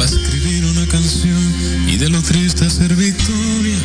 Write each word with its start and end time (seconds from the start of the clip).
para 0.00 0.12
escribir 0.12 0.64
una 0.64 0.86
canción 0.86 1.54
y 1.86 1.98
de 1.98 2.08
lo 2.08 2.22
triste 2.22 2.64
hacer 2.64 2.94
victoria. 2.96 3.76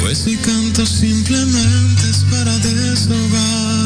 Pues 0.00 0.18
si 0.18 0.36
canto 0.36 0.86
simplemente 0.86 2.08
es 2.08 2.24
para 2.30 2.56
deshogar 2.60 3.83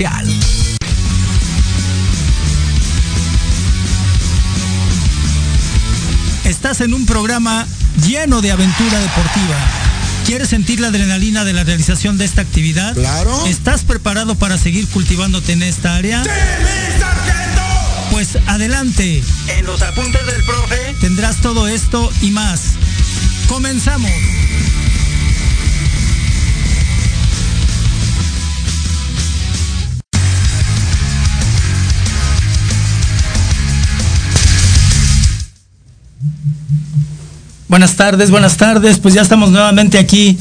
social. 0.00 0.26
Estás 6.44 6.80
en 6.80 6.94
un 6.94 7.06
programa 7.06 7.66
lleno 8.06 8.40
de 8.40 8.50
aventura 8.50 8.98
deportiva. 8.98 9.56
¿Quieres 10.24 10.48
sentir 10.48 10.80
la 10.80 10.88
adrenalina 10.88 11.44
de 11.44 11.52
la 11.52 11.64
realización 11.64 12.18
de 12.18 12.24
esta 12.24 12.42
actividad? 12.42 12.94
Claro. 12.94 13.46
¿Estás 13.46 13.82
preparado 13.82 14.34
para 14.34 14.58
seguir 14.58 14.86
cultivándote 14.88 15.52
en 15.52 15.62
esta 15.62 15.96
área? 15.96 16.22
Pues 18.10 18.38
adelante. 18.46 19.22
En 19.48 19.66
los 19.66 19.82
apuntes 19.82 20.24
del 20.26 20.42
profe. 20.44 20.94
Tendrás 21.00 21.36
todo 21.40 21.68
esto 21.68 22.10
y 22.22 22.30
más. 22.30 22.60
Comenzamos. 23.48 24.10
Buenas 37.70 37.94
tardes, 37.94 38.32
buenas 38.32 38.56
tardes. 38.56 38.98
Pues 38.98 39.14
ya 39.14 39.22
estamos 39.22 39.52
nuevamente 39.52 40.00
aquí 40.00 40.36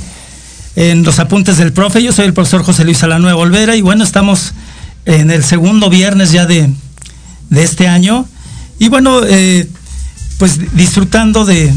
en 0.75 1.03
los 1.03 1.19
apuntes 1.19 1.57
del 1.57 1.71
profe. 1.71 2.01
Yo 2.01 2.11
soy 2.11 2.25
el 2.25 2.33
profesor 2.33 2.63
José 2.63 2.83
Luis 2.85 3.03
Alanueva 3.03 3.39
Olvera 3.39 3.75
y 3.75 3.81
bueno, 3.81 4.03
estamos 4.03 4.53
en 5.05 5.29
el 5.29 5.43
segundo 5.43 5.91
viernes 5.91 6.31
ya 6.31 6.47
de, 6.47 6.73
de 7.51 7.63
este 7.63 7.87
año. 7.87 8.25
Y 8.79 8.87
bueno, 8.87 9.21
eh, 9.27 9.69
pues 10.39 10.75
disfrutando 10.75 11.45
de, 11.45 11.71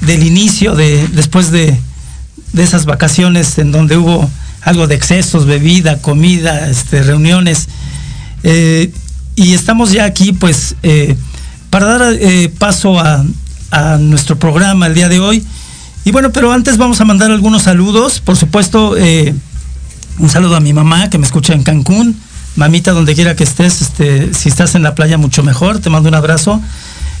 del 0.00 0.22
inicio, 0.22 0.74
de, 0.74 1.06
después 1.08 1.50
de, 1.50 1.78
de 2.54 2.62
esas 2.62 2.86
vacaciones 2.86 3.58
en 3.58 3.72
donde 3.72 3.98
hubo 3.98 4.30
algo 4.62 4.86
de 4.86 4.94
excesos, 4.94 5.44
bebida, 5.44 6.00
comida, 6.00 6.70
este, 6.70 7.02
reuniones. 7.02 7.68
Eh, 8.44 8.90
y 9.34 9.52
estamos 9.52 9.92
ya 9.92 10.06
aquí 10.06 10.32
pues 10.32 10.74
eh, 10.82 11.18
para 11.68 11.98
dar 11.98 12.18
paso 12.58 12.98
a, 12.98 13.22
a 13.76 13.98
nuestro 13.98 14.38
programa 14.38 14.86
el 14.86 14.94
día 14.94 15.08
de 15.10 15.20
hoy. 15.20 15.44
Y 16.04 16.10
bueno, 16.10 16.32
pero 16.32 16.50
antes 16.50 16.78
vamos 16.78 17.00
a 17.02 17.04
mandar 17.04 17.30
algunos 17.30 17.64
saludos. 17.64 18.20
Por 18.20 18.36
supuesto, 18.36 18.96
eh, 18.96 19.34
un 20.18 20.30
saludo 20.30 20.56
a 20.56 20.60
mi 20.60 20.72
mamá 20.72 21.10
que 21.10 21.18
me 21.18 21.26
escucha 21.26 21.52
en 21.52 21.62
Cancún. 21.62 22.16
Mamita, 22.56 22.92
donde 22.92 23.14
quiera 23.14 23.36
que 23.36 23.44
estés, 23.44 23.82
este, 23.82 24.32
si 24.32 24.48
estás 24.48 24.74
en 24.76 24.82
la 24.82 24.94
playa, 24.94 25.18
mucho 25.18 25.42
mejor. 25.42 25.78
Te 25.78 25.90
mando 25.90 26.08
un 26.08 26.14
abrazo. 26.14 26.58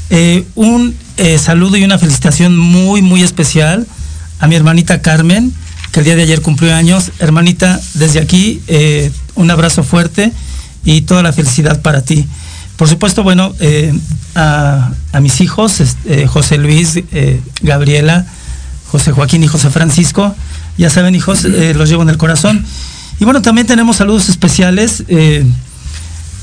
Eh, 0.08 0.46
un 0.54 0.94
eh, 1.18 1.36
saludo 1.36 1.76
y 1.76 1.84
una 1.84 1.98
felicitación 1.98 2.56
muy, 2.56 3.02
muy 3.02 3.22
especial 3.22 3.86
a 4.38 4.46
mi 4.46 4.54
hermanita 4.54 5.02
Carmen, 5.02 5.52
que 5.92 6.00
el 6.00 6.06
día 6.06 6.16
de 6.16 6.22
ayer 6.22 6.40
cumplió 6.40 6.74
años. 6.74 7.10
Hermanita, 7.18 7.78
desde 7.94 8.18
aquí, 8.20 8.62
un 9.34 9.50
abrazo 9.50 9.82
fuerte 9.82 10.32
y 10.84 11.02
toda 11.02 11.22
la 11.22 11.34
felicidad 11.34 11.82
para 11.82 12.00
ti. 12.00 12.26
Por 12.76 12.88
supuesto, 12.88 13.22
bueno, 13.22 13.54
eh, 13.60 13.92
a, 14.34 14.90
mis 15.20 15.40
hijos, 15.40 15.80
este, 15.80 16.26
José 16.26 16.58
Luis, 16.58 16.96
eh, 17.12 17.40
Gabriela, 17.62 18.26
José 18.90 19.12
Joaquín 19.12 19.42
y 19.42 19.46
José 19.48 19.70
Francisco. 19.70 20.34
Ya 20.76 20.90
saben, 20.90 21.14
hijos, 21.14 21.44
eh, 21.46 21.72
los 21.74 21.88
llevo 21.88 22.02
en 22.02 22.10
el 22.10 22.18
corazón. 22.18 22.64
Y 23.18 23.24
bueno, 23.24 23.40
también 23.40 23.66
tenemos 23.66 23.96
saludos 23.96 24.28
especiales 24.28 25.04
eh, 25.08 25.44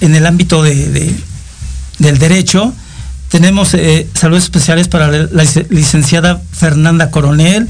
en 0.01 0.15
el 0.15 0.25
ámbito 0.25 0.63
de, 0.63 0.89
de- 0.89 1.15
del 1.99 2.17
derecho. 2.17 2.73
Tenemos 3.29 3.75
eh, 3.75 4.07
saludos 4.15 4.43
especiales 4.45 4.87
para 4.87 5.07
la, 5.07 5.17
la 5.31 5.43
lic- 5.43 5.67
licenciada 5.69 6.41
Fernanda 6.51 7.11
Coronel, 7.11 7.67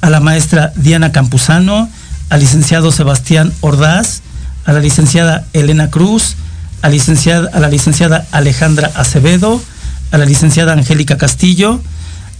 a 0.00 0.10
la 0.10 0.18
maestra 0.18 0.72
Diana 0.74 1.12
Campuzano, 1.12 1.88
al 2.30 2.40
licenciado 2.40 2.90
Sebastián 2.90 3.52
Ordaz, 3.60 4.22
a 4.64 4.72
la 4.72 4.80
licenciada 4.80 5.44
Elena 5.52 5.90
Cruz, 5.90 6.34
a, 6.82 6.88
licenciada, 6.88 7.48
a 7.52 7.60
la 7.60 7.68
licenciada 7.68 8.26
Alejandra 8.32 8.90
Acevedo, 8.94 9.62
a 10.10 10.18
la 10.18 10.26
licenciada 10.26 10.72
Angélica 10.72 11.16
Castillo, 11.16 11.80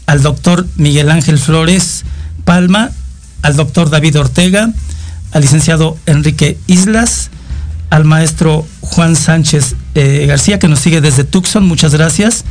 al 0.06 0.22
doctor 0.22 0.66
Miguel 0.76 1.10
Ángel 1.10 1.38
Flores 1.38 2.04
Palma, 2.44 2.90
al 3.42 3.56
doctor 3.56 3.88
David 3.88 4.18
Ortega, 4.18 4.70
al 5.32 5.42
licenciado 5.42 5.96
Enrique 6.06 6.58
Islas, 6.66 7.30
al 7.90 8.04
maestro 8.04 8.66
Juan 8.80 9.16
Sánchez 9.16 9.76
eh, 9.94 10.26
García, 10.26 10.58
que 10.58 10.68
nos 10.68 10.80
sigue 10.80 11.00
desde 11.00 11.24
Tucson, 11.24 11.66
muchas 11.66 11.92
gracias, 11.92 12.44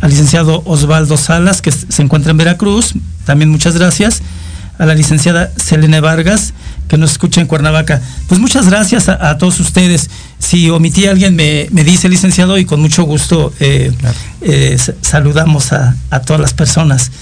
al 0.00 0.10
licenciado 0.10 0.62
Osvaldo 0.66 1.16
Salas, 1.16 1.62
que 1.62 1.72
se 1.72 2.02
encuentra 2.02 2.30
en 2.32 2.38
Veracruz, 2.38 2.94
también 3.24 3.50
muchas 3.50 3.76
gracias, 3.76 4.22
a 4.78 4.86
la 4.86 4.94
licenciada 4.94 5.52
Selene 5.56 6.00
Vargas, 6.00 6.54
que 6.90 6.98
nos 6.98 7.12
escucha 7.12 7.40
en 7.40 7.46
Cuernavaca. 7.46 8.02
Pues 8.26 8.40
muchas 8.40 8.66
gracias 8.66 9.08
a, 9.08 9.30
a 9.30 9.38
todos 9.38 9.60
ustedes. 9.60 10.10
Si 10.40 10.68
omití 10.70 11.06
a 11.06 11.12
alguien, 11.12 11.36
me, 11.36 11.68
me 11.70 11.84
dice 11.84 12.08
licenciado 12.08 12.58
y 12.58 12.64
con 12.64 12.80
mucho 12.80 13.04
gusto 13.04 13.52
eh, 13.60 13.92
eh, 14.40 14.76
saludamos 15.00 15.72
a, 15.72 15.94
a 16.10 16.20
todas 16.20 16.42
las 16.42 16.52
personas. 16.52 17.12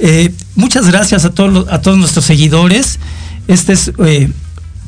Eh, 0.00 0.34
muchas 0.56 0.88
gracias 0.88 1.24
a 1.24 1.30
todos, 1.30 1.68
a 1.70 1.80
todos 1.80 1.98
nuestros 1.98 2.24
seguidores. 2.24 2.98
Este 3.46 3.74
es 3.74 3.92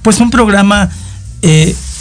pues 0.03 0.19
un 0.19 0.31
programa 0.31 0.91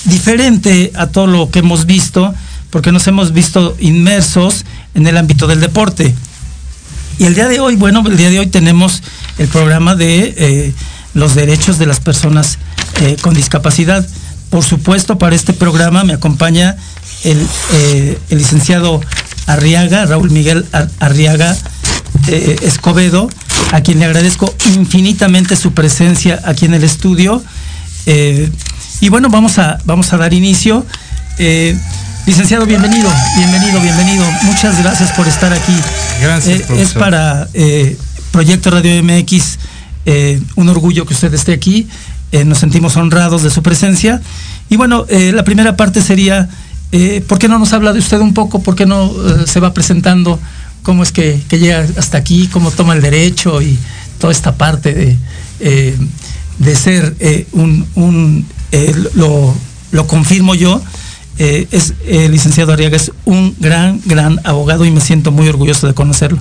diferente 0.06 0.92
a 0.96 1.08
todo 1.08 1.28
lo 1.28 1.52
que 1.52 1.60
hemos 1.60 1.86
visto, 1.86 2.34
porque 2.72 2.92
nos 2.92 3.06
hemos 3.08 3.32
visto 3.32 3.76
inmersos 3.80 4.66
en 4.96 5.06
el 5.06 5.18
ámbito 5.18 5.46
del 5.46 5.60
deporte. 5.60 6.16
Y 7.20 7.26
el 7.26 7.36
día 7.36 7.48
de 7.48 7.60
hoy, 7.60 7.76
bueno, 7.76 8.04
el 8.08 8.18
día 8.18 8.32
de 8.32 8.40
hoy 8.40 8.48
tenemos 8.48 9.04
el 9.38 9.48
programa 9.50 9.96
de 9.96 10.74
los 11.14 11.36
derechos 11.36 11.78
de 11.80 11.86
las 11.86 12.00
personas 12.00 12.58
eh, 13.02 13.16
con 13.22 13.34
discapacidad. 13.34 14.06
Por 14.50 14.64
supuesto, 14.64 15.18
para 15.18 15.36
este 15.36 15.54
programa 15.54 16.04
me 16.04 16.14
acompaña 16.14 16.76
el, 17.24 17.46
eh, 17.74 18.18
el 18.30 18.38
licenciado 18.38 19.02
Arriaga, 19.48 20.06
Raúl 20.06 20.30
Miguel 20.32 20.66
Ar- 20.72 20.90
Arriaga 21.00 21.56
eh, 22.28 22.56
Escobedo, 22.62 23.30
a 23.72 23.82
quien 23.82 24.00
le 24.00 24.06
agradezco 24.06 24.54
infinitamente 24.76 25.56
su 25.56 25.74
presencia 25.74 26.40
aquí 26.46 26.66
en 26.66 26.74
el 26.76 26.84
estudio. 26.84 27.44
Y 29.02 29.10
bueno, 29.10 29.30
vamos 29.30 29.58
a, 29.60 29.80
vamos 29.86 30.14
a 30.14 30.18
dar 30.18 30.34
inicio. 30.34 30.86
Licenciado, 32.26 32.66
bienvenido, 32.66 33.10
bienvenido, 33.38 33.82
bienvenido. 33.82 34.26
Muchas 34.44 34.82
gracias 34.82 35.12
por 35.12 35.28
estar 35.28 35.52
aquí. 35.52 35.76
Gracias, 36.22 36.62
Eh, 36.70 36.82
es 36.82 36.94
para 36.94 37.50
eh, 37.54 37.98
Proyecto 38.32 38.72
Radio 38.72 39.04
MX 39.04 39.58
eh, 40.06 40.42
un 40.56 40.70
orgullo 40.70 41.06
que 41.06 41.14
usted 41.14 41.34
esté 41.34 41.54
aquí. 41.54 41.88
Eh, 42.32 42.46
nos 42.46 42.58
sentimos 42.58 42.96
honrados 42.98 43.44
de 43.44 43.50
su 43.50 43.62
presencia. 43.64 44.22
Y 44.70 44.76
bueno, 44.76 45.06
eh, 45.10 45.32
la 45.34 45.44
primera 45.44 45.78
parte 45.78 46.02
sería, 46.02 46.50
¿por 47.28 47.40
qué 47.40 47.48
no 47.48 47.60
nos 47.60 47.74
habla 47.74 47.94
de 47.94 48.00
usted 48.00 48.20
un 48.20 48.34
poco? 48.34 48.62
¿Por 48.62 48.76
qué 48.76 48.86
no 48.86 49.12
se 49.46 49.60
va 49.60 49.74
presentando? 49.74 50.40
¿Cómo 50.84 51.04
es 51.04 51.12
que, 51.12 51.42
llega 51.50 51.86
hasta 51.98 52.18
aquí? 52.18 52.48
¿Cómo 52.52 52.72
toma 52.72 52.94
el 52.94 53.02
derecho? 53.02 53.62
Y 53.62 53.78
toda 54.20 54.32
esta 54.32 54.56
parte 54.56 54.94
de, 55.60 55.98
de 56.60 56.76
ser 56.76 57.16
un, 57.54 57.86
un, 57.96 58.46
lo, 59.16 59.56
lo 59.92 60.08
confirmo 60.08 60.56
yo, 60.56 60.82
es 61.38 61.94
el 62.06 62.32
licenciado 62.32 62.74
Arriaga 62.74 62.96
es 62.96 63.12
un 63.26 63.56
gran, 63.60 64.02
gran 64.06 64.40
abogado 64.44 64.86
y 64.86 64.92
me 64.92 65.02
siento 65.02 65.32
muy 65.32 65.48
orgulloso 65.48 65.88
de 65.88 65.94
conocerlo. 65.94 66.40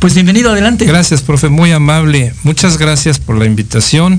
Pues 0.00 0.14
bienvenido, 0.14 0.50
adelante. 0.50 0.86
Gracias, 0.86 1.20
profe, 1.20 1.50
muy 1.50 1.72
amable. 1.72 2.32
Muchas 2.42 2.78
gracias 2.78 3.18
por 3.18 3.36
la 3.36 3.44
invitación. 3.44 4.18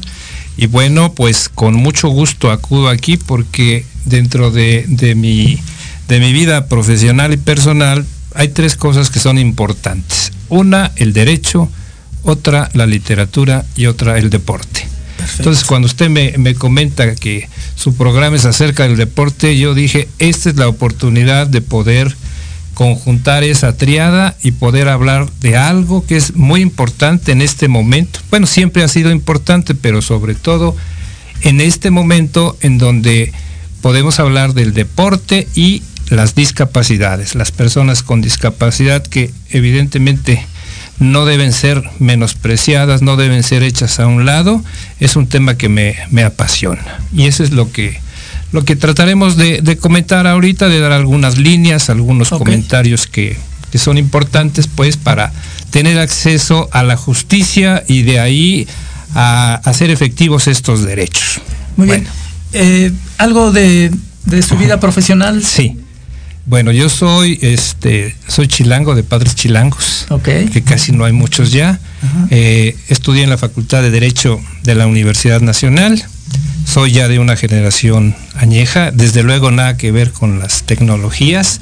Y 0.55 0.67
bueno, 0.67 1.13
pues 1.13 1.49
con 1.49 1.73
mucho 1.73 2.07
gusto 2.09 2.51
acudo 2.51 2.87
aquí 2.87 3.17
porque 3.17 3.83
dentro 4.05 4.51
de, 4.51 4.85
de 4.87 5.15
mi, 5.15 5.59
de 6.07 6.19
mi 6.19 6.33
vida 6.33 6.67
profesional 6.67 7.33
y 7.33 7.37
personal 7.37 8.05
hay 8.35 8.49
tres 8.49 8.75
cosas 8.75 9.09
que 9.09 9.19
son 9.19 9.39
importantes. 9.39 10.31
Una, 10.49 10.91
el 10.97 11.13
derecho, 11.13 11.67
otra, 12.21 12.69
la 12.73 12.85
literatura 12.85 13.65
y 13.75 13.87
otra, 13.87 14.19
el 14.19 14.29
deporte. 14.29 14.87
Entonces, 15.39 15.63
cuando 15.63 15.87
usted 15.87 16.09
me, 16.09 16.35
me 16.37 16.53
comenta 16.53 17.15
que 17.15 17.49
su 17.73 17.95
programa 17.95 18.35
es 18.35 18.45
acerca 18.45 18.83
del 18.83 18.97
deporte, 18.97 19.57
yo 19.57 19.73
dije, 19.73 20.07
esta 20.19 20.51
es 20.51 20.57
la 20.57 20.67
oportunidad 20.67 21.47
de 21.47 21.61
poder 21.61 22.15
conjuntar 22.73 23.43
esa 23.43 23.75
triada 23.75 24.35
y 24.41 24.51
poder 24.51 24.87
hablar 24.89 25.29
de 25.39 25.57
algo 25.57 26.05
que 26.05 26.17
es 26.17 26.35
muy 26.35 26.61
importante 26.61 27.31
en 27.31 27.41
este 27.41 27.67
momento. 27.67 28.19
Bueno, 28.29 28.47
siempre 28.47 28.83
ha 28.83 28.87
sido 28.87 29.11
importante, 29.11 29.75
pero 29.75 30.01
sobre 30.01 30.35
todo 30.35 30.75
en 31.41 31.61
este 31.61 31.91
momento 31.91 32.57
en 32.61 32.77
donde 32.77 33.33
podemos 33.81 34.19
hablar 34.19 34.53
del 34.53 34.73
deporte 34.73 35.47
y 35.55 35.83
las 36.09 36.35
discapacidades, 36.35 37.35
las 37.35 37.51
personas 37.51 38.03
con 38.03 38.21
discapacidad 38.21 39.01
que 39.01 39.31
evidentemente 39.49 40.45
no 40.99 41.25
deben 41.25 41.51
ser 41.51 41.83
menospreciadas, 41.99 43.01
no 43.01 43.15
deben 43.15 43.43
ser 43.43 43.63
hechas 43.63 43.99
a 43.99 44.07
un 44.07 44.25
lado, 44.25 44.63
es 44.99 45.15
un 45.15 45.27
tema 45.27 45.57
que 45.57 45.67
me, 45.67 45.95
me 46.11 46.23
apasiona. 46.23 46.99
Y 47.11 47.25
eso 47.25 47.43
es 47.43 47.51
lo 47.51 47.71
que, 47.71 47.99
lo 48.51 48.65
que 48.65 48.75
trataremos 48.75 49.37
de, 49.37 49.61
de 49.61 49.77
comentar 49.77 50.27
ahorita, 50.27 50.67
de 50.67 50.79
dar 50.79 50.91
algunas 50.91 51.37
líneas, 51.37 51.89
algunos 51.89 52.29
comentarios 52.29 53.07
que, 53.07 53.37
que 53.71 53.77
son 53.77 53.97
importantes 53.97 54.67
pues 54.67 54.97
para 54.97 55.31
tener 55.69 55.99
acceso 55.99 56.69
a 56.71 56.83
la 56.83 56.97
justicia 56.97 57.83
y 57.87 58.01
de 58.03 58.19
ahí 58.19 58.67
a 59.15 59.55
hacer 59.63 59.89
efectivos 59.89 60.47
estos 60.47 60.83
derechos. 60.83 61.41
Muy 61.77 61.87
bien. 61.87 62.07
Eh, 62.53 62.91
¿Algo 63.17 63.51
de, 63.51 63.91
de 64.25 64.41
su 64.41 64.57
vida 64.57 64.79
profesional? 64.79 65.43
Sí. 65.43 65.77
Bueno, 66.45 66.71
yo 66.71 66.89
soy 66.89 67.37
este 67.41 68.15
soy 68.27 68.47
chilango 68.47 68.95
de 68.95 69.03
padres 69.03 69.35
chilangos, 69.35 70.07
que 70.23 70.63
casi 70.63 70.91
no 70.91 71.05
hay 71.05 71.13
muchos 71.13 71.51
ya. 71.51 71.79
Eh, 72.29 72.75
estudié 72.87 73.23
en 73.23 73.29
la 73.29 73.37
Facultad 73.37 73.81
de 73.81 73.91
Derecho 73.91 74.39
de 74.63 74.75
la 74.75 74.87
Universidad 74.87 75.41
Nacional. 75.41 76.03
Soy 76.65 76.91
ya 76.91 77.07
de 77.07 77.19
una 77.19 77.35
generación 77.35 78.15
añeja, 78.35 78.91
desde 78.91 79.23
luego 79.23 79.51
nada 79.51 79.77
que 79.77 79.91
ver 79.91 80.11
con 80.11 80.39
las 80.39 80.63
tecnologías, 80.63 81.59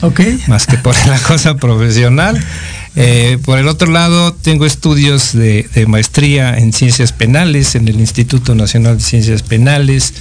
más 0.48 0.68
que 0.68 0.78
por 0.78 0.96
la 1.08 1.18
cosa 1.20 1.56
profesional. 1.56 2.40
Eh, 2.96 3.38
por 3.44 3.58
el 3.58 3.68
otro 3.68 3.92
lado, 3.92 4.34
tengo 4.34 4.66
estudios 4.66 5.34
de, 5.34 5.68
de 5.74 5.86
maestría 5.88 6.58
en 6.58 6.74
ciencias 6.74 7.14
penales 7.14 7.76
en 7.76 7.88
el 7.88 8.00
Instituto 8.00 8.56
Nacional 8.56 8.98
de 8.98 9.04
Ciencias 9.04 9.42
Penales. 9.42 10.14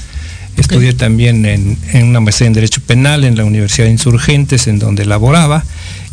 Estudié 0.57 0.93
también 0.93 1.45
en, 1.45 1.79
en 1.93 2.07
una 2.07 2.21
maestría 2.21 2.49
en 2.49 2.53
Derecho 2.53 2.81
Penal 2.81 3.25
en 3.25 3.37
la 3.37 3.45
Universidad 3.45 3.87
de 3.87 3.93
Insurgentes, 3.93 4.67
en 4.67 4.79
donde 4.79 5.05
laboraba. 5.05 5.65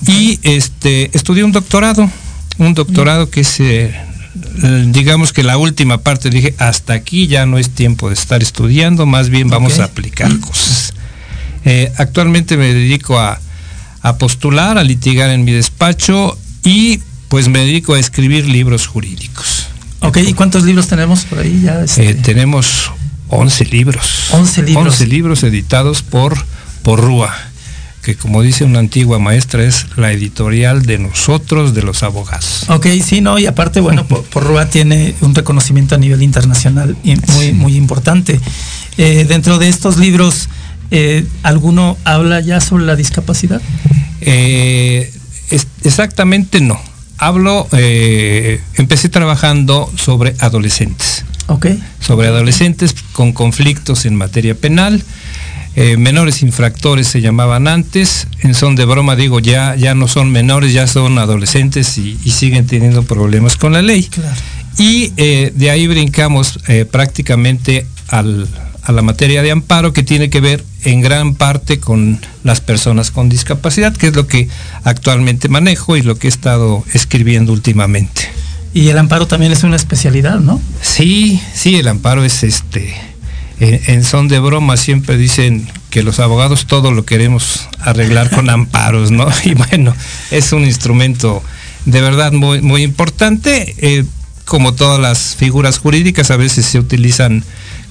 Y 0.05 0.39
este, 0.43 1.09
estudié 1.13 1.43
un 1.43 1.51
doctorado, 1.51 2.09
un 2.57 2.73
doctorado 2.73 3.29
que 3.29 3.41
es, 3.41 3.59
eh, 3.59 3.93
eh, 4.63 4.85
digamos 4.89 5.33
que 5.33 5.43
la 5.43 5.57
última 5.57 5.99
parte, 5.99 6.29
dije, 6.29 6.55
hasta 6.57 6.93
aquí 6.93 7.27
ya 7.27 7.45
no 7.45 7.57
es 7.57 7.69
tiempo 7.69 8.09
de 8.09 8.15
estar 8.15 8.41
estudiando, 8.41 9.05
más 9.05 9.29
bien 9.29 9.49
vamos 9.49 9.79
a 9.79 9.85
aplicar 9.85 10.39
cosas. 10.39 10.93
Eh, 11.65 11.91
actualmente 11.97 12.57
me 12.57 12.73
dedico 12.73 13.19
a, 13.19 13.39
a 14.01 14.17
postular, 14.17 14.77
a 14.77 14.83
litigar 14.83 15.29
en 15.31 15.43
mi 15.43 15.51
despacho 15.51 16.37
y 16.63 16.99
pues 17.27 17.47
me 17.47 17.59
dedico 17.59 17.95
a 17.95 17.99
escribir 17.99 18.45
libros 18.47 18.87
jurídicos. 18.87 19.67
Ok, 20.01 20.17
¿y 20.17 20.33
cuántos 20.33 20.63
libros 20.63 20.87
tenemos 20.87 21.25
por 21.25 21.39
ahí? 21.39 21.61
Ya, 21.63 21.83
este? 21.83 22.09
Eh, 22.09 22.13
tenemos 22.13 22.91
11 23.29 23.65
libros. 23.65 24.27
11 24.31 24.61
libros. 24.63 24.85
11 24.93 25.07
libros 25.07 25.43
editados 25.43 26.03
por, 26.03 26.37
por 26.83 27.01
Rúa, 27.01 27.35
que 28.05 28.15
como 28.15 28.43
dice 28.43 28.63
una 28.63 28.77
antigua 28.79 29.17
maestra 29.17 29.63
es 29.63 29.87
la 29.97 30.11
editorial 30.11 30.85
de 30.85 30.99
nosotros, 30.99 31.73
de 31.73 31.81
los 31.81 32.03
abogados. 32.03 32.65
Ok, 32.69 32.85
sí, 33.03 33.19
no, 33.19 33.39
y 33.39 33.47
aparte, 33.47 33.79
bueno, 33.81 34.05
por, 34.07 34.21
por 34.25 34.43
Rúa 34.43 34.69
tiene 34.69 35.15
un 35.21 35.33
reconocimiento 35.33 35.95
a 35.95 35.97
nivel 35.97 36.21
internacional 36.21 36.95
y 37.03 37.15
muy, 37.15 37.45
Sí. 37.47 37.53
muy 37.53 37.75
importante. 37.75 38.39
Eh, 38.97 39.25
dentro 39.27 39.57
de 39.57 39.69
estos 39.69 39.97
libros, 39.97 40.49
eh, 40.91 41.25
¿alguno 41.41 41.97
habla 42.05 42.39
ya 42.41 42.61
sobre 42.61 42.85
la 42.85 42.95
discapacidad? 42.95 43.59
Eh, 44.21 45.11
es- 45.49 45.67
exactamente 45.83 46.61
no. 46.61 46.79
Hablo, 47.17 47.67
empecé 47.71 49.09
trabajando 49.09 49.91
sobre 49.95 50.35
adolescentes. 50.39 51.25
Ok, 51.47 51.67
sobre 52.01 52.27
adolescentes 52.27 52.93
con 53.13 53.31
conflictos 53.31 54.05
en 54.05 54.15
materia 54.15 54.53
penal. 54.55 55.01
Eh, 55.77 55.97
menores 55.97 56.41
infractores 56.41 57.07
se 57.07 57.19
llamaban 57.21 57.67
antes, 57.67 58.27
en 58.41 58.53
son 58.53 58.75
de 58.75 58.85
broma 58.85 59.15
digo, 59.15 59.39
ya, 59.39 59.75
ya 59.75 59.93
no 59.93 60.07
son 60.07 60.31
menores, 60.31 60.71
ya 60.73 60.87
son 60.87 61.17
adolescentes 61.19 61.97
y, 61.97 62.17
y 62.23 62.31
siguen 62.31 62.65
teniendo 62.65 63.03
problemas 63.03 63.57
con 63.57 63.73
la 63.73 63.81
ley. 63.81 64.03
claro. 64.03 64.35
Y 64.77 65.11
eh, 65.17 65.51
de 65.55 65.69
ahí 65.71 65.87
brincamos 65.87 66.59
eh, 66.67 66.85
prácticamente 66.85 67.85
al- 68.07 68.47
a 68.83 68.91
la 68.91 69.01
materia 69.01 69.41
de 69.41 69.49
amparo 69.51 69.93
que 69.93 70.03
tiene 70.03 70.29
que 70.29 70.39
ver 70.41 70.63
en 70.83 71.01
gran 71.01 71.33
parte 71.33 71.79
con 71.79 72.19
las 72.43 72.61
personas 72.61 73.09
con 73.09 73.29
discapacidad, 73.29 73.95
que 73.97 74.07
es 74.07 74.15
lo 74.15 74.27
que 74.27 74.47
actualmente 74.83 75.49
manejo 75.49 75.97
y 75.97 76.03
lo 76.03 76.17
que 76.19 76.27
he 76.27 76.29
estado 76.29 76.83
escribiendo 76.93 77.51
últimamente. 77.51 78.29
Y 78.75 78.89
el 78.89 78.97
amparo 78.99 79.25
también 79.27 79.51
es 79.53 79.63
una 79.63 79.75
especialidad, 79.77 80.39
¿no? 80.39 80.61
Sí, 80.81 81.41
sí, 81.55 81.75
el 81.77 81.87
amparo 81.87 82.23
es 82.25 82.43
este. 82.43 82.93
En, 83.59 84.03
son 84.03 84.27
de 84.27 84.39
broma 84.39 84.75
siempre 84.77 85.17
dicen 85.17 85.67
que 85.89 86.03
los 86.03 86.19
abogados 86.19 86.65
todo 86.65 86.91
lo 86.91 87.05
queremos 87.05 87.69
arreglar 87.79 88.29
con 88.29 88.49
amparos, 88.49 89.11
¿no? 89.11 89.27
Y 89.45 89.53
bueno, 89.53 89.95
es 90.31 90.51
un 90.51 90.65
instrumento 90.65 91.41
de 91.85 92.01
verdad 92.01 92.31
muy, 92.31 92.61
muy 92.61 92.83
importante. 92.83 93.75
eh, 93.77 94.05
como 94.45 94.75
todas 94.75 94.99
las 94.99 95.35
figuras 95.35 95.79
jurídicas, 95.79 96.31
a 96.31 96.37
veces 96.37 96.65
se 96.65 96.79
utilizan 96.79 97.43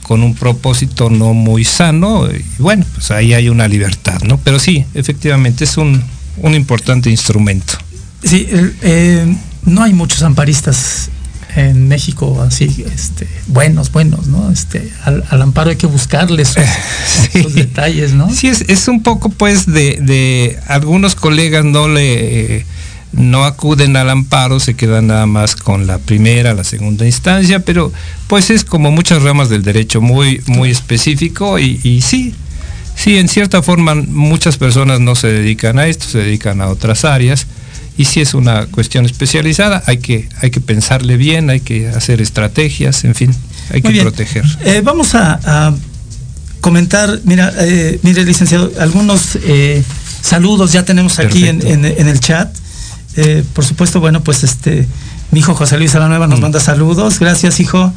con 0.03 0.23
un 0.23 0.35
propósito 0.35 1.11
no 1.11 1.35
muy 1.35 1.65
sano. 1.65 2.29
Y 2.31 2.45
bueno, 2.59 2.87
pues 2.95 3.11
ahí 3.11 3.35
hay 3.35 3.49
una 3.49 3.67
libertad, 3.69 4.23
¿no? 4.23 4.39
Pero 4.39 4.59
sí, 4.59 4.85
efectivamente 4.95 5.65
es 5.65 5.77
un, 5.77 6.03
un 6.39 6.55
importante 6.55 7.11
instrumento. 7.11 7.75
Sí, 8.23 8.47
eh, 8.51 9.35
no 9.65 9.83
hay 9.83 9.93
muchos 9.93 10.23
amparistas 10.23 11.11
en 11.57 11.89
México 11.89 12.43
así, 12.43 12.85
este, 12.95 13.29
buenos, 13.47 13.93
buenos, 13.93 14.27
¿no? 14.27 14.51
Este, 14.51 14.91
al, 15.05 15.25
al 15.31 15.43
amparo 15.43 15.71
hay 15.71 15.77
que 15.77 15.87
buscarles 15.87 16.49
sus, 16.49 16.65
Sí. 17.33 17.43
sus 17.43 17.55
detalles, 17.55 18.13
¿no? 18.13 18.31
Sí, 18.31 18.49
es, 18.49 18.63
es 18.69 18.89
un 18.89 19.03
poco 19.03 19.29
pues 19.29 19.67
de, 19.67 19.99
de 20.01 20.59
algunos 20.67 21.15
colegas 21.15 21.65
no 21.65 21.89
le 21.89 22.57
eh, 22.57 22.67
no 23.13 23.45
acuden 23.45 23.97
al 23.97 24.11
amparo, 24.11 24.59
se 24.59 24.75
quedan 24.75 25.07
nada 25.07 25.27
más 25.27 25.55
con 25.55 25.87
la 25.87 25.99
primera, 25.99 26.53
la 26.55 26.65
segunda 26.65 27.07
instancia, 27.07 27.61
pero 27.61 27.93
pues 28.27 28.51
es 28.51 28.65
como 28.65 28.91
muchas 28.91 29.23
ramas 29.23 29.49
del 29.49 29.63
derecho 29.63 30.01
muy, 30.01 30.43
muy 30.47 30.71
específico 30.71 31.61
y, 31.61 31.79
y 31.85 32.01
sí, 32.01 32.35
sí, 32.97 33.17
en 33.19 33.29
cierta 33.29 33.63
forma 33.63 33.95
muchas 33.95 34.57
personas 34.57 34.99
no 34.99 35.15
se 35.15 35.29
dedican 35.29 35.79
a 35.79 35.87
esto, 35.87 36.07
se 36.07 36.19
dedican 36.19 36.61
a 36.61 36.67
otras 36.67 37.05
áreas. 37.05 37.47
Y 37.97 38.07
si 38.07 38.21
es 38.21 38.35
una 38.35 38.67
cuestión 38.67 39.07
especializada, 39.07 39.83
hay 39.87 39.99
que, 39.99 40.29
hay 40.43 40.51
que 40.51 40.61
pensarle 40.61 41.17
bien, 41.17 41.49
hay 41.51 41.61
que 41.61 41.89
hacer 41.89 42.21
estrategias, 42.21 43.05
en 43.05 43.15
fin, 43.15 43.35
hay 43.73 43.83
que 43.83 43.91
bien. 43.91 44.03
proteger. 44.05 44.45
Eh, 44.65 44.81
vamos 44.85 45.15
a, 45.15 45.39
a 45.45 45.75
comentar, 46.61 47.21
mira, 47.25 47.53
eh, 47.61 48.01
mire, 48.03 48.25
licenciado, 48.25 48.73
algunos 48.81 49.39
eh, 49.45 49.83
saludos 50.23 50.73
ya 50.73 50.85
tenemos 50.85 51.19
aquí 51.21 51.47
en, 51.47 51.65
en- 51.67 51.85
en 51.85 52.09
el 52.09 52.19
chat. 52.21 52.53
Eh, 53.17 53.45
por 53.53 53.65
supuesto, 53.65 54.01
bueno, 54.01 54.25
pues 54.25 54.43
este, 54.43 54.87
mi 55.31 55.39
hijo 55.41 55.55
José 55.55 55.79
Luis 55.79 55.95
Alanueva 55.95 56.27
nos 56.27 56.41
Mm. 56.41 56.43
manda 56.43 56.59
saludos. 56.61 57.21
Gracias, 57.21 57.61
hijo. 57.61 57.93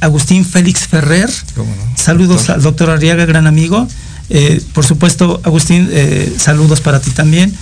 Agustín 0.00 0.44
Félix 0.44 0.86
Ferrer. 0.86 1.28
¿Cómo 1.56 1.74
no? 1.74 1.82
Saludos 1.96 2.38
Doctor. 2.38 2.54
al 2.54 2.62
doctor 2.62 2.90
Arriaga, 2.90 3.26
gran 3.26 3.46
amigo. 3.48 3.88
Por 4.72 4.84
supuesto, 4.84 5.40
Agustín, 5.44 5.88
saludos 6.38 6.80
para 6.80 7.00
ti 7.00 7.10
también. 7.10 7.52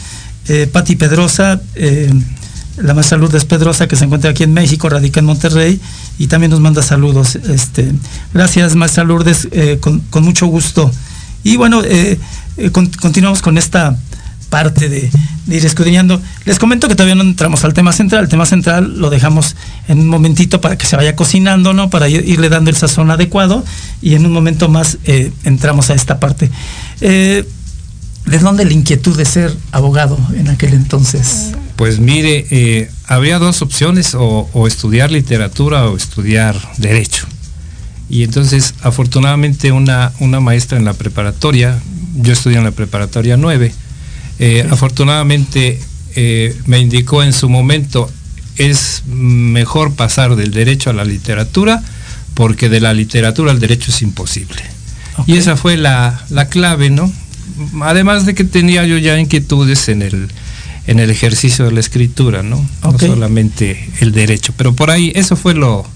Eh, 0.48 0.68
Pati 0.70 0.94
Pedrosa, 0.94 1.60
eh, 1.74 2.12
la 2.76 2.94
maestra 2.94 3.18
Lourdes 3.18 3.44
Pedrosa, 3.44 3.88
que 3.88 3.96
se 3.96 4.04
encuentra 4.04 4.30
aquí 4.30 4.44
en 4.44 4.52
México, 4.52 4.88
radica 4.88 5.20
en 5.20 5.26
Monterrey, 5.26 5.80
y 6.18 6.28
también 6.28 6.50
nos 6.50 6.60
manda 6.60 6.82
saludos. 6.82 7.36
Este, 7.36 7.92
gracias, 8.32 8.76
maestra 8.76 9.02
Lourdes, 9.04 9.48
eh, 9.50 9.78
con, 9.80 10.02
mucho 10.22 10.46
gusto. 10.46 10.90
Y 11.42 11.56
bueno, 11.56 11.82
eh, 11.84 12.18
con, 12.72 12.86
continuamos 12.86 13.42
con 13.42 13.58
esta 13.58 13.96
parte 14.48 14.88
de, 14.88 15.10
ir 15.48 15.66
escudriñando. 15.66 16.20
Les 16.44 16.58
comento 16.58 16.86
que 16.86 16.94
todavía 16.94 17.16
no 17.16 17.22
entramos 17.22 17.64
al 17.64 17.74
tema 17.74 17.92
central. 17.92 18.24
El 18.24 18.28
tema 18.28 18.46
central 18.46 19.00
lo 19.00 19.10
dejamos 19.10 19.56
en 19.88 20.00
un 20.00 20.08
momentito 20.08 20.60
para 20.60 20.78
que 20.78 20.86
se 20.86 20.96
vaya 20.96 21.16
cocinando, 21.16 21.72
¿no? 21.72 21.90
Para 21.90 22.08
ir, 22.08 22.28
irle 22.28 22.48
dando 22.48 22.70
el 22.70 22.76
sazón 22.76 23.10
adecuado 23.10 23.64
y 24.00 24.14
en 24.14 24.26
un 24.26 24.32
momento 24.32 24.68
más 24.68 24.98
entramos 25.44 25.90
a 25.90 25.94
esta 25.94 26.20
parte. 26.20 26.50
¿De 28.26 28.38
dónde 28.40 28.64
la 28.64 28.72
inquietud 28.72 29.16
de 29.16 29.24
ser 29.24 29.56
abogado 29.70 30.18
en 30.34 30.48
aquel 30.48 30.74
entonces? 30.74 31.52
Pues 31.76 32.00
mire, 32.00 32.46
eh, 32.50 32.90
había 33.06 33.38
dos 33.38 33.62
opciones, 33.62 34.14
o, 34.14 34.50
o, 34.52 34.66
estudiar 34.66 35.12
literatura 35.12 35.88
o 35.88 35.96
estudiar 35.96 36.56
derecho. 36.78 37.26
Y 38.08 38.24
entonces, 38.24 38.74
afortunadamente, 38.82 39.70
una, 39.70 40.12
una 40.18 40.40
maestra 40.40 40.76
en 40.76 40.84
la 40.84 40.94
preparatoria, 40.94 41.78
yo 42.16 42.32
estudié 42.32 42.58
en 42.58 42.64
la 42.64 42.70
preparatoria 42.72 43.36
9, 43.36 43.72
eh, 44.38 44.62
sí. 44.62 44.68
afortunadamente 44.72 45.80
eh, 46.16 46.56
me 46.66 46.78
indicó 46.78 47.22
en 47.22 47.32
su 47.32 47.48
momento, 47.48 48.10
es 48.56 49.02
mejor 49.06 49.94
pasar 49.94 50.34
del 50.34 50.50
derecho 50.50 50.90
a 50.90 50.94
la 50.94 51.04
literatura, 51.04 51.82
porque 52.34 52.68
de 52.68 52.80
la 52.80 52.92
literatura 52.92 53.52
al 53.52 53.60
derecho 53.60 53.90
es 53.90 54.02
imposible. 54.02 54.62
Okay. 55.18 55.34
Y 55.34 55.38
esa 55.38 55.56
fue 55.56 55.76
la, 55.76 56.24
la 56.30 56.48
clave, 56.48 56.90
¿no? 56.90 57.12
Además 57.82 58.26
de 58.26 58.34
que 58.34 58.44
tenía 58.44 58.84
yo 58.86 58.98
ya 58.98 59.18
inquietudes 59.18 59.88
en 59.88 60.02
el, 60.02 60.28
en 60.86 60.98
el 60.98 61.10
ejercicio 61.10 61.64
de 61.64 61.72
la 61.72 61.80
escritura, 61.80 62.42
¿no? 62.42 62.56
Okay. 62.82 63.08
No 63.08 63.14
solamente 63.14 63.88
el 64.00 64.12
derecho, 64.12 64.52
pero 64.56 64.74
por 64.74 64.90
ahí 64.90 65.12
eso 65.14 65.36
fue 65.36 65.54
lo, 65.54 65.86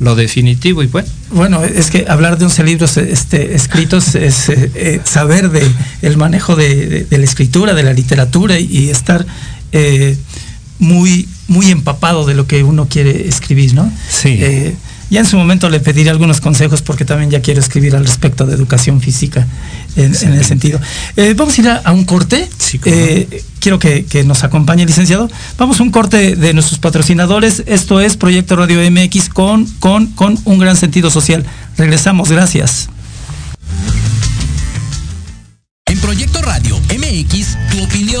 lo 0.00 0.14
definitivo 0.14 0.82
y 0.82 0.86
bueno. 0.86 1.08
Bueno, 1.30 1.64
es 1.64 1.90
que 1.90 2.06
hablar 2.08 2.38
de 2.38 2.46
11 2.46 2.64
libros 2.64 2.96
este, 2.96 3.54
escritos 3.54 4.14
es 4.14 4.48
eh, 4.48 4.70
eh, 4.74 5.00
saber 5.04 5.50
de 5.50 5.68
el 6.02 6.16
manejo 6.16 6.56
de, 6.56 6.86
de, 6.86 7.04
de, 7.04 7.18
la 7.18 7.24
escritura, 7.24 7.74
de 7.74 7.82
la 7.82 7.92
literatura 7.92 8.58
y, 8.58 8.64
y 8.64 8.90
estar 8.90 9.26
eh, 9.72 10.16
muy, 10.78 11.28
muy 11.48 11.70
empapado 11.70 12.24
de 12.24 12.34
lo 12.34 12.46
que 12.46 12.62
uno 12.62 12.88
quiere 12.88 13.28
escribir, 13.28 13.74
¿no? 13.74 13.90
Sí. 14.08 14.40
Ya 15.10 15.20
en 15.20 15.26
su 15.26 15.36
momento 15.36 15.68
le 15.70 15.80
pediré 15.80 16.10
algunos 16.10 16.40
consejos 16.40 16.82
porque 16.82 17.04
también 17.04 17.30
ya 17.30 17.40
quiero 17.40 17.60
escribir 17.60 17.96
al 17.96 18.04
respecto 18.04 18.46
de 18.46 18.54
educación 18.54 19.00
física 19.00 19.46
en, 19.96 20.14
sí. 20.14 20.26
en 20.26 20.34
el 20.34 20.44
sentido. 20.44 20.80
Eh, 21.16 21.34
vamos 21.36 21.56
a 21.58 21.60
ir 21.60 21.68
a, 21.68 21.76
a 21.76 21.92
un 21.92 22.04
corte. 22.04 22.48
Sí, 22.58 22.80
eh, 22.84 23.42
quiero 23.60 23.78
que, 23.78 24.04
que, 24.04 24.24
nos 24.24 24.44
acompañe, 24.44 24.84
licenciado. 24.84 25.30
Vamos 25.56 25.80
a 25.80 25.82
un 25.82 25.90
corte 25.90 26.36
de 26.36 26.52
nuestros 26.52 26.78
patrocinadores. 26.78 27.62
Esto 27.66 28.00
es 28.00 28.16
Proyecto 28.16 28.56
Radio 28.56 28.78
MX 28.90 29.28
con, 29.30 29.66
con, 29.80 30.08
con 30.08 30.38
un 30.44 30.58
gran 30.58 30.76
sentido 30.76 31.10
social. 31.10 31.44
Regresamos, 31.76 32.30
gracias. 32.30 32.90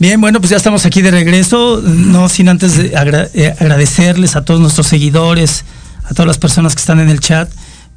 Bien, 0.00 0.18
bueno, 0.18 0.40
pues 0.40 0.48
ya 0.48 0.56
estamos 0.56 0.86
aquí 0.86 1.02
de 1.02 1.10
regreso, 1.10 1.82
no 1.84 2.30
sin 2.30 2.48
antes 2.48 2.80
agra 2.96 3.28
eh, 3.34 3.54
agradecerles 3.60 4.34
a 4.34 4.46
todos 4.46 4.58
nuestros 4.58 4.86
seguidores, 4.86 5.66
a 6.04 6.14
todas 6.14 6.26
las 6.26 6.38
personas 6.38 6.74
que 6.74 6.80
están 6.80 7.00
en 7.00 7.10
el 7.10 7.20
chat, 7.20 7.50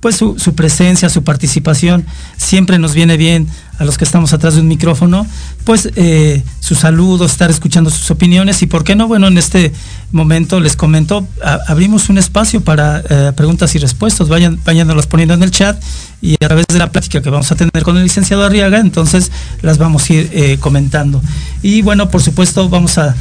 pues 0.03 0.17
su, 0.17 0.37
su, 0.37 0.53
presencia, 0.53 1.07
su 1.07 1.23
participación, 1.23 2.05
siempre 2.35 2.77
nos 2.77 2.93
viene 2.93 3.15
bien 3.15 3.47
a 3.79 3.85
los 3.85 3.97
que 3.97 4.03
estamos 4.03 4.33
atrás 4.33 4.55
de 4.55 4.59
un 4.59 4.67
micrófono, 4.67 5.25
pues 5.63 5.89
eh, 5.95 6.43
sus 6.59 6.79
saludos, 6.79 7.31
estar 7.31 7.49
escuchando 7.49 7.89
sus 7.89 8.11
opiniones 8.11 8.61
y 8.63 8.67
por 8.67 8.83
qué 8.83 8.97
no, 8.97 9.07
bueno, 9.07 9.27
en 9.27 9.37
este 9.37 9.71
momento 10.11 10.59
les 10.59 10.75
comento, 10.75 11.25
abrimos 11.67 12.09
un 12.09 12.17
espacio 12.17 12.59
para 12.59 13.01
eh, 13.09 13.31
preguntas 13.33 13.73
y 13.75 13.79
respuestas, 13.79 14.27
vayan, 14.27 14.59
váyannos 14.65 15.07
poniendo 15.07 15.35
en 15.35 15.43
el 15.43 15.51
chat 15.51 15.81
y 16.21 16.33
a 16.33 16.47
través 16.49 16.65
de 16.67 16.79
la 16.79 16.91
plática 16.91 17.21
que 17.21 17.29
vamos 17.29 17.49
a 17.53 17.55
tener 17.55 17.81
con 17.83 17.95
el 17.95 18.03
licenciado 18.03 18.43
Arriaga, 18.43 18.79
entonces 18.79 19.31
las 19.61 19.77
vamos 19.77 20.09
a 20.09 20.13
ir 20.13 20.29
eh, 20.33 20.57
comentando. 20.59 21.21
Y 21.61 21.81
bueno, 21.81 22.09
por 22.09 22.21
supuesto, 22.21 22.67
vamos 22.67 22.97
a... 22.97 23.15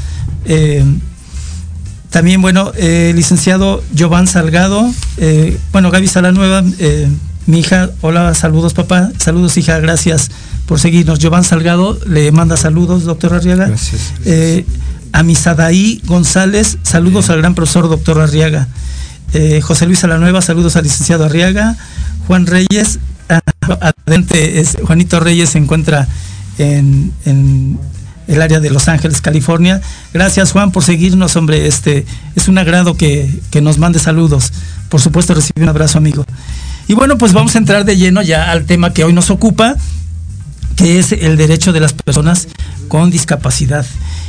Eh, 2.12 2.19
también, 2.19 2.42
bueno, 2.42 2.73
eh, 2.76 3.12
licenciado 3.16 3.83
Jovan 3.97 4.26
Salgado, 4.26 4.92
eh, 5.16 5.59
bueno, 5.73 5.90
Gaby 5.90 6.09
Salanueva, 6.09 6.62
eh, 6.78 7.09
mi 7.47 7.61
hija, 7.61 7.90
hola, 8.02 8.35
saludos 8.35 8.75
papá, 8.75 9.11
saludos 9.19 9.57
hija, 9.57 9.78
gracias 9.81 10.31
por 10.66 10.78
seguirnos. 10.78 11.19
Jovan 11.23 11.42
Salgado 11.42 11.99
le 12.07 12.31
manda 12.31 12.57
saludos, 12.57 13.04
doctor 13.04 13.33
Arriaga. 13.35 13.66
Gracias. 13.66 14.12
gracias. 14.25 14.66
a 15.12 15.23
Misadaí 15.23 16.02
González, 16.04 16.78
saludos 16.83 17.26
Bien. 17.26 17.33
al 17.33 17.38
gran 17.38 17.54
profesor 17.54 17.88
doctor 17.88 18.21
Arriaga. 18.21 18.69
José 19.62 19.87
Luis 19.87 20.00
Salanueva, 20.00 20.42
saludos 20.42 20.76
al 20.76 20.85
licenciado 20.85 21.25
Arriaga. 21.25 21.76
Juan 22.26 22.47
Reyes, 22.47 22.99
adelante, 23.28 24.61
es, 24.61 24.76
Juanito 24.85 25.19
Reyes 25.19 25.50
se 25.50 25.59
encuentra 25.59 26.07
en, 26.59 27.12
en 27.25 27.78
el 28.33 28.43
área 28.43 28.61
de 28.61 28.71
Los 28.71 28.89
Ángeles, 28.89 29.21
California. 29.21 29.81
Gracias 30.12 30.53
Juan 30.53 30.73
por 30.73 30.83
seguirnos, 30.85 31.37
hombre. 31.37 31.67
Este 31.67 32.05
es 32.35 32.49
un 32.49 32.59
agrado 32.59 32.97
que, 32.97 33.41
nos 33.62 33.79
mande 33.79 33.99
saludos. 33.99 34.53
Por 34.89 35.01
supuesto, 35.01 35.35
recibe 35.35 35.62
un 35.62 35.69
abrazo, 35.69 35.99
amigo. 35.99 36.25
Y 36.89 36.95
bueno, 36.95 37.17
pues 37.19 37.33
vamos 37.33 37.55
a 37.55 37.59
entrar 37.59 37.85
de 37.85 37.97
lleno 37.97 38.23
ya 38.23 38.51
al 38.51 38.65
tema 38.65 38.93
que 38.93 39.05
hoy 39.05 39.12
nos 39.12 39.31
ocupa, 39.31 39.77
que 40.77 40.99
es 40.99 41.12
el 41.12 41.37
derecho 41.37 41.73
de 41.73 41.81
las 41.81 41.93
personas 41.93 42.49
con 42.89 43.11
discapacidad. 43.11 43.87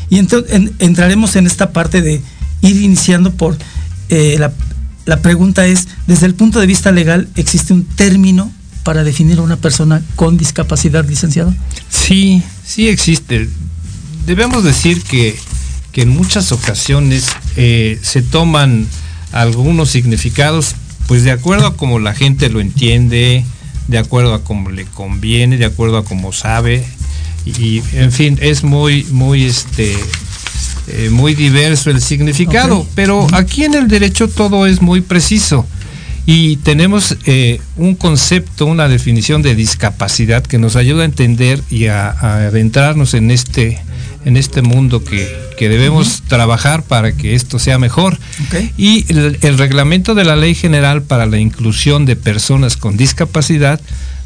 Y 0.09 0.19
entonces 0.19 0.51
en- 0.53 0.73
entraremos 0.79 1.35
en 1.35 1.47
esta 1.47 1.71
parte 1.71 2.01
de 2.01 2.21
ir 2.61 2.81
iniciando 2.81 3.31
por 3.31 3.57
eh, 4.09 4.35
la, 4.39 4.51
la 5.05 5.17
pregunta 5.21 5.65
es, 5.65 5.87
desde 6.07 6.25
el 6.27 6.35
punto 6.35 6.59
de 6.59 6.67
vista 6.67 6.91
legal, 6.91 7.27
¿existe 7.35 7.73
un 7.73 7.83
término 7.85 8.51
para 8.83 9.03
definir 9.03 9.39
a 9.39 9.41
una 9.41 9.55
persona 9.57 10.01
con 10.15 10.37
discapacidad, 10.37 11.07
licenciado? 11.07 11.53
Sí, 11.89 12.43
sí 12.65 12.87
existe. 12.89 13.49
Debemos 14.25 14.63
decir 14.63 15.01
que, 15.03 15.37
que 15.91 16.03
en 16.03 16.09
muchas 16.09 16.51
ocasiones 16.51 17.27
eh, 17.55 17.99
se 18.01 18.21
toman 18.21 18.87
algunos 19.31 19.89
significados, 19.89 20.75
pues 21.07 21.23
de 21.23 21.31
acuerdo 21.31 21.67
a 21.67 21.75
como 21.75 21.99
la 21.99 22.13
gente 22.13 22.49
lo 22.49 22.61
entiende, 22.61 23.43
de 23.87 23.97
acuerdo 23.97 24.33
a 24.33 24.43
como 24.43 24.69
le 24.69 24.85
conviene, 24.85 25.57
de 25.57 25.65
acuerdo 25.65 25.97
a 25.97 26.05
como 26.05 26.31
sabe, 26.31 26.85
y 27.45 27.81
en 27.93 28.11
fin, 28.11 28.39
es 28.41 28.63
muy, 28.63 29.03
muy 29.11 29.43
este 29.43 29.97
eh, 30.87 31.09
muy 31.09 31.33
diverso 31.33 31.89
el 31.89 32.01
significado, 32.01 32.85
pero 32.95 33.27
aquí 33.31 33.63
en 33.63 33.73
el 33.73 33.87
derecho 33.87 34.27
todo 34.27 34.65
es 34.67 34.81
muy 34.81 35.01
preciso 35.01 35.65
y 36.25 36.57
tenemos 36.57 37.17
eh, 37.25 37.59
un 37.77 37.95
concepto, 37.95 38.65
una 38.65 38.87
definición 38.87 39.41
de 39.41 39.55
discapacidad 39.55 40.43
que 40.43 40.57
nos 40.57 40.75
ayuda 40.75 41.03
a 41.03 41.05
entender 41.05 41.61
y 41.69 41.87
a, 41.87 42.09
a 42.09 42.35
adentrarnos 42.47 43.13
en 43.13 43.31
este, 43.31 43.81
en 44.25 44.37
este 44.37 44.61
mundo 44.61 45.03
que, 45.03 45.27
que 45.57 45.69
debemos 45.69 46.23
trabajar 46.27 46.83
para 46.83 47.11
que 47.11 47.35
esto 47.35 47.59
sea 47.59 47.77
mejor. 47.77 48.17
Y 48.77 49.05
el, 49.11 49.37
el 49.41 49.57
reglamento 49.57 50.15
de 50.15 50.25
la 50.25 50.35
Ley 50.35 50.55
General 50.55 51.01
para 51.01 51.25
la 51.25 51.39
Inclusión 51.39 52.05
de 52.05 52.15
Personas 52.15 52.77
con 52.77 52.97
Discapacidad 52.97 53.79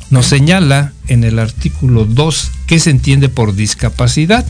nos 0.09 0.27
señala 0.27 0.93
en 1.07 1.23
el 1.23 1.39
artículo 1.39 2.05
2 2.05 2.51
qué 2.65 2.79
se 2.79 2.91
entiende 2.91 3.29
por 3.29 3.55
discapacidad. 3.55 4.45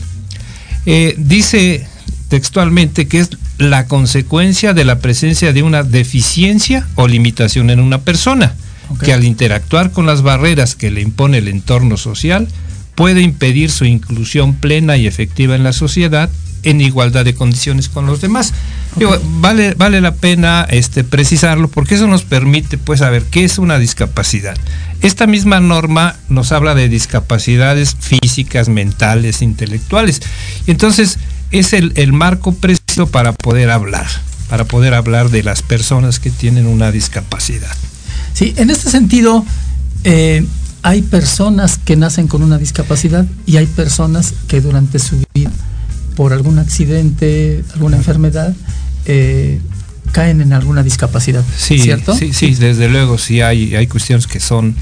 Eh, 0.86 1.14
dice 1.18 1.86
textualmente 2.28 3.08
que 3.08 3.20
es 3.20 3.30
la 3.58 3.86
consecuencia 3.86 4.72
de 4.72 4.84
la 4.84 5.00
presencia 5.00 5.52
de 5.52 5.62
una 5.62 5.82
deficiencia 5.82 6.86
o 6.94 7.08
limitación 7.08 7.70
en 7.70 7.80
una 7.80 8.02
persona, 8.02 8.54
que 9.04 9.12
al 9.12 9.24
interactuar 9.24 9.90
con 9.90 10.06
las 10.06 10.22
barreras 10.22 10.74
que 10.74 10.90
le 10.90 11.00
impone 11.00 11.38
el 11.38 11.48
entorno 11.48 11.96
social, 11.96 12.48
puede 12.98 13.22
impedir 13.22 13.70
su 13.70 13.84
inclusión 13.84 14.54
plena 14.54 14.96
y 14.96 15.06
efectiva 15.06 15.54
en 15.54 15.62
la 15.62 15.72
sociedad 15.72 16.28
en 16.64 16.80
igualdad 16.80 17.24
de 17.24 17.32
condiciones 17.32 17.88
con 17.88 18.06
los 18.06 18.20
demás. 18.20 18.52
Digo, 18.96 19.16
vale, 19.38 19.74
vale 19.74 20.00
la 20.00 20.16
pena 20.16 20.66
este, 20.68 21.04
precisarlo 21.04 21.68
porque 21.68 21.94
eso 21.94 22.08
nos 22.08 22.24
permite 22.24 22.76
pues 22.76 22.98
saber 22.98 23.22
qué 23.22 23.44
es 23.44 23.58
una 23.58 23.78
discapacidad. 23.78 24.56
Esta 25.00 25.28
misma 25.28 25.60
norma 25.60 26.16
nos 26.28 26.50
habla 26.50 26.74
de 26.74 26.88
discapacidades 26.88 27.94
físicas, 28.00 28.68
mentales, 28.68 29.42
intelectuales. 29.42 30.20
Y 30.66 30.72
entonces 30.72 31.20
es 31.52 31.74
el, 31.74 31.92
el 31.94 32.12
marco 32.12 32.52
preciso 32.52 33.06
para 33.06 33.32
poder 33.32 33.70
hablar, 33.70 34.08
para 34.50 34.64
poder 34.64 34.94
hablar 34.94 35.30
de 35.30 35.44
las 35.44 35.62
personas 35.62 36.18
que 36.18 36.30
tienen 36.30 36.66
una 36.66 36.90
discapacidad. 36.90 37.76
Sí, 38.34 38.54
en 38.56 38.70
este 38.70 38.90
sentido, 38.90 39.46
eh, 40.02 40.44
hay 40.82 41.02
personas 41.02 41.78
que 41.78 41.96
nacen 41.96 42.28
con 42.28 42.42
una 42.42 42.58
discapacidad 42.58 43.26
y 43.46 43.56
hay 43.56 43.66
personas 43.66 44.34
que 44.46 44.60
durante 44.60 44.98
su 44.98 45.22
vida, 45.34 45.50
por 46.16 46.32
algún 46.32 46.58
accidente, 46.58 47.64
alguna 47.74 47.96
enfermedad, 47.96 48.54
eh, 49.06 49.60
caen 50.12 50.40
en 50.40 50.52
alguna 50.52 50.82
discapacidad, 50.82 51.44
Sí, 51.56 51.78
¿cierto? 51.78 52.16
sí, 52.16 52.32
sí, 52.32 52.54
desde 52.54 52.88
luego, 52.88 53.18
sí 53.18 53.40
hay, 53.40 53.74
hay 53.74 53.86
cuestiones 53.86 54.26
que 54.26 54.40
son 54.40 54.74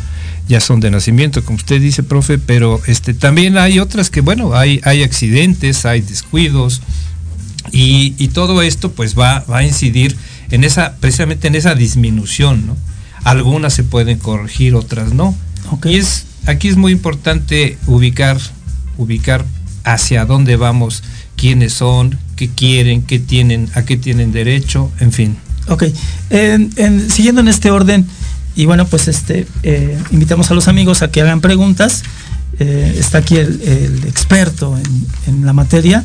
ya 0.49 0.61
son 0.61 0.79
de 0.79 0.93
nacimiento, 0.93 1.45
como 1.45 1.57
usted 1.57 1.81
dice, 1.81 2.05
profe, 2.05 2.39
pero 2.39 2.81
este 2.87 3.15
también 3.15 3.59
hay 3.59 3.81
otras 3.81 4.11
que, 4.11 4.21
bueno, 4.21 4.55
hay, 4.55 4.81
hay 4.85 5.03
accidentes, 5.03 5.85
hay 5.85 6.03
descuidos, 6.03 6.83
y, 7.73 8.15
y 8.17 8.29
todo 8.29 8.63
esto 8.63 8.93
pues 8.93 9.19
va, 9.19 9.41
va 9.51 9.59
a 9.59 9.65
incidir 9.65 10.17
en 10.51 10.63
esa, 10.63 10.95
precisamente 11.01 11.49
en 11.49 11.57
esa 11.57 11.75
disminución, 11.75 12.65
¿no? 12.67 12.77
Algunas 13.25 13.75
se 13.75 13.83
pueden 13.83 14.19
corregir, 14.19 14.77
otras 14.77 15.13
no. 15.13 15.35
Y 15.89 15.97
es, 15.97 16.25
aquí 16.47 16.69
es 16.69 16.77
muy 16.77 16.93
importante 16.93 17.79
ubicar, 17.87 18.39
ubicar 18.99 19.45
hacia 19.85 20.25
dónde 20.25 20.57
vamos, 20.57 21.03
quiénes 21.37 21.73
son, 21.75 22.19
qué 22.37 22.49
quieren, 22.51 23.03
qué 23.03 23.19
tienen, 23.19 23.69
a 23.75 23.83
qué 23.85 23.97
tienen 23.97 24.33
derecho, 24.33 24.91
en 25.01 25.13
fin. 25.13 25.37
Ok, 25.69 25.85
En- 26.31 26.71
en- 26.77 27.11
siguiendo 27.11 27.41
en 27.41 27.49
este 27.49 27.71
orden, 27.71 28.07
y 28.55 28.67
bueno, 28.67 28.87
pues 28.87 29.09
este, 29.09 29.47
eh, 29.63 29.99
invitamos 30.13 30.51
a 30.51 30.55
los 30.55 30.67
amigos 30.69 31.03
a 31.03 31.11
que 31.11 31.21
hagan 31.21 31.41
preguntas. 31.41 32.03
Eh, 32.59 32.97
está 32.99 33.19
aquí 33.19 33.37
el, 33.37 33.61
el 33.63 34.05
experto 34.07 34.79
en, 34.79 35.07
en 35.35 35.45
la 35.47 35.53
materia, 35.53 36.05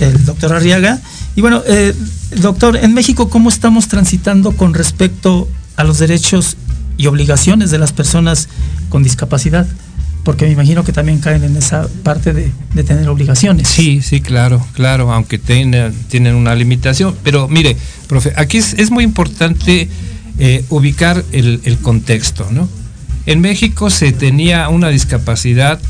el 0.00 0.24
doctor 0.24 0.54
Arriaga. 0.54 1.00
Y 1.36 1.42
bueno, 1.42 1.62
eh, 1.66 1.94
doctor, 2.40 2.76
en 2.76 2.94
México, 2.94 3.28
¿cómo 3.28 3.50
estamos 3.50 3.88
transitando 3.88 4.52
con 4.56 4.72
respecto 4.72 5.48
a 5.76 5.84
los 5.84 5.98
derechos 5.98 6.56
y 6.96 7.06
obligaciones 7.06 7.70
de 7.70 7.78
las 7.78 7.92
personas 7.92 8.48
con 8.88 9.02
discapacidad? 9.02 9.66
Porque 10.24 10.44
me 10.44 10.52
imagino 10.52 10.84
que 10.84 10.92
también 10.92 11.18
caen 11.18 11.42
en 11.42 11.56
esa 11.56 11.88
parte 12.04 12.32
de, 12.32 12.52
tener 12.84 13.08
obligaciones. 13.08 13.68
Sí, 13.68 14.00
sí, 14.02 14.20
claro, 14.20 14.64
claro, 14.72 15.12
aunque 15.12 15.38
tienen, 15.38 15.92
tienen 16.08 16.36
una 16.36 16.54
limitación. 16.54 17.16
Pero 17.24 17.48
mire, 17.48 17.76
profe, 18.06 18.32
aquí 18.36 18.58
es, 18.58 18.74
es 18.74 18.90
muy 18.90 19.02
importante 19.02 19.88
eh, 20.38 20.64
ubicar 20.68 21.24
el, 21.32 21.60
el 21.64 21.78
contexto, 21.78 22.46
¿no? 22.52 22.68
En 23.26 23.40
México 23.40 23.90
se 23.90 24.12
tenía 24.12 24.68
una 24.68 24.88
discapacidad 24.88 25.80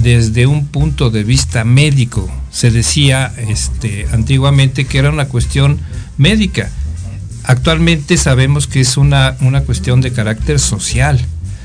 desde 0.00 0.46
un 0.46 0.66
punto 0.66 1.10
de 1.10 1.22
vista 1.22 1.64
médico. 1.64 2.30
Se 2.50 2.70
decía 2.70 3.32
este, 3.48 4.06
antiguamente 4.12 4.84
que 4.84 4.98
era 4.98 5.10
una 5.10 5.26
cuestión 5.26 5.78
médica. 6.18 6.70
Actualmente 7.44 8.16
sabemos 8.16 8.66
que 8.66 8.80
es 8.80 8.96
una, 8.96 9.36
una 9.40 9.62
cuestión 9.62 10.00
de 10.00 10.12
carácter 10.12 10.58
social. 10.58 11.20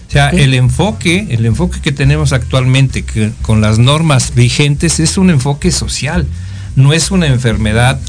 O 0.07 0.11
sea, 0.11 0.29
el 0.29 0.53
enfoque, 0.53 1.27
el 1.31 1.45
enfoque 1.45 1.81
que 1.81 1.91
tenemos 1.91 2.31
actualmente 2.31 3.03
que, 3.03 3.31
con 3.41 3.59
las 3.59 3.77
normas 3.77 4.33
vigentes 4.33 4.99
es 5.01 5.17
un 5.17 5.29
enfoque 5.29 5.69
social, 5.69 6.25
no 6.77 6.93
es 6.93 7.11
una 7.11 7.27
enfermedad 7.27 7.99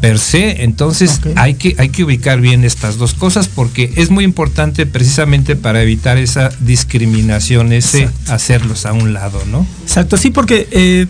per 0.00 0.18
se. 0.18 0.62
Entonces 0.62 1.20
hay, 1.36 1.54
que, 1.54 1.74
hay 1.78 1.88
que 1.88 2.04
ubicar 2.04 2.40
bien 2.40 2.64
estas 2.64 2.98
dos 2.98 3.14
cosas 3.14 3.48
porque 3.48 3.92
es 3.96 4.10
muy 4.10 4.24
importante 4.24 4.84
precisamente 4.84 5.56
para 5.56 5.82
evitar 5.82 6.18
esa 6.18 6.50
discriminación, 6.60 7.72
ese 7.72 8.02
Exacto. 8.02 8.32
hacerlos 8.32 8.86
a 8.86 8.92
un 8.92 9.14
lado, 9.14 9.42
¿no? 9.50 9.66
Exacto, 9.82 10.18
sí, 10.18 10.30
porque 10.30 10.68
eh, 10.70 11.06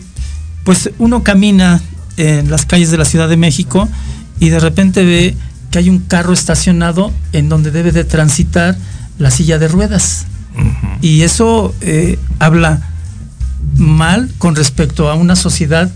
pues 0.63 0.91
uno 0.99 1.23
camina 1.23 1.83
en 2.17 2.51
las 2.51 2.65
calles 2.65 2.91
de 2.91 2.99
la 2.99 3.05
Ciudad 3.05 3.29
de 3.29 3.37
México 3.37 3.89
y 4.41 4.51
de 4.51 4.61
repente 4.61 5.05
ve 5.05 5.35
que 5.71 5.79
hay 5.79 5.89
un 5.89 5.99
carro 6.01 6.33
estacionado 6.33 7.13
en 7.33 7.49
donde 7.49 7.71
debe 7.71 7.93
de 7.93 8.05
transitar 8.05 8.77
la 9.19 9.31
silla 9.31 9.59
de 9.59 9.69
ruedas. 9.69 10.27
Y 11.01 11.23
eso 11.23 11.75
eh, 11.81 12.19
habla 12.39 12.83
mal 13.77 14.31
con 14.39 14.57
respecto 14.57 15.09
a 15.11 15.15
una 15.15 15.37
sociedad 15.37 15.91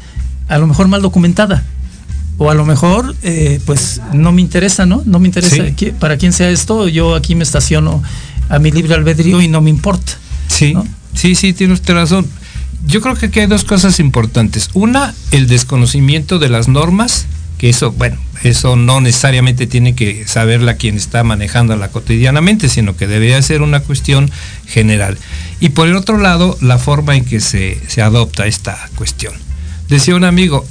a 0.48 0.58
lo 0.58 0.66
mejor 0.66 0.88
mal 0.88 1.02
documentada. 1.02 1.64
O 2.38 2.50
a 2.50 2.54
lo 2.54 2.64
mejor, 2.64 3.14
eh, 3.22 3.61
pues 3.66 4.00
no 4.12 4.32
me 4.32 4.40
interesa, 4.40 4.87
¿no? 4.87 5.02
No 5.04 5.18
me 5.18 5.28
interesa 5.28 5.56
Sí. 5.76 5.92
para 5.98 6.16
quién 6.16 6.32
sea 6.32 6.50
esto. 6.50 6.88
Yo 6.88 7.14
aquí 7.14 7.35
me 7.35 7.44
estaciono 7.44 8.02
a 8.48 8.58
mi 8.58 8.70
libre 8.70 8.94
albedrío 8.94 9.40
y 9.40 9.48
no 9.48 9.61
me 9.61 9.70
importa. 9.70 10.12
Sí, 10.48 10.74
¿no? 10.74 10.87
sí, 11.14 11.35
sí, 11.35 11.52
tiene 11.52 11.72
usted 11.74 11.94
razón. 11.94 12.26
Yo 12.87 13.00
creo 13.00 13.14
que 13.14 13.26
aquí 13.26 13.40
hay 13.40 13.46
dos 13.46 13.64
cosas 13.64 14.00
importantes. 14.00 14.70
Una, 14.74 15.14
el 15.30 15.46
desconocimiento 15.46 16.38
de 16.38 16.48
las 16.48 16.68
normas, 16.68 17.26
que 17.58 17.68
eso, 17.70 17.92
bueno, 17.92 18.16
eso 18.42 18.76
no 18.76 19.00
necesariamente 19.00 19.66
tiene 19.66 19.94
que 19.94 20.26
saberla 20.26 20.74
quien 20.74 20.96
está 20.96 21.22
manejándola 21.24 21.88
cotidianamente, 21.88 22.68
sino 22.68 22.96
que 22.96 23.07
debería 23.07 23.40
ser 23.42 23.62
una 23.62 23.81
cuestión 23.81 24.31
general. 24.66 25.16
Y 25.61 25.70
por 25.70 25.88
el 25.88 25.96
otro 25.96 26.18
lado, 26.18 26.57
la 26.61 26.78
forma 26.78 27.16
en 27.16 27.24
que 27.24 27.40
se, 27.40 27.81
se 27.88 28.02
adopta 28.02 28.46
esta 28.46 28.78
cuestión. 28.96 29.33
Decía 29.88 30.16
un 30.16 30.24
amigo, 30.24 30.66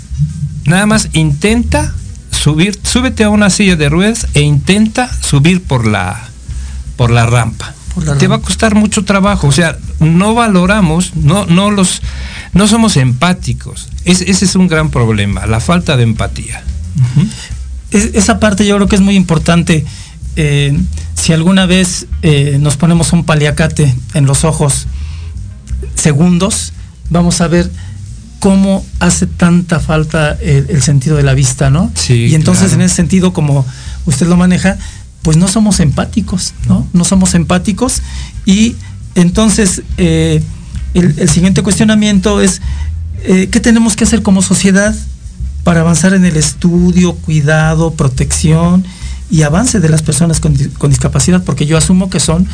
nada 0.66 0.86
más 0.86 1.10
intenta 1.14 1.94
subir, 2.32 2.78
súbete 2.84 3.24
a 3.24 3.30
una 3.30 3.50
silla 3.50 3.76
de 3.76 3.88
ruedas 3.90 4.28
e 4.34 4.42
intenta 4.42 5.10
subir 5.22 5.62
por 5.64 5.86
la, 5.88 6.28
por 6.98 7.12
la 7.12 7.26
rampa. 7.26 7.74
Por 7.94 8.06
la 8.06 8.18
Te 8.18 8.28
va 8.28 8.38
a 8.38 8.42
costar 8.42 8.74
mucho 8.76 9.04
trabajo. 9.06 9.48
O 9.48 9.52
sea, 9.52 9.78
no 10.00 10.34
valoramos, 10.34 11.16
no, 11.16 11.46
no 11.46 11.72
los, 11.72 12.02
no 12.54 12.68
somos 12.68 12.98
empáticos. 12.98 13.90
Es- 14.06 14.22
ese 14.22 14.46
es 14.46 14.56
un 14.56 14.68
gran 14.68 14.90
problema, 14.90 15.46
la 15.46 15.60
falta 15.60 15.96
de 15.98 16.04
empatía. 16.04 16.64
Es- 17.92 18.12
esa 18.14 18.40
parte 18.40 18.66
yo 18.66 18.76
creo 18.78 18.88
que 18.88 18.96
es 18.96 19.02
muy 19.02 19.16
importante. 19.16 19.86
Eh, 20.36 20.78
si 21.16 21.34
alguna 21.34 21.66
vez 21.66 22.08
eh, 22.22 22.58
nos 22.60 22.78
ponemos 22.78 23.12
un 23.14 23.24
paliacate 23.26 23.94
en 24.14 24.26
los 24.26 24.44
ojos 24.44 24.88
segundos, 25.96 26.74
vamos 27.10 27.42
a 27.42 27.48
ver 27.48 27.70
cómo 28.40 28.84
hace 29.00 29.28
tanta 29.28 29.80
falta 29.80 30.32
el, 30.42 30.66
el 30.70 30.82
sentido 30.82 31.16
de 31.18 31.24
la 31.24 31.34
vista, 31.34 31.70
¿no? 31.70 31.92
Sí, 31.96 32.28
y 32.28 32.36
entonces 32.36 32.68
claro. 32.70 32.82
en 32.82 32.86
ese 32.88 32.96
sentido, 32.96 33.34
como 33.34 33.66
usted 34.06 34.28
lo 34.28 34.36
maneja, 34.38 34.78
pues 35.22 35.38
no 35.38 35.48
somos 35.48 35.80
empáticos, 35.80 36.54
¿no? 36.68 36.88
No 36.94 37.04
somos 37.06 37.36
empáticos 37.36 38.02
y 38.46 38.76
entonces 39.14 39.84
eh, 39.98 40.42
el, 40.96 41.20
el 41.20 41.30
siguiente 41.30 41.62
cuestionamiento 41.62 42.42
es, 42.42 42.62
¿qué 43.24 43.60
tenemos 43.62 43.96
que 43.96 44.06
hacer 44.06 44.24
como 44.24 44.42
sociedad 44.42 44.96
para 45.64 45.82
avanzar 45.82 46.14
en 46.14 46.26
el 46.26 46.38
estudio, 46.38 47.14
cuidado, 47.14 47.94
protección 47.94 48.86
y 49.30 49.44
avance 49.44 49.80
de 49.80 49.90
las 49.90 50.02
personas 50.02 50.40
con, 50.40 50.56
con 50.78 50.90
discapacidad? 50.90 51.44
Porque 51.44 51.66
yo 51.66 51.78
asumo 51.78 52.10
que 52.10 52.20
son 52.20 52.48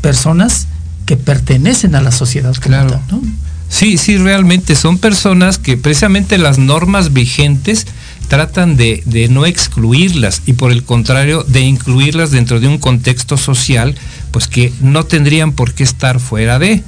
personas 0.00 0.66
que 1.06 1.16
pertenecen 1.16 1.94
a 1.94 2.00
la 2.00 2.12
sociedad. 2.12 2.54
Claro. 2.60 2.90
tal, 2.90 3.02
¿no? 3.10 3.22
Sí, 3.68 3.98
sí, 3.98 4.18
realmente 4.18 4.76
son 4.76 4.98
personas 4.98 5.58
que 5.58 5.76
precisamente 5.76 6.38
las 6.38 6.58
normas 6.58 7.12
vigentes 7.12 7.86
tratan 8.28 8.76
de, 8.76 9.02
de 9.04 9.28
no 9.28 9.46
excluirlas 9.46 10.42
y 10.46 10.52
por 10.54 10.70
el 10.70 10.84
contrario 10.84 11.42
de 11.44 11.60
incluirlas 11.60 12.30
dentro 12.30 12.60
de 12.60 12.68
un 12.68 12.78
contexto 12.78 13.36
social, 13.36 13.94
pues 14.30 14.48
que 14.48 14.72
no 14.80 15.04
tendrían 15.04 15.52
por 15.52 15.74
qué 15.74 15.82
estar 15.82 16.20
fuera 16.20 16.58
de. 16.58 16.82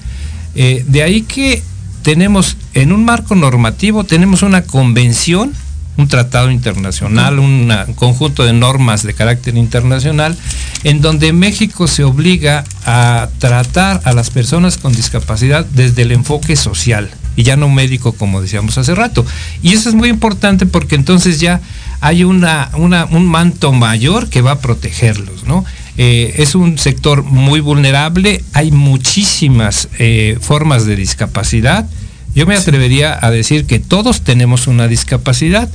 Eh, 0.54 0.84
de 0.86 1.02
ahí 1.02 1.22
que 1.22 1.62
tenemos 2.06 2.56
en 2.74 2.92
un 2.92 3.04
marco 3.04 3.34
normativo, 3.34 4.04
tenemos 4.04 4.42
una 4.42 4.62
convención, 4.62 5.52
un 5.96 6.06
tratado 6.06 6.52
internacional, 6.52 7.40
una- 7.40 7.84
un 7.88 7.94
conjunto 7.94 8.44
de 8.44 8.52
normas 8.52 9.02
de 9.02 9.12
carácter 9.12 9.56
internacional, 9.56 10.36
en 10.84 11.00
donde 11.00 11.32
México 11.32 11.88
se 11.88 12.04
obliga 12.04 12.62
a 12.84 13.28
tratar 13.40 14.02
a 14.04 14.12
las 14.12 14.30
personas 14.30 14.76
con 14.78 14.92
discapacidad 14.92 15.66
desde 15.74 16.02
el 16.02 16.12
enfoque 16.12 16.54
social 16.54 17.10
y 17.34 17.42
ya 17.42 17.56
no 17.56 17.68
médico, 17.68 18.12
como 18.12 18.40
decíamos 18.40 18.78
hace 18.78 18.94
rato. 18.94 19.26
Y 19.60 19.72
eso 19.72 19.88
es 19.88 19.96
muy 19.96 20.08
importante 20.08 20.64
porque 20.64 20.94
entonces 20.94 21.40
ya 21.40 21.60
hay 22.00 22.22
una, 22.22 22.70
una- 22.74 23.06
un 23.06 23.26
manto 23.26 23.72
mayor 23.72 24.28
que 24.28 24.42
va 24.42 24.52
a 24.52 24.58
protegerlos, 24.60 25.42
¿no? 25.42 25.64
Eh, 25.98 26.34
es 26.38 26.54
un 26.54 26.78
sector 26.78 27.22
muy 27.22 27.60
vulnerable, 27.60 28.42
hay 28.52 28.70
muchísimas 28.70 29.88
eh, 29.98 30.38
formas 30.40 30.84
de 30.86 30.96
discapacidad. 30.96 31.88
Yo 32.34 32.46
me 32.46 32.54
atrevería 32.54 33.18
a 33.20 33.30
decir 33.30 33.64
que 33.64 33.78
todos 33.78 34.20
tenemos 34.20 34.66
una 34.66 34.88
discapacidad, 34.88 35.70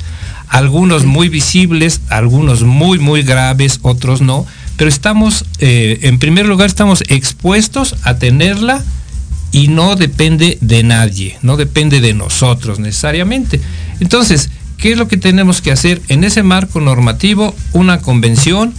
algunos 0.47 1.05
muy 1.05 1.27
visibles, 1.27 2.01
algunos 2.10 2.63
muy, 2.63 2.99
muy 2.99 3.23
graves, 3.23 3.79
otros 3.81 4.21
no, 4.21 4.45
pero 4.77 4.89
estamos, 4.89 5.45
eh, 5.60 5.99
en 6.03 6.19
primer 6.19 6.45
lugar, 6.45 6.67
estamos 6.67 7.03
expuestos 7.07 7.95
a 8.03 8.15
tenerla 8.17 8.84
y 9.51 9.69
no 9.69 9.95
depende 9.95 10.60
de 10.62 10.84
nadie, 10.84 11.38
no 11.41 11.57
depende 11.57 11.99
de 11.99 12.13
nosotros 12.13 12.79
necesariamente. 12.79 13.60
Entonces, 13.99 14.49
¿qué 14.77 14.91
es 14.91 14.97
lo 14.97 15.07
que 15.07 15.17
tenemos 15.17 15.62
que 15.62 15.71
hacer 15.71 16.01
en 16.10 16.23
ese 16.23 16.43
marco 16.43 16.79
normativo? 16.79 17.55
Una 17.73 18.01
convención, 18.01 18.73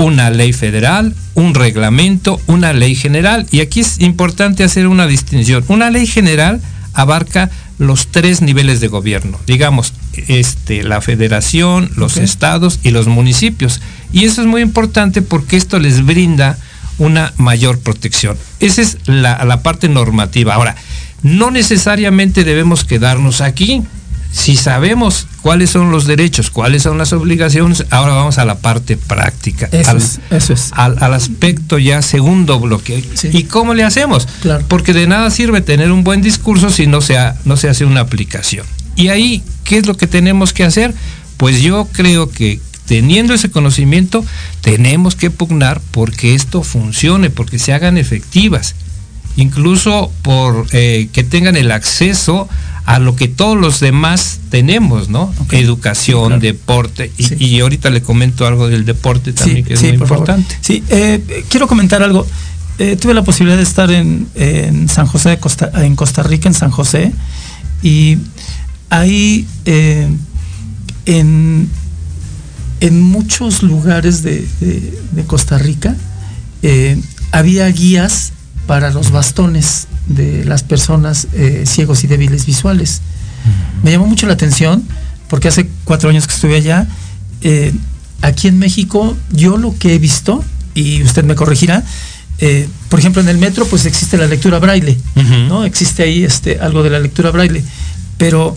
una 0.00 0.30
ley 0.30 0.54
federal, 0.54 1.14
un 1.34 1.54
reglamento, 1.54 2.40
una 2.46 2.72
ley 2.72 2.94
general. 2.94 3.46
Y 3.50 3.60
aquí 3.60 3.80
es 3.80 4.00
importante 4.00 4.64
hacer 4.64 4.86
una 4.86 5.06
distinción. 5.06 5.62
Una 5.68 5.90
ley 5.90 6.06
general 6.06 6.60
abarca 6.94 7.50
los 7.78 8.08
tres 8.08 8.40
niveles 8.40 8.80
de 8.80 8.88
gobierno, 8.88 9.38
digamos, 9.46 9.92
este, 10.28 10.82
la 10.84 11.02
federación, 11.02 11.90
los 11.96 12.16
estados 12.16 12.80
y 12.82 12.90
los 12.90 13.08
municipios. 13.08 13.82
Y 14.10 14.24
eso 14.24 14.40
es 14.40 14.46
muy 14.46 14.62
importante 14.62 15.20
porque 15.20 15.58
esto 15.58 15.78
les 15.78 16.04
brinda 16.04 16.58
una 16.96 17.34
mayor 17.36 17.78
protección. 17.78 18.38
Esa 18.58 18.80
es 18.80 18.96
la, 19.04 19.44
la 19.44 19.62
parte 19.62 19.90
normativa. 19.90 20.54
Ahora, 20.54 20.76
no 21.22 21.50
necesariamente 21.50 22.44
debemos 22.44 22.84
quedarnos 22.84 23.42
aquí. 23.42 23.82
Si 24.32 24.56
sabemos 24.56 25.26
cuáles 25.42 25.70
son 25.70 25.90
los 25.90 26.06
derechos, 26.06 26.50
cuáles 26.50 26.84
son 26.84 26.98
las 26.98 27.12
obligaciones, 27.12 27.84
ahora 27.90 28.14
vamos 28.14 28.38
a 28.38 28.44
la 28.44 28.58
parte 28.58 28.96
práctica, 28.96 29.68
Eso 29.72 29.90
al, 29.90 29.96
es, 29.96 30.20
eso 30.30 30.52
es. 30.52 30.70
al- 30.72 31.02
al 31.02 31.14
aspecto 31.14 31.78
ya 31.78 32.00
segundo 32.00 32.60
bloque. 32.60 33.04
Sí. 33.14 33.30
¿Y 33.32 33.44
cómo 33.44 33.74
le 33.74 33.82
hacemos? 33.82 34.28
Claro. 34.40 34.64
Porque 34.68 34.92
de 34.92 35.08
nada 35.08 35.30
sirve 35.30 35.60
tener 35.62 35.90
un 35.90 36.04
buen 36.04 36.22
discurso 36.22 36.70
si 36.70 36.86
no 36.86 37.00
se, 37.00 37.18
ha- 37.18 37.36
no 37.44 37.56
se 37.56 37.68
hace 37.68 37.84
una 37.84 38.00
aplicación. 38.02 38.64
Y 38.94 39.08
ahí, 39.08 39.42
¿qué 39.64 39.78
es 39.78 39.86
lo 39.86 39.96
que 39.96 40.06
tenemos 40.06 40.52
que 40.52 40.62
hacer? 40.64 40.94
Pues 41.36 41.60
yo 41.60 41.88
creo 41.92 42.30
que 42.30 42.60
teniendo 42.86 43.34
ese 43.34 43.50
conocimiento, 43.50 44.24
tenemos 44.60 45.16
que 45.16 45.30
pugnar 45.30 45.80
porque 45.90 46.34
esto 46.34 46.62
funcione, 46.62 47.30
porque 47.30 47.58
se 47.58 47.72
hagan 47.72 47.98
efectivas, 47.98 48.74
incluso 49.36 50.12
por 50.22 50.66
eh, 50.72 51.08
que 51.12 51.24
tengan 51.24 51.56
el 51.56 51.70
acceso 51.72 52.48
a 52.94 52.98
lo 52.98 53.14
que 53.14 53.28
todos 53.28 53.56
los 53.56 53.78
demás 53.80 54.40
tenemos, 54.50 55.08
¿no? 55.08 55.32
Educación, 55.52 56.26
Claro. 56.28 56.40
deporte, 56.40 57.12
y, 57.18 57.22
Sí. 57.24 57.34
y 57.38 57.60
ahorita 57.60 57.88
le 57.90 58.02
comento 58.02 58.46
algo 58.46 58.68
del 58.68 58.84
deporte 58.84 59.32
también, 59.32 59.64
que 59.64 59.74
es 59.74 59.82
muy 59.82 59.92
favor. 59.92 60.08
importante. 60.08 60.56
Sí, 60.60 60.82
eh, 60.88 61.44
quiero 61.48 61.66
comentar 61.68 62.02
algo. 62.02 62.26
Eh, 62.78 62.96
tuve 62.96 63.14
la 63.14 63.22
posibilidad 63.22 63.56
de 63.58 63.62
estar 63.62 63.90
en, 63.90 64.26
en 64.34 64.88
San 64.88 65.06
José 65.06 65.28
de 65.30 65.38
Costa, 65.38 65.70
en 65.84 65.94
Costa 65.96 66.22
Rica, 66.22 66.48
en 66.48 66.54
San 66.54 66.70
José, 66.70 67.12
y 67.82 68.18
ahí 68.88 69.46
eh, 69.66 70.08
en, 71.06 71.68
en 72.80 73.00
muchos 73.02 73.62
lugares 73.62 74.22
de, 74.22 74.46
de- 74.60 74.98
de 75.12 75.24
Costa 75.24 75.58
Rica 75.58 75.94
había 77.32 77.66
guías 77.68 78.32
para 78.66 78.90
los 78.90 79.10
bastones 79.12 79.86
de 80.10 80.44
las 80.44 80.62
personas 80.62 81.28
eh, 81.32 81.64
ciegos 81.66 82.04
y 82.04 82.06
débiles 82.06 82.44
visuales. 82.44 83.00
Me 83.82 83.90
llamó 83.92 84.06
mucho 84.06 84.26
la 84.26 84.34
atención 84.34 84.82
porque 85.28 85.48
hace 85.48 85.68
cuatro 85.84 86.10
años 86.10 86.26
que 86.26 86.34
estuve 86.34 86.56
allá. 86.56 86.86
eh, 87.40 87.72
aquí 88.22 88.48
en 88.48 88.58
México, 88.58 89.16
yo 89.32 89.56
lo 89.56 89.74
que 89.78 89.94
he 89.94 89.98
visto, 89.98 90.44
y 90.74 91.02
usted 91.02 91.24
me 91.24 91.34
corregirá, 91.34 91.82
eh, 92.38 92.68
por 92.90 92.98
ejemplo, 92.98 93.22
en 93.22 93.28
el 93.28 93.38
metro, 93.38 93.64
pues 93.66 93.86
existe 93.86 94.18
la 94.18 94.26
lectura 94.26 94.58
braille. 94.58 94.98
¿no? 95.48 95.64
Existe 95.64 96.02
ahí 96.02 96.24
este, 96.24 96.58
algo 96.58 96.82
de 96.82 96.90
la 96.90 96.98
lectura 96.98 97.30
braille, 97.30 97.64
pero 98.18 98.56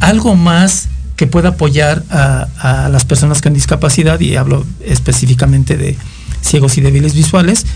algo 0.00 0.36
más 0.36 0.88
que 1.16 1.26
pueda 1.26 1.50
apoyar 1.50 2.02
a, 2.10 2.48
a 2.58 2.88
las 2.88 3.04
personas 3.04 3.42
con 3.42 3.52
discapacidad, 3.52 4.18
y 4.20 4.36
hablo 4.36 4.64
específicamente 4.86 5.76
de 5.76 5.96
ciegos 6.40 6.78
y 6.78 6.80
débiles 6.80 7.14
visuales, 7.14 7.66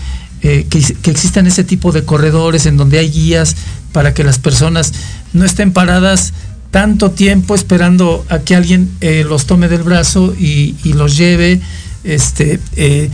eh, 0.41 0.67
que, 0.69 0.79
existan 1.11 1.47
ese 1.47 1.65
tipo 1.65 1.91
de 1.91 2.03
corredores 2.03 2.65
en 2.65 2.77
donde 2.77 2.99
hay 2.99 3.09
guías 3.09 3.57
para 3.91 4.13
que 4.13 4.23
las 4.23 4.39
personas 4.39 4.93
no 5.33 5.43
estén 5.43 5.73
paradas 5.73 6.33
tanto 6.71 7.11
tiempo 7.11 7.55
esperando 7.55 8.25
a 8.29 8.39
que 8.39 8.55
alguien 8.55 8.89
eh, 9.01 9.25
los 9.27 9.47
tome 9.47 9.67
del 9.67 9.83
brazo 9.83 10.33
y, 10.39 10.75
los 10.93 11.17
lleve, 11.17 11.59
este, 12.05 12.59
eh, 12.77 13.09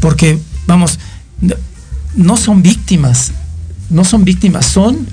porque 0.00 0.38
vamos, 0.66 0.98
no, 1.42 1.54
no 2.14 2.36
son 2.38 2.62
víctimas, 2.62 3.32
no 3.90 4.04
son 4.04 4.24
víctimas, 4.24 4.64
son 4.64 5.06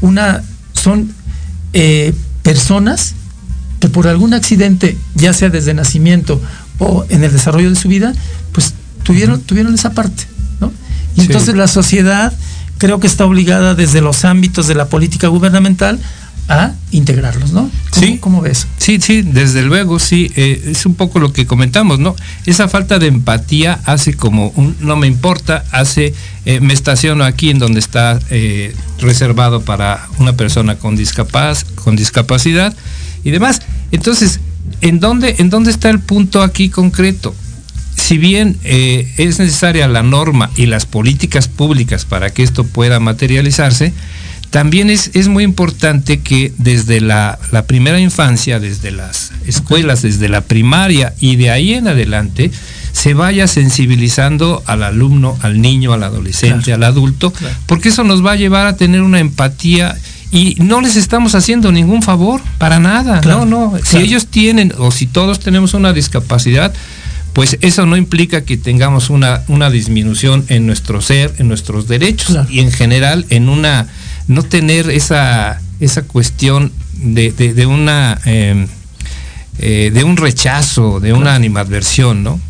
una, 0.00 0.42
son 0.72 1.14
personas 2.42 3.14
que 3.78 3.88
por 3.88 4.08
algún 4.08 4.34
accidente, 4.34 4.96
ya 5.14 5.32
sea 5.32 5.48
desde 5.48 5.74
nacimiento 5.74 6.40
o 6.78 7.04
en 7.08 7.22
el 7.22 7.32
desarrollo 7.32 7.70
de 7.70 7.76
su 7.76 7.88
vida, 7.88 8.14
pues 8.52 8.74
tuvieron, 9.02 9.40
tuvieron 9.42 9.74
esa 9.74 9.92
parte. 9.92 10.24
Y 11.16 11.20
Sí. 11.22 11.26
entonces 11.26 11.54
la 11.54 11.66
sociedad 11.68 12.32
creo 12.78 13.00
que 13.00 13.06
está 13.06 13.24
obligada 13.24 13.74
desde 13.74 14.00
los 14.00 14.24
ámbitos 14.24 14.66
de 14.68 14.74
la 14.74 14.86
política 14.88 15.28
gubernamental 15.28 15.98
a 16.48 16.72
integrarlos, 16.92 17.52
¿no? 17.52 17.68
¿Cómo, 17.90 18.06
Sí. 18.06 18.18
¿Cómo 18.18 18.40
ves? 18.40 18.68
Sí, 18.78 18.98
sí, 19.00 19.22
desde 19.22 19.62
luego, 19.62 19.98
sí, 19.98 20.30
eh, 20.36 20.62
es 20.66 20.86
un 20.86 20.94
poco 20.94 21.18
lo 21.18 21.32
que 21.32 21.44
comentamos, 21.44 21.98
¿no? 21.98 22.14
Esa 22.44 22.68
falta 22.68 23.00
de 23.00 23.08
empatía 23.08 23.80
hace 23.84 24.14
como 24.14 24.48
un 24.54 24.76
no 24.80 24.94
me 24.94 25.08
importa, 25.08 25.64
hace, 25.72 26.14
eh, 26.44 26.60
me 26.60 26.72
estaciono 26.72 27.24
aquí 27.24 27.50
en 27.50 27.58
donde 27.58 27.80
está 27.80 28.20
eh, 28.30 28.76
reservado 29.00 29.62
para 29.62 30.06
una 30.18 30.34
persona 30.34 30.76
con, 30.76 30.94
discapaz, 30.94 31.64
con 31.64 31.96
discapacidad 31.96 32.72
y 33.24 33.30
demás. 33.32 33.62
Entonces, 33.90 34.38
¿en 34.82 35.00
dónde, 35.00 35.34
¿en 35.38 35.50
dónde 35.50 35.72
está 35.72 35.90
el 35.90 35.98
punto 35.98 36.42
aquí 36.42 36.68
concreto? 36.68 37.34
Si 37.96 38.18
bien 38.18 38.56
eh, 38.62 39.12
es 39.16 39.38
necesaria 39.38 39.88
la 39.88 40.02
norma 40.02 40.50
y 40.56 40.66
las 40.66 40.86
políticas 40.86 41.48
públicas 41.48 42.04
para 42.04 42.30
que 42.30 42.42
esto 42.42 42.64
pueda 42.64 43.00
materializarse, 43.00 43.92
también 44.50 44.90
es, 44.90 45.10
es 45.14 45.28
muy 45.28 45.42
importante 45.44 46.20
que 46.20 46.52
desde 46.58 47.00
la, 47.00 47.38
la 47.52 47.66
primera 47.66 47.98
infancia, 47.98 48.60
desde 48.60 48.90
las 48.92 49.32
escuelas, 49.46 50.02
desde 50.02 50.28
la 50.28 50.42
primaria 50.42 51.14
y 51.20 51.36
de 51.36 51.50
ahí 51.50 51.74
en 51.74 51.88
adelante, 51.88 52.50
se 52.92 53.12
vaya 53.12 53.46
sensibilizando 53.48 54.62
al 54.66 54.82
alumno, 54.82 55.36
al 55.42 55.60
niño, 55.60 55.92
al 55.92 56.02
adolescente, 56.04 56.66
Claro. 56.66 56.76
al 56.86 56.92
adulto, 56.92 57.32
Claro. 57.32 57.54
porque 57.66 57.88
eso 57.90 58.04
nos 58.04 58.24
va 58.24 58.32
a 58.32 58.36
llevar 58.36 58.66
a 58.66 58.76
tener 58.76 59.02
una 59.02 59.18
empatía 59.20 59.96
y 60.30 60.54
no 60.58 60.80
les 60.80 60.96
estamos 60.96 61.34
haciendo 61.34 61.72
ningún 61.72 62.02
favor, 62.02 62.40
para 62.58 62.78
nada, 62.78 63.20
Claro, 63.20 63.44
no, 63.46 63.72
no. 63.72 63.78
Si 63.84 63.98
ellos 63.98 64.26
tienen 64.28 64.72
o 64.78 64.90
si 64.90 65.06
todos 65.06 65.40
tenemos 65.40 65.74
una 65.74 65.92
discapacidad, 65.92 66.72
pues 67.36 67.58
eso 67.60 67.84
no 67.84 67.98
implica 67.98 68.44
que 68.46 68.56
tengamos 68.56 69.10
una, 69.10 69.42
una 69.48 69.68
disminución 69.68 70.46
en 70.48 70.64
nuestro 70.66 71.02
ser, 71.02 71.34
en 71.38 71.48
nuestros 71.48 71.86
derechos 71.86 72.28
Claro. 72.32 72.48
y 72.50 72.60
en 72.60 72.72
general 72.72 73.26
en 73.28 73.50
una 73.50 73.88
no 74.26 74.42
tener 74.42 74.88
esa, 74.88 75.60
esa 75.78 76.02
cuestión 76.02 76.72
de, 76.94 77.32
de- 77.32 77.52
de 77.52 77.66
una 77.66 78.18
eh, 78.24 78.66
eh, 79.58 79.90
de 79.92 80.02
un 80.02 80.16
rechazo, 80.16 80.98
de 81.00 81.12
una 81.12 81.34
animadversión, 81.34 82.22
¿no? 82.22 82.40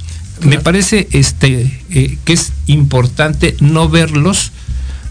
Me 0.41 0.59
parece 0.61 1.09
este 1.11 1.81
eh, 1.91 2.19
que 2.25 2.33
es 2.35 2.53
importante 2.67 3.57
no 3.61 3.89
verlos, 3.89 4.53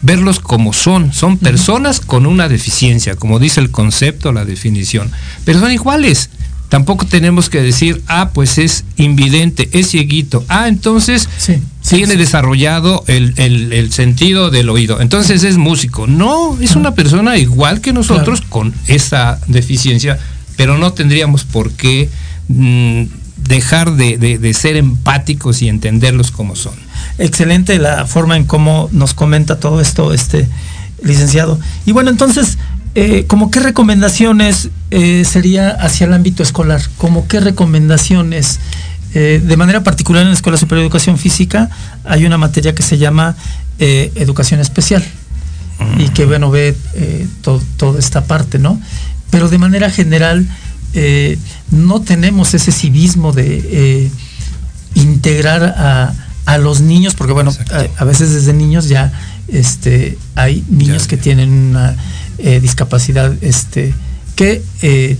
verlos 0.02 0.40
como 0.40 0.72
son. 0.72 1.12
Son 1.14 1.38
personas 1.38 2.00
con 2.00 2.26
una 2.28 2.48
deficiencia, 2.48 3.16
como 3.18 3.40
dice 3.40 3.60
el 3.60 3.72
concepto, 3.72 4.32
la 4.32 4.46
definición, 4.46 5.12
pero 5.44 5.60
son 5.60 5.72
iguales. 5.72 6.30
Tampoco 6.76 7.06
tenemos 7.06 7.50
que 7.50 7.62
decir, 7.62 8.02
ah, 8.08 8.32
pues 8.34 8.58
es 8.58 8.84
invidente, 8.98 9.70
es 9.72 9.92
cieguito. 9.92 10.44
Ah, 10.50 10.68
entonces 10.68 11.30
Sí, 11.38 11.54
sí, 11.82 11.96
tiene 11.96 12.12
sí. 12.14 12.18
desarrollado 12.18 13.02
el, 13.08 13.34
el- 13.38 13.72
el 13.72 13.94
sentido 13.94 14.50
del 14.52 14.70
oído. 14.70 15.00
Entonces 15.00 15.46
es 15.46 15.56
músico. 15.56 16.06
No, 16.06 16.58
es 16.60 16.76
una 16.76 16.92
persona 16.94 17.38
igual 17.38 17.80
que 17.80 17.94
nosotros 17.94 18.42
con 18.42 18.74
esa 18.88 19.40
deficiencia, 19.48 20.20
pero 20.58 20.78
no 20.78 20.92
tendríamos 20.92 21.46
por 21.46 21.72
qué 21.72 22.10
mm, 22.50 23.04
dejar 23.38 23.96
de, 23.96 24.18
de- 24.18 24.38
de 24.38 24.54
ser 24.54 24.76
empáticos 24.76 25.62
y 25.62 25.70
entenderlos 25.70 26.30
como 26.32 26.58
son. 26.58 26.74
Excelente 27.20 27.80
la 27.80 28.06
forma 28.06 28.36
en 28.36 28.44
cómo 28.44 28.90
nos 28.92 29.14
comenta 29.14 29.62
todo 29.62 29.80
esto, 29.80 30.12
este 30.14 30.50
licenciado. 31.02 31.58
Y 31.86 31.94
bueno, 31.94 32.10
entonces, 32.10 32.58
eh, 32.96 33.26
¿como 33.28 33.52
qué 33.52 33.60
recomendaciones 33.60 34.70
eh, 34.92 35.24
sería 35.26 35.70
hacia 35.70 36.08
el 36.08 36.14
ámbito 36.14 36.42
escolar? 36.44 36.82
¿Como 36.98 37.28
qué 37.28 37.40
recomendaciones? 37.40 38.60
Eh, 39.14 39.42
de 39.46 39.58
manera 39.58 39.84
particular 39.84 40.24
en 40.24 40.30
la 40.30 40.34
Escuela 40.34 40.58
Superior 40.58 40.82
de 40.82 40.88
Educación 40.88 41.18
Física 41.18 41.70
hay 42.04 42.26
una 42.26 42.38
materia 42.38 42.74
que 42.76 42.84
se 42.84 42.98
llama 42.98 43.36
Educación 43.80 44.60
Especial 44.62 45.04
y 45.98 46.08
que 46.10 46.26
bueno 46.26 46.50
ve 46.52 46.76
to- 47.42 47.62
toda 47.78 48.00
esta 48.00 48.24
parte, 48.26 48.58
¿no? 48.60 48.80
Pero 49.30 49.50
de 49.50 49.58
manera 49.58 49.90
general 49.90 50.48
no 51.72 52.02
tenemos 52.02 52.54
ese 52.54 52.72
civismo 52.72 53.32
de 53.34 54.10
integrar 54.96 55.64
a, 55.78 56.14
a 56.46 56.58
los 56.58 56.82
niños, 56.82 57.16
porque 57.16 57.34
bueno, 57.34 57.52
a, 57.72 58.02
a 58.02 58.06
veces 58.06 58.34
desde 58.34 58.54
niños 58.54 58.88
ya 58.88 59.12
este, 59.48 60.18
hay 60.36 60.64
niños 60.70 61.04
Ya. 61.04 61.08
que 61.10 61.18
tienen 61.18 61.50
una 61.52 61.96
eh, 62.38 62.60
discapacidad 62.60 63.34
este, 63.42 63.94
que, 64.36 64.62
eh, 64.82 65.18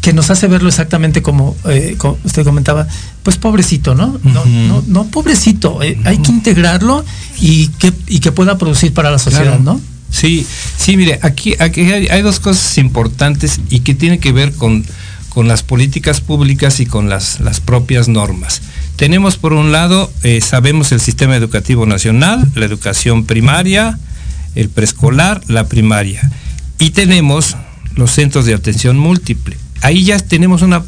que 0.00 0.12
nos 0.12 0.30
hace 0.30 0.46
verlo 0.46 0.68
exactamente 0.68 1.22
como, 1.22 1.56
eh, 1.64 1.96
usted 2.24 2.44
comentaba, 2.44 2.86
pues 3.22 3.36
pobrecito, 3.36 3.94
¿no? 3.94 4.18
No, 4.22 4.44
no, 4.44 4.84
no 4.86 5.06
pobrecito, 5.08 5.82
eh, 5.82 5.98
hay 6.04 6.18
que 6.18 6.30
integrarlo 6.30 7.04
y 7.40 7.68
que, 7.68 7.92
y 8.06 8.20
que 8.20 8.32
pueda 8.32 8.56
producir 8.58 8.92
para 8.94 9.10
la 9.10 9.18
sociedad, 9.18 9.56
Claro. 9.56 9.62
¿no? 9.62 9.80
Sí, 10.10 10.46
sí, 10.78 10.96
mire, 10.96 11.18
aquí, 11.22 11.54
aquí 11.58 11.80
hay, 11.92 12.06
hay 12.06 12.22
dos 12.22 12.38
cosas 12.40 12.78
importantes 12.78 13.60
y 13.68 13.80
que 13.80 13.94
tienen 13.94 14.20
que 14.20 14.32
ver 14.32 14.52
con, 14.52 14.84
con 15.28 15.48
las 15.48 15.62
políticas 15.62 16.20
públicas 16.20 16.80
y 16.80 16.86
con 16.86 17.08
las, 17.08 17.40
las 17.40 17.60
propias 17.60 18.08
normas. 18.08 18.62
Tenemos 18.96 19.36
por 19.36 19.52
un 19.52 19.72
lado, 19.72 20.10
eh, 20.22 20.40
sabemos 20.40 20.92
el 20.92 21.00
sistema 21.00 21.36
educativo 21.36 21.84
nacional, 21.84 22.50
la 22.54 22.64
educación 22.64 23.26
primaria, 23.26 23.98
el 24.56 24.68
preescolar, 24.68 25.40
la 25.46 25.68
primaria. 25.68 26.28
Y 26.80 26.90
tenemos 26.90 27.56
los 27.94 28.10
centros 28.10 28.44
de 28.46 28.54
atención 28.54 28.98
múltiple. 28.98 29.56
Ahí 29.82 30.04
ya 30.04 30.18
tenemos 30.18 30.62
una 30.62 30.82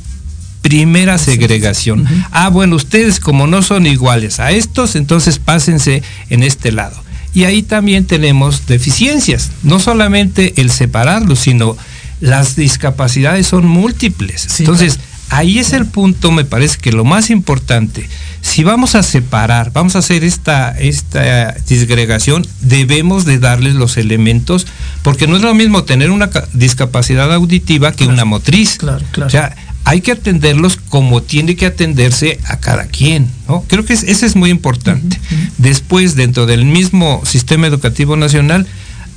primera 0.62 1.18
segregación. 1.18 2.06
Ah, 2.30 2.48
bueno, 2.48 2.76
ustedes 2.76 3.20
como 3.20 3.46
no 3.46 3.62
son 3.62 3.86
iguales 3.86 4.40
a 4.40 4.50
estos, 4.50 4.96
entonces 4.96 5.38
pásense 5.38 6.02
en 6.30 6.42
este 6.42 6.72
lado. 6.72 7.00
Y 7.32 7.44
ahí 7.44 7.62
también 7.62 8.04
tenemos 8.04 8.66
deficiencias, 8.66 9.50
no 9.62 9.78
solamente 9.78 10.54
el 10.60 10.70
separarlos, 10.70 11.38
sino 11.38 11.76
las 12.20 12.56
discapacidades 12.56 13.46
son 13.46 13.66
múltiples. 13.66 14.46
Sí, 14.48 14.64
entonces, 14.64 14.98
ahí 15.30 15.58
es 15.58 15.72
el 15.72 15.86
punto, 15.86 16.30
me 16.32 16.44
parece 16.44 16.78
que 16.78 16.92
lo 16.92 17.04
más 17.04 17.30
importante. 17.30 18.08
Si 18.40 18.64
vamos 18.64 18.94
a 18.94 19.02
separar, 19.02 19.72
vamos 19.72 19.96
a 19.96 19.98
hacer 19.98 20.24
esta, 20.24 20.70
esta 20.78 21.54
disgregación, 21.68 22.46
debemos 22.60 23.24
de 23.24 23.38
darles 23.38 23.74
los 23.74 23.96
elementos, 23.96 24.66
porque 25.02 25.26
no 25.26 25.36
es 25.36 25.42
lo 25.42 25.54
mismo 25.54 25.84
tener 25.84 26.10
una 26.10 26.30
ca- 26.30 26.46
discapacidad 26.52 27.32
auditiva 27.32 27.92
que 27.92 28.06
una 28.06 28.24
motriz. 28.24 28.76
Claro, 28.78 29.04
claro. 29.10 29.26
O 29.26 29.30
sea, 29.30 29.54
hay 29.84 30.00
que 30.02 30.12
atenderlos 30.12 30.76
como 30.76 31.22
tiene 31.22 31.56
que 31.56 31.66
atenderse 31.66 32.38
a 32.46 32.58
cada 32.58 32.86
quien, 32.86 33.26
¿no? 33.48 33.64
Creo 33.68 33.84
que 33.84 33.94
es- 33.94 34.04
ese 34.04 34.26
es 34.26 34.36
muy 34.36 34.50
importante. 34.50 35.18
Después, 35.58 36.14
dentro 36.14 36.46
del 36.46 36.64
mismo 36.64 37.22
sistema 37.24 37.66
educativo 37.66 38.16
nacional, 38.16 38.66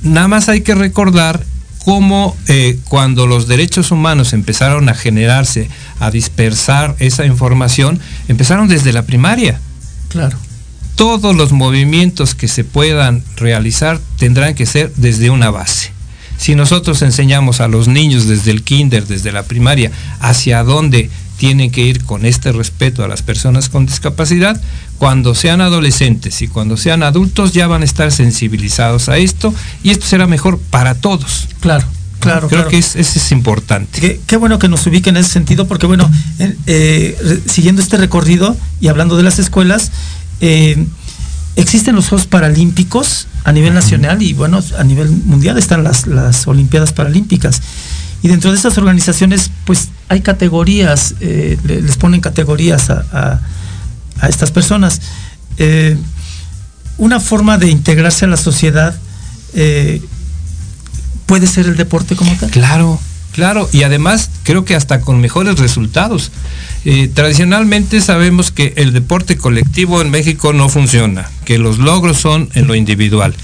nada 0.02 0.28
más 0.28 0.48
hay 0.48 0.62
que 0.62 0.74
recordar 0.74 1.44
cómo 1.84 2.36
eh, 2.48 2.78
cuando 2.88 3.26
los 3.26 3.48
derechos 3.48 3.90
humanos 3.90 4.32
empezaron 4.32 4.88
a 4.88 4.94
generarse, 4.94 5.68
a 5.98 6.10
dispersar 6.10 6.94
esa 6.98 7.26
información, 7.26 8.00
empezaron 8.28 8.68
desde 8.68 8.92
la 8.92 9.02
primaria 9.02 9.60
Claro. 10.08 10.38
todos 10.96 11.34
los 11.34 11.52
movimientos 11.52 12.34
que 12.34 12.48
se 12.48 12.64
puedan 12.64 13.24
realizar 13.36 13.98
tendrán 14.18 14.54
que 14.54 14.66
ser 14.66 14.92
desde 14.96 15.30
una 15.30 15.50
base. 15.50 15.90
Si 16.36 16.54
nosotros 16.54 17.02
enseñamos 17.02 17.60
a 17.60 17.68
los 17.68 17.88
niños 17.88 18.26
desde 18.26 18.50
el 18.50 18.62
kinder, 18.62 19.06
desde 19.06 19.30
la 19.32 19.44
primaria, 19.44 19.90
hacia 20.20 20.64
dónde 20.64 21.08
tienen 21.42 21.72
que 21.72 21.80
ir 21.80 22.04
con 22.04 22.24
este 22.24 22.52
respeto 22.52 23.02
a 23.02 23.08
las 23.08 23.22
personas 23.22 23.68
con 23.68 23.84
discapacidad, 23.84 24.62
cuando 24.98 25.34
sean 25.34 25.60
adolescentes 25.60 26.40
y 26.40 26.46
cuando 26.46 26.76
sean 26.76 27.02
adultos 27.02 27.52
ya 27.52 27.66
van 27.66 27.82
a 27.82 27.84
estar 27.84 28.12
sensibilizados 28.12 29.08
a 29.08 29.16
esto 29.16 29.52
y 29.82 29.90
esto 29.90 30.06
será 30.06 30.28
mejor 30.28 30.60
para 30.60 30.94
todos. 30.94 31.48
Claro, 31.58 31.84
claro. 32.20 32.46
Creo 32.46 32.60
claro. 32.60 32.70
que 32.70 32.78
es, 32.78 32.94
ese 32.94 33.18
es 33.18 33.32
importante. 33.32 34.00
Qué, 34.00 34.20
qué 34.24 34.36
bueno 34.36 34.60
que 34.60 34.68
nos 34.68 34.86
ubique 34.86 35.10
en 35.10 35.16
ese 35.16 35.30
sentido, 35.30 35.66
porque 35.66 35.88
bueno, 35.88 36.08
eh, 36.38 36.56
eh, 36.68 37.42
siguiendo 37.46 37.82
este 37.82 37.96
recorrido 37.96 38.56
y 38.80 38.86
hablando 38.86 39.16
de 39.16 39.24
las 39.24 39.40
escuelas, 39.40 39.90
eh, 40.40 40.86
existen 41.56 41.96
los 41.96 42.08
Juegos 42.08 42.28
Paralímpicos 42.28 43.26
a 43.42 43.50
nivel 43.50 43.74
nacional 43.74 44.22
y 44.22 44.32
bueno, 44.32 44.60
a 44.78 44.84
nivel 44.84 45.10
mundial 45.10 45.58
están 45.58 45.82
las, 45.82 46.06
las 46.06 46.46
Olimpiadas 46.46 46.92
Paralímpicas. 46.92 47.60
Y 48.22 48.28
dentro 48.28 48.50
de 48.50 48.56
estas 48.56 48.78
organizaciones, 48.78 49.50
pues 49.64 49.88
hay 50.08 50.20
categorías, 50.20 51.14
eh, 51.20 51.58
le- 51.64 51.82
les 51.82 51.96
ponen 51.96 52.20
categorías 52.20 52.88
a 52.90 53.40
estas 54.28 54.50
personas. 54.52 55.00
Eh, 55.58 55.96
una 56.98 57.18
forma 57.20 57.58
de 57.58 57.68
integrarse 57.68 58.24
a 58.24 58.28
la 58.28 58.36
sociedad 58.36 58.94
eh, 59.54 60.00
puede 61.26 61.46
ser 61.46 61.66
el 61.66 61.76
deporte 61.76 62.14
como 62.16 62.32
tal. 62.36 62.50
Claro, 62.50 63.00
claro, 63.32 63.68
y 63.72 63.82
además 63.82 64.30
creo 64.42 64.64
que 64.64 64.74
hasta 64.74 65.00
con 65.00 65.20
mejores 65.20 65.58
resultados. 65.58 66.30
Eh, 66.84 67.08
tradicionalmente 67.12 68.00
sabemos 68.00 68.50
que 68.50 68.72
el 68.76 68.92
deporte 68.92 69.36
colectivo 69.36 70.00
en 70.00 70.10
México 70.10 70.52
no 70.52 70.68
funciona, 70.68 71.30
que 71.44 71.58
los 71.58 71.78
logros 71.78 72.16
son 72.16 72.48
en 72.54 72.66
lo 72.66 72.74
individual. 72.74 73.34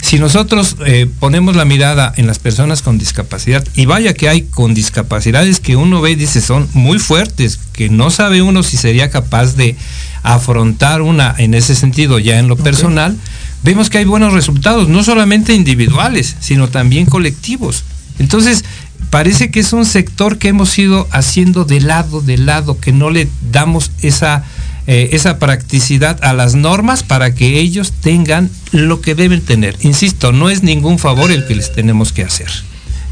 Si 0.00 0.18
nosotros 0.18 0.76
eh, 0.84 1.06
ponemos 1.20 1.54
la 1.54 1.64
mirada 1.64 2.12
en 2.16 2.26
las 2.26 2.40
personas 2.40 2.82
con 2.82 2.98
discapacidad, 2.98 3.64
y 3.74 3.86
vaya 3.86 4.14
que 4.14 4.28
hay 4.28 4.42
con 4.42 4.74
discapacidades 4.74 5.60
que 5.60 5.76
uno 5.76 6.00
ve 6.00 6.12
y 6.12 6.16
dice 6.16 6.40
son 6.40 6.68
muy 6.72 6.98
fuertes, 6.98 7.58
que 7.72 7.88
no 7.88 8.10
sabe 8.10 8.42
uno 8.42 8.62
si 8.62 8.76
sería 8.76 9.10
capaz 9.10 9.54
de 9.54 9.76
afrontar 10.22 11.02
una 11.02 11.34
en 11.38 11.54
ese 11.54 11.74
sentido 11.74 12.18
ya 12.18 12.38
en 12.38 12.48
lo 12.48 12.56
personal, 12.56 13.16
vemos 13.62 13.90
que 13.90 13.98
hay 13.98 14.04
buenos 14.04 14.32
resultados, 14.32 14.88
no 14.88 15.04
solamente 15.04 15.54
individuales, 15.54 16.36
sino 16.40 16.68
también 16.68 17.06
colectivos. 17.06 17.84
Entonces, 18.18 18.64
parece 19.10 19.50
que 19.50 19.60
es 19.60 19.72
un 19.72 19.84
sector 19.84 20.38
que 20.38 20.48
hemos 20.48 20.78
ido 20.78 21.08
haciendo 21.10 21.64
de 21.64 21.80
lado, 21.80 22.20
de 22.20 22.38
lado, 22.38 22.78
que 22.78 22.92
no 22.92 23.10
le 23.10 23.28
damos 23.50 23.90
esa, 24.02 24.44
eh, 24.86 25.10
esa 25.12 25.38
practicidad 25.38 26.22
a 26.24 26.32
las 26.32 26.54
normas 26.54 27.02
para 27.02 27.34
que 27.34 27.58
ellos 27.58 27.92
tengan 28.00 28.50
lo 28.72 29.00
que 29.00 29.14
deben 29.14 29.40
tener. 29.40 29.76
Insisto, 29.80 30.32
no 30.32 30.50
es 30.50 30.62
ningún 30.62 30.98
favor 30.98 31.30
el 31.30 31.46
que 31.46 31.54
les 31.54 31.72
tenemos 31.72 32.12
que 32.12 32.24
hacer. 32.24 32.48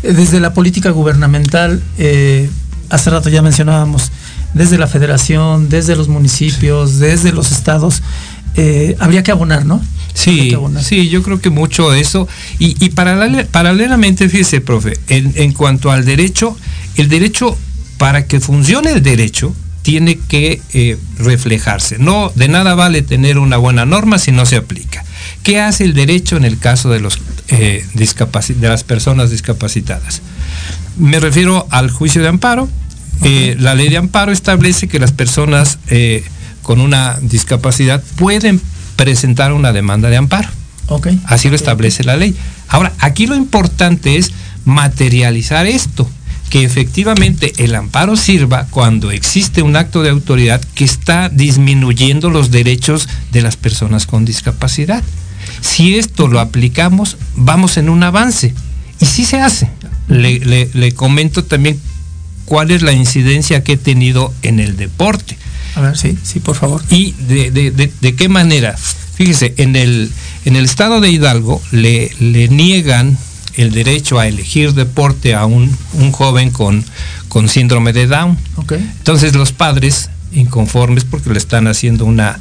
Eh, 0.02 0.12
Desde 0.12 0.40
la 0.40 0.54
política 0.54 0.90
gubernamental, 0.90 1.82
eh, 1.98 2.48
hace 2.90 3.10
rato 3.10 3.28
ya 3.28 3.42
mencionábamos, 3.42 4.12
desde 4.54 4.78
la 4.78 4.86
federación, 4.86 5.68
desde 5.68 5.96
los 5.96 6.08
municipios, 6.08 6.98
desde 6.98 7.32
los 7.32 7.52
estados, 7.52 8.02
eh, 8.56 8.96
habría 8.98 9.22
que 9.22 9.30
abonar, 9.30 9.64
¿no? 9.66 9.82
Sí, 10.14 10.52
abonar. 10.54 10.82
sí, 10.82 11.08
yo 11.08 11.22
creo 11.22 11.40
que 11.40 11.50
mucho 11.50 11.92
eso. 11.92 12.26
Y, 12.58 12.82
y 12.84 12.90
paralel- 12.90 13.46
paralelamente, 13.46 14.28
fíjese, 14.28 14.60
profe, 14.60 14.94
en, 15.08 15.32
en 15.36 15.52
cuanto 15.52 15.90
al 15.90 16.04
derecho, 16.04 16.56
el 16.96 17.08
derecho, 17.08 17.56
para 17.98 18.26
que 18.26 18.40
funcione 18.40 18.90
el 18.92 19.02
derecho, 19.02 19.54
tiene 19.82 20.18
que 20.18 20.60
eh, 20.72 20.98
reflejarse. 21.18 21.98
No, 21.98 22.32
de 22.34 22.48
nada 22.48 22.74
vale 22.74 23.02
tener 23.02 23.38
una 23.38 23.56
buena 23.56 23.84
norma 23.86 24.18
si 24.18 24.32
no 24.32 24.44
se 24.46 24.56
aplica. 24.56 25.04
¿Qué 25.42 25.60
hace 25.60 25.84
el 25.84 25.94
derecho 25.94 26.36
en 26.36 26.44
el 26.44 26.58
caso 26.58 26.90
de, 26.90 26.98
los, 26.98 27.18
eh, 27.48 27.84
de 27.94 28.68
las 28.68 28.82
personas 28.84 29.30
discapacitadas? 29.30 30.22
Me 30.98 31.20
refiero 31.20 31.68
al 31.70 31.90
juicio 31.90 32.20
de 32.22 32.28
amparo. 32.28 32.68
Eh, 33.22 33.54
la 33.60 33.74
ley 33.74 33.88
de 33.88 33.96
amparo 33.96 34.32
establece 34.32 34.88
que 34.88 34.98
las 34.98 35.12
personas 35.12 35.78
eh, 35.88 36.24
con 36.66 36.80
una 36.80 37.16
discapacidad 37.22 38.02
pueden 38.16 38.60
presentar 38.96 39.52
una 39.52 39.72
demanda 39.72 40.10
de 40.10 40.16
amparo. 40.16 40.48
Ok. 40.88 41.06
Así 41.26 41.48
lo 41.48 41.54
establece 41.54 42.02
la 42.02 42.16
ley. 42.16 42.34
Ahora, 42.66 42.92
aquí 42.98 43.28
lo 43.28 43.36
importante 43.36 44.16
es 44.16 44.32
materializar 44.64 45.64
esto, 45.66 46.10
que 46.50 46.64
efectivamente 46.64 47.52
el 47.58 47.76
amparo 47.76 48.16
sirva 48.16 48.66
cuando 48.68 49.12
existe 49.12 49.62
un 49.62 49.76
acto 49.76 50.02
de 50.02 50.10
autoridad 50.10 50.60
que 50.74 50.82
está 50.84 51.28
disminuyendo 51.28 52.30
los 52.30 52.50
derechos 52.50 53.08
de 53.30 53.42
las 53.42 53.56
personas 53.56 54.04
con 54.06 54.24
discapacidad. 54.24 55.04
Si 55.60 55.96
esto 55.96 56.26
lo 56.26 56.40
aplicamos, 56.40 57.16
vamos 57.36 57.76
en 57.76 57.88
un 57.90 58.02
avance. 58.02 58.52
Y 59.00 59.06
sí 59.06 59.24
se 59.24 59.40
hace. 59.40 59.70
Le, 60.08 60.40
le- 60.40 60.68
le 60.74 60.92
comento 60.94 61.44
también 61.44 61.80
cuál 62.44 62.72
es 62.72 62.82
la 62.82 62.92
incidencia 62.92 63.62
que 63.62 63.74
he 63.74 63.76
tenido 63.76 64.34
en 64.42 64.58
el 64.58 64.76
deporte. 64.76 65.38
A 65.76 65.80
ver, 65.82 65.96
sí, 65.96 66.18
sí, 66.22 66.40
por 66.40 66.56
favor. 66.56 66.82
¿Y 66.90 67.12
de, 67.12 67.50
de- 67.52 67.70
de- 67.70 67.92
de 68.00 68.14
qué 68.16 68.28
manera? 68.28 68.74
Fíjese, 69.14 69.54
en 69.58 69.76
el, 69.76 70.10
en 70.44 70.56
el 70.56 70.64
estado 70.64 71.00
de 71.00 71.10
Hidalgo 71.10 71.62
le, 71.70 72.10
le 72.18 72.48
niegan 72.48 73.16
el 73.54 73.72
derecho 73.72 74.18
a 74.18 74.26
elegir 74.26 74.74
deporte 74.74 75.34
a 75.34 75.46
un, 75.46 75.74
un 75.94 76.12
joven 76.12 76.50
con, 76.50 76.84
con 77.28 77.48
síndrome 77.48 77.92
de 77.94 78.06
Down. 78.06 78.36
Entonces 78.98 79.34
los 79.34 79.52
padres 79.52 80.10
inconformes 80.32 81.04
porque 81.04 81.30
le 81.30 81.38
están 81.38 81.66
haciendo 81.66 82.04
una, 82.04 82.38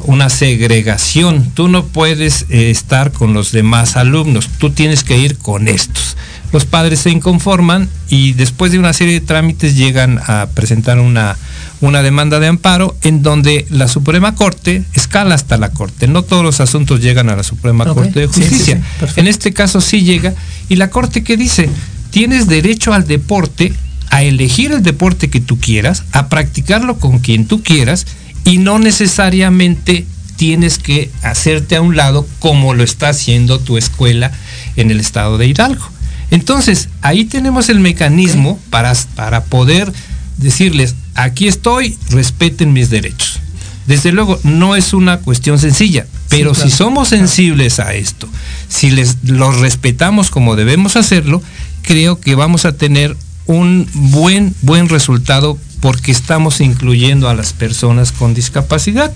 una 0.00 0.28
segregación. 0.30 1.50
Tú 1.54 1.68
no 1.68 1.86
puedes 1.86 2.46
eh, 2.48 2.70
estar 2.70 3.10
con 3.12 3.32
los 3.34 3.50
demás 3.52 3.96
alumnos, 3.96 4.48
tú 4.58 4.70
tienes 4.70 5.02
que 5.04 5.18
ir 5.18 5.38
con 5.38 5.66
estos. 5.68 6.16
Los 6.52 6.64
padres 6.66 7.00
se 7.00 7.10
inconforman 7.10 7.88
y 8.08 8.34
después 8.34 8.70
de 8.72 8.78
una 8.78 8.92
serie 8.92 9.14
de 9.14 9.26
trámites 9.26 9.74
llegan 9.76 10.20
a 10.26 10.48
presentar 10.54 10.98
una, 11.00 11.36
una 11.82 12.02
demanda 12.02 12.38
de 12.40 12.46
amparo 12.46 12.96
en 13.02 13.22
donde 13.22 13.66
la 13.68 13.88
Suprema 13.88 14.34
Corte 14.34 14.84
escala 14.94 15.34
hasta 15.34 15.58
la 15.58 15.70
Corte. 15.70 16.06
No 16.06 16.22
todos 16.22 16.44
los 16.44 16.60
asuntos 16.60 17.00
llegan 17.00 17.28
a 17.28 17.36
la 17.36 17.42
Suprema 17.42 17.84
Corte 17.84 18.20
de 18.20 18.28
sí, 18.28 18.34
sí, 18.34 18.48
Justicia. 18.48 18.82
sí, 19.00 19.06
en 19.16 19.26
este 19.26 19.52
caso 19.52 19.80
sí 19.80 20.02
llega 20.02 20.32
y 20.68 20.76
la 20.76 20.90
Corte 20.90 21.24
que 21.24 21.36
dice, 21.36 21.68
tienes 22.10 22.46
derecho 22.46 22.94
al 22.94 23.06
deporte, 23.06 23.72
a 24.10 24.22
elegir 24.22 24.70
el 24.72 24.82
deporte 24.82 25.28
que 25.28 25.40
tú 25.40 25.58
quieras, 25.58 26.04
a 26.12 26.28
practicarlo 26.28 26.98
con 26.98 27.18
quien 27.18 27.46
tú 27.46 27.62
quieras 27.62 28.06
y 28.44 28.58
no 28.58 28.78
necesariamente 28.78 30.06
tienes 30.36 30.78
que 30.78 31.10
hacerte 31.22 31.76
a 31.76 31.80
un 31.80 31.96
lado 31.96 32.26
como 32.38 32.74
lo 32.74 32.84
está 32.84 33.08
haciendo 33.08 33.58
tu 33.58 33.76
escuela 33.76 34.30
en 34.76 34.90
el 34.90 35.00
estado 35.00 35.36
de 35.36 35.46
Hidalgo. 35.46 35.88
Entonces, 36.30 36.88
ahí 37.00 37.24
tenemos 37.24 37.68
el 37.68 37.80
mecanismo 37.80 38.58
para, 38.70 38.92
para 39.16 39.44
poder 39.44 39.92
decirles, 40.38 40.94
aquí 41.14 41.48
estoy, 41.48 41.96
respeten 42.10 42.72
mis 42.72 42.90
derechos. 42.90 43.40
Desde 43.86 44.12
luego, 44.12 44.38
no 44.44 44.76
es 44.76 44.92
una 44.94 45.18
cuestión 45.18 45.58
sencilla, 45.58 46.06
pero 46.28 46.52
claro, 46.52 46.70
si 46.70 46.74
somos 46.74 47.08
sensibles 47.08 47.80
a 47.80 47.94
esto, 47.94 48.28
si 48.68 48.90
les 48.90 49.16
los 49.24 49.58
respetamos 49.58 50.30
como 50.30 50.54
debemos 50.54 50.94
hacerlo, 50.96 51.42
creo 51.82 52.20
que 52.20 52.36
vamos 52.36 52.64
a 52.64 52.76
tener 52.76 53.16
un 53.46 53.88
buen 53.92 54.54
buen 54.62 54.88
resultado 54.88 55.58
porque 55.80 56.12
estamos 56.12 56.60
incluyendo 56.60 57.28
a 57.28 57.34
las 57.34 57.52
personas 57.52 58.12
con 58.12 58.34
discapacidad. 58.34 59.12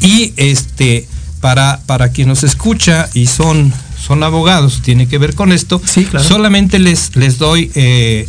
Y 0.00 0.32
este 0.36 1.08
para 1.40 1.80
para 1.86 2.10
quien 2.10 2.28
nos 2.28 2.44
escucha 2.44 3.08
y 3.14 3.26
son 3.26 3.72
son 4.06 4.22
abogados, 4.22 4.82
tiene 4.82 5.08
que 5.08 5.18
ver 5.18 5.34
con 5.34 5.50
esto, 5.50 5.82
Sí, 5.84 6.04
claro. 6.04 6.24
solamente 6.24 6.78
les 6.78 7.16
les 7.16 7.38
doy 7.38 7.72
eh, 7.74 8.28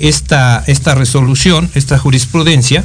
esta 0.00 0.62
esta 0.66 0.94
resolución, 0.94 1.70
esta 1.74 1.98
jurisprudencia 1.98 2.84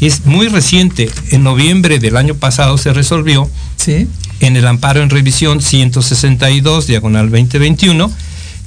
es 0.00 0.26
muy 0.26 0.48
reciente, 0.48 1.10
en 1.30 1.42
noviembre 1.42 1.98
del 1.98 2.16
año 2.16 2.34
pasado 2.34 2.76
se 2.78 2.92
resolvió 2.92 3.50
Sí. 3.76 4.06
en 4.40 4.56
el 4.56 4.66
amparo 4.66 5.02
en 5.02 5.10
revisión 5.10 5.62
162, 5.62 6.86
diagonal 6.86 7.30
2021, 7.30 8.10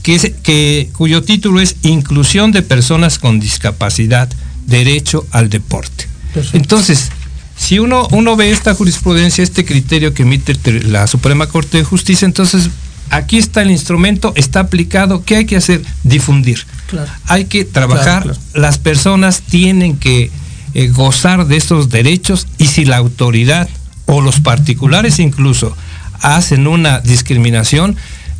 que 0.02 0.16
es, 0.16 0.32
que, 0.44 0.90
cuyo 0.94 1.22
título 1.24 1.60
es 1.60 1.76
Inclusión 1.84 2.52
de 2.52 2.62
personas 2.64 3.20
con 3.20 3.40
discapacidad, 3.40 4.30
derecho 4.66 5.26
al 5.32 5.50
deporte. 5.50 6.08
Perfecto. 6.34 6.58
Entonces, 6.58 7.10
si 7.58 7.78
uno, 7.80 8.08
uno 8.12 8.36
ve 8.36 8.52
esta 8.52 8.74
jurisprudencia, 8.74 9.44
este 9.44 9.66
criterio 9.66 10.14
que 10.14 10.24
emite 10.24 10.56
la 10.84 11.06
Suprema 11.08 11.48
Corte 11.48 11.78
de 11.80 11.84
Justicia, 11.84 12.26
entonces 12.26 12.70
aquí 13.10 13.38
está 13.38 13.62
el 13.62 13.72
instrumento, 13.72 14.34
está 14.36 14.62
aplicado, 14.62 15.24
¿qué 15.24 15.38
hay 15.38 15.46
que 15.46 15.56
hacer? 15.56 15.82
Difundir. 16.04 16.66
Claro. 16.88 17.12
Hay 17.26 17.46
que 17.46 17.66
trabajar, 17.66 18.24
Claro, 18.24 18.40
las 18.54 18.78
personas 18.78 19.42
tienen 19.42 19.98
que 19.98 20.32
eh, 20.74 20.88
gozar 20.90 21.48
de 21.48 21.58
estos 21.58 21.90
derechos 21.90 22.48
y 22.58 22.68
si 22.68 22.86
la 22.86 22.98
autoridad 22.98 23.70
o 24.06 24.22
los 24.22 24.40
particulares 24.40 25.20
incluso 25.20 25.76
hacen 26.22 26.68
una 26.68 27.00
discriminación, 27.00 27.96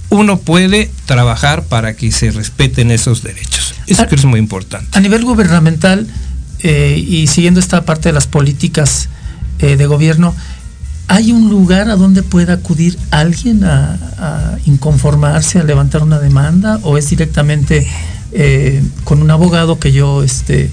uno 0.10 0.40
puede 0.40 0.92
trabajar 1.06 1.64
para 1.64 1.96
que 1.96 2.12
se 2.12 2.32
respeten 2.32 2.92
esos 2.92 3.24
derechos. 3.24 3.76
Eso 3.88 4.04
creo 4.04 4.10
que 4.10 4.16
es 4.16 4.26
muy 4.26 4.40
importante. 4.40 4.98
A 4.98 5.02
nivel 5.02 5.24
gubernamental 5.24 6.08
eh, 6.60 7.04
y 7.08 7.28
siguiendo 7.28 7.60
esta 7.60 7.86
parte 7.86 8.10
de 8.10 8.14
las 8.14 8.28
políticas 8.28 9.10
eh, 9.60 9.76
de 9.76 9.86
gobierno, 9.86 10.36
¿hay 11.10 11.32
un 11.32 11.50
lugar 11.50 11.90
a 11.90 11.96
donde 11.96 12.24
pueda 12.24 12.54
acudir 12.54 12.98
alguien 13.10 13.64
a, 13.64 14.00
a 14.20 14.58
inconformarse, 14.66 15.60
a 15.60 15.64
levantar 15.64 16.04
una 16.04 16.20
demanda? 16.20 16.80
¿O 16.84 16.98
es 16.98 17.10
directamente 17.10 17.86
eh, 18.32 18.84
con 19.06 19.24
un 19.24 19.32
abogado 19.32 19.80
que 19.80 19.92
yo 19.92 20.24
este, 20.24 20.70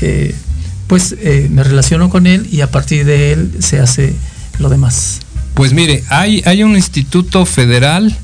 eh, 0.00 0.34
pues 0.86 1.14
eh, 1.20 1.48
me 1.50 1.62
relaciono 1.62 2.08
con 2.08 2.26
él 2.26 2.48
y 2.50 2.62
a 2.62 2.70
partir 2.70 3.04
de 3.04 3.32
él 3.32 3.52
se 3.60 3.78
hace 3.78 4.14
lo 4.58 4.70
demás? 4.70 5.20
Pues 5.52 5.74
mire, 5.74 6.02
hay, 6.08 6.42
hay 6.46 6.62
un 6.62 6.76
instituto 6.76 7.44
federal 7.44 8.16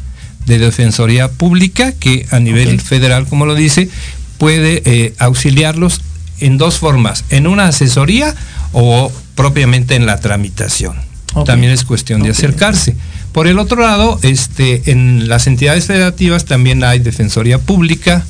de 0.46 0.58
defensoría 0.58 1.30
pública 1.30 1.92
que 1.92 2.26
a 2.30 2.40
nivel 2.40 2.80
federal, 2.80 3.26
como 3.26 3.44
lo 3.44 3.54
dice, 3.54 3.90
puede 4.38 5.14
auxiliarlos 5.18 6.00
en 6.40 6.56
dos 6.56 6.78
formas, 6.78 7.24
en 7.28 7.46
una 7.46 7.66
asesoría 7.66 8.34
o 8.72 9.12
propiamente 9.34 9.94
en 9.94 10.06
la 10.06 10.18
tramitación. 10.18 11.09
También 11.44 11.72
es 11.72 11.84
cuestión 11.84 12.22
de 12.22 12.30
acercarse. 12.30 12.96
Por 13.32 13.46
el 13.46 13.58
otro 13.58 13.80
lado, 13.82 14.18
este, 14.22 14.90
en 14.90 15.28
las 15.28 15.46
entidades 15.46 15.86
federativas 15.86 16.44
también 16.44 16.82
hay 16.82 16.98
defensoría 16.98 17.58
pública 17.58 18.24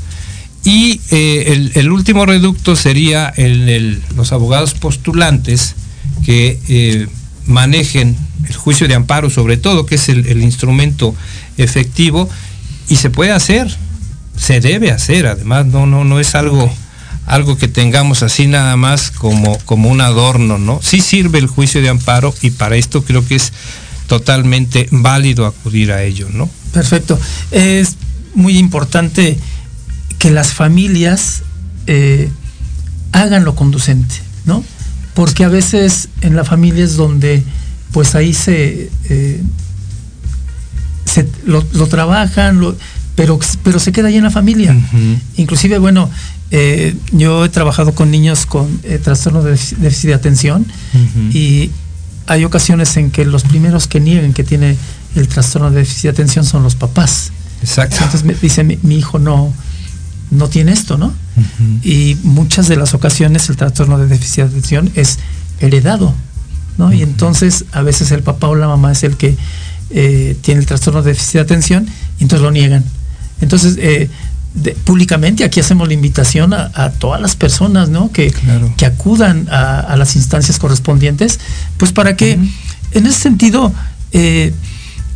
y 0.64 1.00
eh, 1.10 1.44
el, 1.54 1.72
el 1.74 1.90
último 1.90 2.26
reducto 2.26 2.76
sería 2.76 3.28
el- 3.36 3.68
el- 3.70 4.02
los 4.16 4.32
abogados 4.32 4.74
postulantes 4.74 5.74
que 6.26 6.58
eh, 6.68 7.06
manejen 7.46 8.14
el 8.46 8.54
juicio 8.54 8.86
de 8.88 8.94
amparo, 8.94 9.30
sobre 9.30 9.56
todo, 9.56 9.86
que 9.86 9.94
es 9.94 10.08
el, 10.10 10.26
el 10.26 10.42
instrumento 10.42 11.14
efectivo, 11.56 12.28
y 12.90 12.96
se 12.96 13.08
puede 13.08 13.30
hacer, 13.32 13.74
se 14.36 14.60
debe 14.60 14.90
hacer, 14.90 15.26
además, 15.26 15.64
no, 15.66 15.86
no, 15.86 16.04
no 16.04 16.20
es 16.20 16.34
algo, 16.34 16.70
algo 17.30 17.56
que 17.56 17.68
tengamos 17.68 18.22
así 18.22 18.46
nada 18.48 18.76
más 18.76 19.10
como, 19.10 19.56
como 19.60 19.88
un 19.88 20.00
adorno, 20.00 20.58
¿no? 20.58 20.80
Sí 20.82 21.00
sirve 21.00 21.38
el 21.38 21.46
juicio 21.46 21.80
de 21.80 21.88
amparo 21.88 22.34
y 22.42 22.50
para 22.50 22.76
esto 22.76 23.04
creo 23.04 23.24
que 23.26 23.36
es 23.36 23.52
totalmente 24.08 24.88
válido 24.90 25.46
acudir 25.46 25.92
a 25.92 26.02
ello, 26.02 26.28
¿no? 26.32 26.50
Perfecto. 26.72 27.18
Es 27.52 27.96
muy 28.34 28.58
importante 28.58 29.38
que 30.18 30.30
las 30.30 30.52
familias 30.52 31.42
eh, 31.86 32.28
hagan 33.12 33.44
lo 33.44 33.54
conducente, 33.54 34.16
¿no? 34.44 34.64
Porque 35.14 35.44
a 35.44 35.48
veces 35.48 36.08
en 36.22 36.34
la 36.34 36.44
familia 36.44 36.84
es 36.84 36.96
donde, 36.96 37.42
pues 37.92 38.14
ahí 38.16 38.34
se, 38.34 38.90
eh, 39.08 39.40
se 41.04 41.28
lo, 41.44 41.64
lo 41.72 41.86
trabajan, 41.86 42.60
lo- 42.60 42.76
pero, 43.14 43.38
pero 43.62 43.78
se 43.78 43.92
queda 43.92 44.08
ahí 44.08 44.16
en 44.16 44.24
la 44.24 44.30
familia. 44.30 44.72
Ujú. 44.72 45.16
Inclusive, 45.36 45.78
bueno, 45.78 46.10
eh, 46.50 46.96
yo 47.12 47.44
he 47.44 47.48
trabajado 47.48 47.94
con 47.94 48.10
niños 48.10 48.46
con 48.46 48.80
eh, 48.82 48.98
trastorno 48.98 49.42
de 49.42 49.54
défic- 49.54 49.76
déficit 49.76 50.08
de 50.08 50.14
atención 50.14 50.66
y 51.32 51.70
hay 52.26 52.44
ocasiones 52.44 52.96
en 52.96 53.10
que 53.10 53.24
los 53.24 53.42
primeros 53.44 53.86
que 53.86 54.00
nieguen 54.00 54.32
que 54.32 54.44
tiene 54.44 54.76
el 55.16 55.28
trastorno 55.28 55.70
de 55.70 55.78
déficit 55.78 56.02
de 56.04 56.08
atención 56.10 56.44
son 56.44 56.62
los 56.62 56.74
papás. 56.74 57.32
Exacto. 57.62 57.96
Entonces 57.96 58.24
me 58.24 58.34
dice 58.34 58.64
mi, 58.64 58.78
mi 58.82 58.96
hijo 58.96 59.18
no 59.18 59.52
no 60.30 60.48
tiene 60.48 60.72
esto, 60.72 60.96
¿no? 60.96 61.12
Y 61.82 62.16
muchas 62.22 62.68
de 62.68 62.76
las 62.76 62.94
ocasiones 62.94 63.48
el 63.48 63.56
trastorno 63.56 63.98
de 63.98 64.06
déficit 64.06 64.36
de 64.36 64.42
atención 64.44 64.90
es 64.94 65.18
heredado, 65.60 66.14
¿no? 66.78 66.92
Y 66.92 67.02
entonces 67.02 67.64
a 67.72 67.82
veces 67.82 68.12
el 68.12 68.22
papá 68.22 68.46
o 68.48 68.54
la 68.54 68.68
mamá 68.68 68.92
es 68.92 69.02
el 69.02 69.16
que 69.16 69.36
eh, 69.90 70.36
tiene 70.40 70.60
el 70.60 70.66
trastorno 70.66 71.02
de 71.02 71.10
déficit 71.12 71.34
de 71.34 71.40
atención 71.40 71.86
y 72.18 72.22
entonces 72.22 72.42
lo 72.44 72.50
niegan. 72.52 72.84
Entonces, 73.40 73.76
eh, 73.78 74.08
de- 74.54 74.72
públicamente 74.72 75.44
aquí 75.44 75.60
hacemos 75.60 75.86
la 75.88 75.94
invitación 75.94 76.52
a, 76.54 76.70
a 76.74 76.90
todas 76.90 77.20
las 77.20 77.36
personas, 77.36 77.88
¿no? 77.88 78.10
Que, 78.12 78.30
Claro. 78.32 78.72
que 78.76 78.86
acudan 78.86 79.48
a, 79.50 79.80
a 79.80 79.96
las 79.96 80.16
instancias 80.16 80.58
correspondientes, 80.58 81.38
pues 81.76 81.92
para 81.92 82.16
que, 82.16 82.32
en 82.92 83.06
ese 83.06 83.20
sentido, 83.20 83.72
eh, 84.12 84.52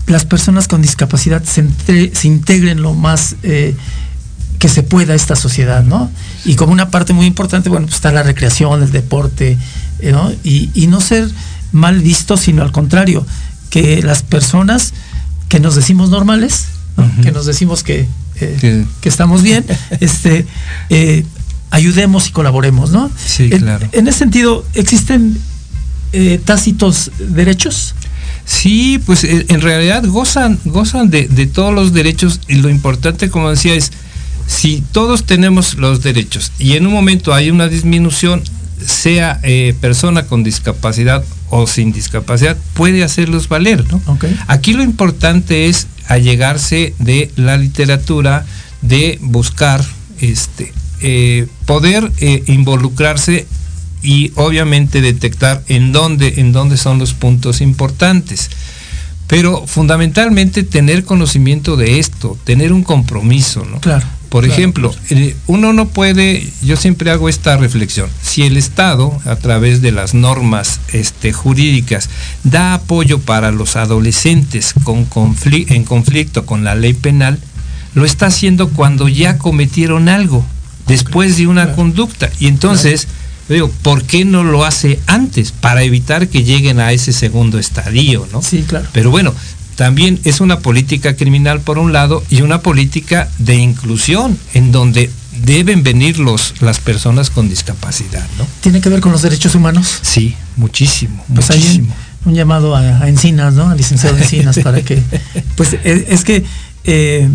las 0.07 0.24
personas 0.24 0.68
con 0.68 0.82
discapacidad 0.82 1.43
se, 1.43 1.61
entre- 1.62 2.14
se 2.14 2.28
integren 2.28 2.82
lo 2.82 2.95
más 2.95 3.37
eh, 3.43 3.74
que 4.59 4.68
se 4.68 4.82
pueda 4.82 5.12
a 5.14 5.16
esta 5.16 5.35
sociedad, 5.37 5.82
¿no? 5.82 6.11
Y 6.45 6.55
como 6.55 6.72
una 6.72 6.91
parte 6.91 7.12
muy 7.12 7.26
importante, 7.26 7.68
bueno, 7.68 7.87
pues 7.87 7.97
está 7.97 8.12
la 8.12 8.22
recreación, 8.22 8.82
el 8.82 8.93
deporte, 8.93 9.59
eh, 10.01 10.12
¿no? 10.12 10.30
Y, 10.45 10.70
y 10.74 10.87
no 10.87 11.01
ser 11.01 11.28
mal 11.72 11.99
visto, 12.01 12.37
sino 12.37 12.62
al 12.62 12.70
contrario, 12.70 13.26
que 13.70 14.01
las 14.03 14.22
personas 14.22 14.93
que 15.49 15.59
nos 15.59 15.74
decimos 15.74 16.09
normales, 16.11 16.66
que 17.22 17.32
nos 17.32 17.45
decimos 17.47 17.82
que, 17.82 18.07
eh, 18.41 18.57
Que- 18.61 18.85
que 19.01 19.09
estamos 19.09 19.43
bien, 19.43 19.64
este, 20.01 20.47
eh, 20.91 21.24
ayudemos 21.70 22.28
y 22.28 22.30
colaboremos, 22.32 22.91
¿no? 22.91 23.11
Sí, 23.16 23.49
En- 23.53 23.59
claro. 23.61 23.89
En 23.93 24.07
ese 24.09 24.18
sentido, 24.18 24.64
¿existen 24.74 25.39
eh, 26.12 26.41
tácitos 26.45 27.11
derechos? 27.18 27.95
Sí, 28.47 29.01
pues 29.07 29.24
en 29.24 29.61
realidad 29.62 30.05
gozan, 30.07 30.59
gozan 30.66 31.09
de, 31.11 31.26
de 31.28 31.47
todos 31.47 31.72
los 31.72 31.93
derechos 31.95 32.41
y 32.47 32.57
lo 32.57 32.68
importante, 32.68 33.30
como 33.30 33.49
decía, 33.51 33.74
es 33.74 33.91
si 34.47 34.82
todos 34.93 35.24
tenemos 35.24 35.74
los 35.76 36.03
derechos 36.03 36.53
y 36.59 36.74
en 36.74 36.87
un 36.87 36.93
momento 36.93 37.32
hay 37.32 37.51
una 37.51 37.68
disminución, 37.68 38.43
sea 38.87 39.41
eh, 39.43 39.74
persona 39.80 40.26
con 40.26 40.45
discapacidad 40.45 41.24
o 41.49 41.66
sin 41.66 41.91
discapacidad, 41.93 42.57
puede 42.74 43.03
hacerlos 43.03 43.49
valer, 43.49 43.82
¿no? 43.91 44.03
Ok. 44.07 44.26
Aquí 44.47 44.74
lo 44.74 44.82
importante 44.82 45.66
es 45.70 45.87
allegarse 46.09 46.95
de 46.99 47.31
la 47.37 47.57
literatura, 47.57 48.45
de 48.83 49.19
buscar, 49.21 49.85
este, 50.21 50.73
eh, 51.01 51.47
poder 51.67 52.11
eh, 52.19 52.43
involucrarse 52.47 53.47
y 54.03 54.33
obviamente 54.37 55.01
detectar 55.01 55.63
en 55.69 55.93
dónde, 55.93 56.35
en 56.37 56.53
dónde 56.53 56.77
son 56.77 56.99
los 56.99 57.15
puntos 57.15 57.61
importantes. 57.61 58.51
Pero 59.27 59.67
fundamentalmente 59.67 60.63
tener 60.63 61.05
conocimiento 61.05 61.77
de 61.77 61.99
esto, 61.99 62.39
tener 62.45 62.73
un 62.73 62.83
compromiso, 62.83 63.65
¿no? 63.65 63.81
Claro. 63.81 64.07
Por 64.35 64.43
claro. 64.43 64.59
ejemplo, 64.59 64.95
eh, 65.11 65.37
uno 65.47 65.72
no 65.72 65.87
puede, 65.87 66.45
yo 66.61 66.74
siempre 66.74 67.12
hago 67.12 67.28
esta 67.28 67.57
reflexión, 67.57 68.09
si 68.20 68.43
el 68.43 68.57
Estado, 68.57 69.16
a 69.26 69.37
través 69.37 69.80
de 69.80 69.93
las 69.93 70.12
normas 70.12 70.80
este, 70.93 71.32
jurídicas, 71.32 72.11
da 72.43 72.74
apoyo 72.74 73.20
para 73.20 73.53
los 73.53 73.76
adolescentes 73.76 74.74
con 74.82 75.07
en 75.47 75.85
conflicto 75.85 76.47
con 76.47 76.64
la 76.64 76.74
ley 76.74 76.95
penal, 76.95 77.39
lo 77.95 78.05
está 78.05 78.26
haciendo 78.26 78.70
cuando 78.70 79.07
ya 79.07 79.39
cometieron 79.39 80.09
algo, 80.09 80.45
después 80.89 81.37
de 81.37 81.47
una 81.47 81.66
Claro. 81.66 81.76
conducta. 81.76 82.28
Y 82.41 82.49
entonces, 82.49 83.07
digo, 83.49 83.70
¿por 83.82 84.03
qué 84.03 84.24
no 84.24 84.43
lo 84.43 84.64
hace 84.64 84.99
antes? 85.07 85.53
Para 85.53 85.85
evitar 85.85 86.26
que 86.26 86.43
lleguen 86.43 86.80
a 86.80 86.91
ese 86.91 87.12
segundo 87.12 87.61
estadio, 87.61 88.26
¿no? 88.32 88.43
Sí, 88.43 88.64
claro. 88.66 88.89
Pero 88.93 89.12
bueno, 89.12 89.32
también 89.77 90.20
es 90.25 90.41
una 90.41 90.61
política 90.61 91.16
criminal 91.16 91.61
por 91.61 91.79
un 91.79 91.93
lado 91.93 92.22
y 92.31 92.43
una 92.43 92.61
política 92.61 93.29
de 93.39 93.57
inclusión 93.57 94.39
en 94.55 94.72
donde 94.72 95.11
deben 95.45 95.83
venir 95.83 96.18
los, 96.18 96.55
las 96.62 96.79
personas 96.79 97.31
con 97.31 97.49
discapacidad, 97.49 98.25
¿no? 98.39 98.47
¿Tiene 98.61 98.81
que 98.81 98.89
ver 98.89 99.01
con 99.01 99.12
los 99.12 99.22
derechos 99.22 99.55
humanos? 99.55 99.99
Sí, 100.03 100.35
muchísimo, 100.57 101.25
Pues 101.35 101.51
hay 101.51 101.59
un, 101.59 101.62
muchísimo. 101.64 101.95
un 102.27 102.35
llamado 102.35 102.77
a, 102.77 102.81
a 103.01 103.09
Encinas, 103.09 103.55
¿no? 103.55 103.68
Al 103.68 103.77
licenciado 103.77 104.16
Encinas 104.16 104.59
para 104.61 104.83
que, 104.83 105.03
pues 105.57 105.75
es, 105.85 106.05
es 106.09 106.25
que 106.25 106.45
eh, 106.85 107.29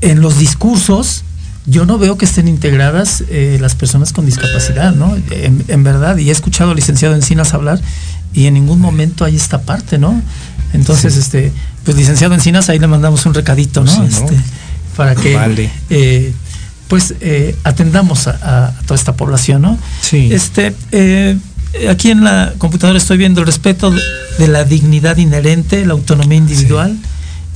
en 0.00 0.20
los 0.20 0.38
discursos 0.38 1.24
yo 1.66 1.84
no 1.86 1.98
veo 1.98 2.16
que 2.16 2.24
estén 2.24 2.48
integradas 2.48 3.24
eh, 3.28 3.58
las 3.60 3.74
personas 3.74 4.12
con 4.12 4.24
discapacidad, 4.26 4.94
¿no? 4.94 5.14
En, 5.30 5.64
en 5.68 5.84
verdad, 5.84 6.16
y 6.18 6.28
he 6.28 6.32
escuchado 6.32 6.70
al 6.70 6.76
licenciado 6.76 7.14
Encinas 7.14 7.52
hablar 7.52 7.80
y 8.32 8.46
en 8.46 8.54
ningún 8.54 8.80
momento 8.80 9.24
hay 9.24 9.36
esta 9.36 9.62
parte, 9.62 9.98
¿no? 9.98 10.22
Entonces, 10.72 11.14
Sí. 11.14 11.20
este, 11.20 11.52
pues 11.84 11.96
licenciado 11.96 12.34
Encinas, 12.34 12.68
ahí 12.68 12.78
le 12.78 12.86
mandamos 12.86 13.26
un 13.26 13.34
recadito, 13.34 13.82
¿no? 13.84 13.90
Sí, 13.92 13.98
¿no? 13.98 14.06
Este, 14.06 14.36
para 14.96 15.14
que 15.14 15.34
Vale. 15.34 15.70
eh, 15.90 16.32
pues 16.88 17.14
eh, 17.20 17.56
atendamos 17.64 18.26
a, 18.26 18.66
a 18.68 18.72
toda 18.86 18.96
esta 18.98 19.14
población, 19.14 19.62
¿no? 19.62 19.78
Sí. 20.02 20.28
Este, 20.32 20.74
eh, 20.92 21.36
aquí 21.88 22.10
en 22.10 22.24
la 22.24 22.52
computadora 22.58 22.98
estoy 22.98 23.16
viendo 23.18 23.40
el 23.40 23.46
respeto 23.46 23.92
de 24.38 24.48
la 24.48 24.64
dignidad 24.64 25.16
inherente, 25.16 25.84
la 25.86 25.92
autonomía 25.92 26.38
individual, 26.38 26.96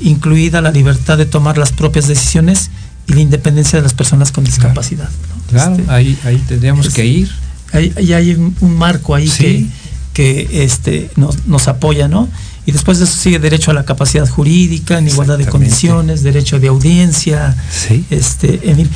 incluida 0.00 0.60
la 0.60 0.70
libertad 0.70 1.18
de 1.18 1.26
tomar 1.26 1.58
las 1.58 1.72
propias 1.72 2.06
decisiones 2.08 2.70
y 3.06 3.12
la 3.14 3.20
independencia 3.20 3.78
de 3.78 3.82
las 3.82 3.94
personas 3.94 4.32
con 4.32 4.44
discapacidad. 4.44 5.08
¿no? 5.08 5.50
Claro, 5.50 5.76
Este, 5.76 5.90
ahí, 5.92 6.18
ahí 6.24 6.42
tendríamos 6.48 6.88
que 6.90 7.04
ir. 7.04 7.30
hay, 7.72 7.92
hay 8.12 8.34
un, 8.34 8.56
un 8.60 8.76
marco 8.76 9.14
ahí 9.14 9.28
Sí. 9.28 9.70
que, 10.14 10.46
que 10.46 10.64
este, 10.64 11.10
nos, 11.16 11.46
nos 11.46 11.66
apoya, 11.68 12.06
¿no? 12.08 12.28
Y 12.66 12.72
después 12.72 12.98
de 12.98 13.04
eso 13.04 13.16
sigue 13.16 13.38
derecho 13.38 13.70
a 13.70 13.74
la 13.74 13.84
capacidad 13.84 14.28
jurídica, 14.28 14.98
en 14.98 15.08
igualdad 15.08 15.36
de 15.38 15.46
condiciones, 15.46 16.22
derecho 16.22 16.58
de 16.58 16.68
audiencia, 16.68 17.54
Sí. 17.70 18.04
este, 18.10 18.70
en 18.70 18.76
fin. 18.76 18.90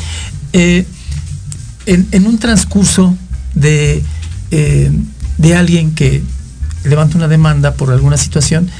Eh, 0.54 0.86
en, 1.86 2.08
en 2.12 2.26
un 2.26 2.38
transcurso 2.38 3.16
de, 3.54 4.02
eh, 4.50 4.90
de 5.36 5.54
alguien 5.56 5.94
que 5.94 6.22
levanta 6.84 7.16
una 7.18 7.28
demanda 7.28 7.74
por 7.74 7.90
alguna 7.90 8.16
situación, 8.16 8.70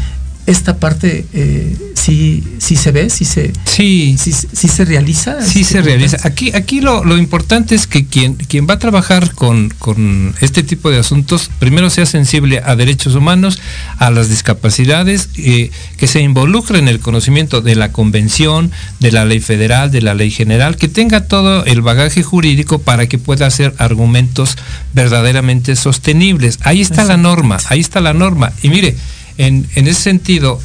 esta 0.48 0.78
parte 0.78 1.26
eh, 1.34 1.76
sí, 1.92 2.42
sí 2.56 2.74
se 2.76 2.90
ve, 2.90 3.10
sí 3.10 3.26
se, 3.26 3.52
Sí, 3.66 4.16
sí, 4.18 4.32
sí 4.32 4.66
se 4.66 4.86
realiza. 4.86 5.42
Sí 5.42 5.62
se 5.62 5.82
realiza. 5.82 6.16
Aquí, 6.24 6.52
aquí 6.54 6.80
lo, 6.80 7.04
lo 7.04 7.18
importante 7.18 7.74
es 7.74 7.86
que 7.86 8.06
quien, 8.06 8.34
quien 8.34 8.66
va 8.66 8.74
a 8.74 8.78
trabajar 8.78 9.34
con, 9.34 9.68
con 9.68 10.34
este 10.40 10.62
tipo 10.62 10.90
de 10.90 10.98
asuntos, 10.98 11.50
primero 11.58 11.90
sea 11.90 12.06
sensible 12.06 12.62
a 12.64 12.76
derechos 12.76 13.14
humanos, 13.14 13.60
a 13.98 14.10
las 14.10 14.30
discapacidades, 14.30 15.28
eh, 15.36 15.70
que 15.98 16.06
se 16.06 16.22
involucre 16.22 16.78
en 16.78 16.88
el 16.88 17.00
conocimiento 17.00 17.60
de 17.60 17.76
la 17.76 17.92
convención, 17.92 18.72
de 19.00 19.12
la 19.12 19.26
ley 19.26 19.40
federal, 19.40 19.90
de 19.90 20.00
la 20.00 20.14
ley 20.14 20.30
general, 20.30 20.76
que 20.78 20.88
tenga 20.88 21.28
todo 21.28 21.66
el 21.66 21.82
bagaje 21.82 22.22
jurídico 22.22 22.78
para 22.78 23.06
que 23.06 23.18
pueda 23.18 23.46
hacer 23.46 23.74
argumentos 23.76 24.56
verdaderamente 24.94 25.76
sostenibles. 25.76 26.58
Ahí 26.62 26.80
está 26.80 27.04
la 27.04 27.18
norma, 27.18 27.58
ahí 27.68 27.80
está 27.80 28.00
la 28.00 28.14
norma. 28.14 28.52
Y 28.62 28.70
mire, 28.70 28.96
en, 29.38 29.66
en 29.74 29.88
ese 29.88 30.02
sentido, 30.02 30.60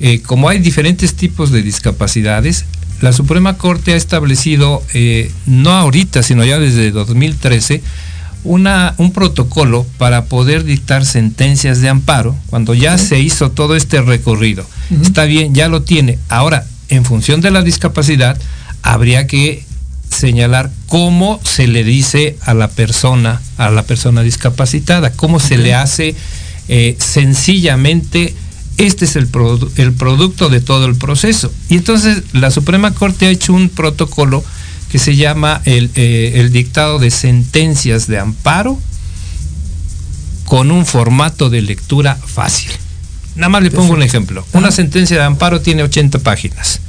eh, 0.00 0.20
como 0.20 0.48
hay 0.48 0.58
diferentes 0.58 1.14
tipos 1.14 1.50
de 1.50 1.62
discapacidades, 1.62 2.66
la 3.00 3.12
Suprema 3.12 3.56
Corte 3.58 3.92
ha 3.92 3.96
establecido, 3.96 4.82
eh, 4.94 5.30
no 5.46 5.70
ahorita, 5.70 6.22
sino 6.22 6.44
ya 6.44 6.58
desde 6.58 6.90
2013, 6.90 7.82
una, 8.44 8.94
un 8.98 9.12
protocolo 9.12 9.86
para 9.98 10.26
poder 10.26 10.64
dictar 10.64 11.04
sentencias 11.04 11.80
de 11.80 11.88
amparo 11.88 12.36
cuando 12.48 12.74
ya 12.74 12.96
se 12.96 13.20
hizo 13.20 13.50
todo 13.50 13.76
este 13.76 14.00
recorrido. 14.00 14.64
Está 15.02 15.24
bien, 15.24 15.52
ya 15.52 15.68
lo 15.68 15.82
tiene. 15.82 16.18
Ahora, 16.28 16.64
en 16.88 17.04
función 17.04 17.40
de 17.40 17.50
la 17.50 17.62
discapacidad, 17.62 18.38
habría 18.82 19.26
que 19.26 19.64
señalar 20.10 20.70
cómo 20.86 21.40
se 21.44 21.66
le 21.66 21.82
dice 21.82 22.36
a 22.42 22.54
la 22.54 22.68
persona, 22.68 23.42
a 23.58 23.70
la 23.70 23.82
persona 23.82 24.22
discapacitada, 24.22 25.12
cómo 25.12 25.40
se 25.40 25.58
le 25.58 25.74
hace 25.74 26.14
eh, 26.68 26.96
sencillamente 26.98 28.34
este 28.78 29.04
es 29.06 29.16
el, 29.16 29.30
produ- 29.30 29.70
el 29.76 29.92
producto 29.92 30.48
de 30.48 30.60
todo 30.60 30.84
el 30.86 30.96
proceso. 30.96 31.52
Y 31.68 31.76
entonces 31.76 32.22
la 32.32 32.50
Suprema 32.50 32.92
Corte 32.92 33.26
ha 33.26 33.30
hecho 33.30 33.52
un 33.54 33.68
protocolo 33.70 34.44
que 34.90 34.98
se 34.98 35.16
llama 35.16 35.62
el, 35.64 35.90
eh, 35.94 36.32
el 36.36 36.52
dictado 36.52 36.98
de 36.98 37.10
sentencias 37.10 38.06
de 38.06 38.18
amparo 38.18 38.78
con 40.44 40.70
un 40.70 40.86
formato 40.86 41.50
de 41.50 41.62
lectura 41.62 42.14
fácil. 42.16 42.70
Nada 43.34 43.48
más 43.48 43.62
le 43.62 43.70
pongo 43.70 43.92
un 43.92 44.02
ejemplo. 44.02 44.46
Una 44.52 44.70
sentencia 44.70 45.16
de 45.18 45.24
amparo 45.24 45.60
tiene 45.60 45.82
80 45.82 46.20
páginas. 46.20 46.80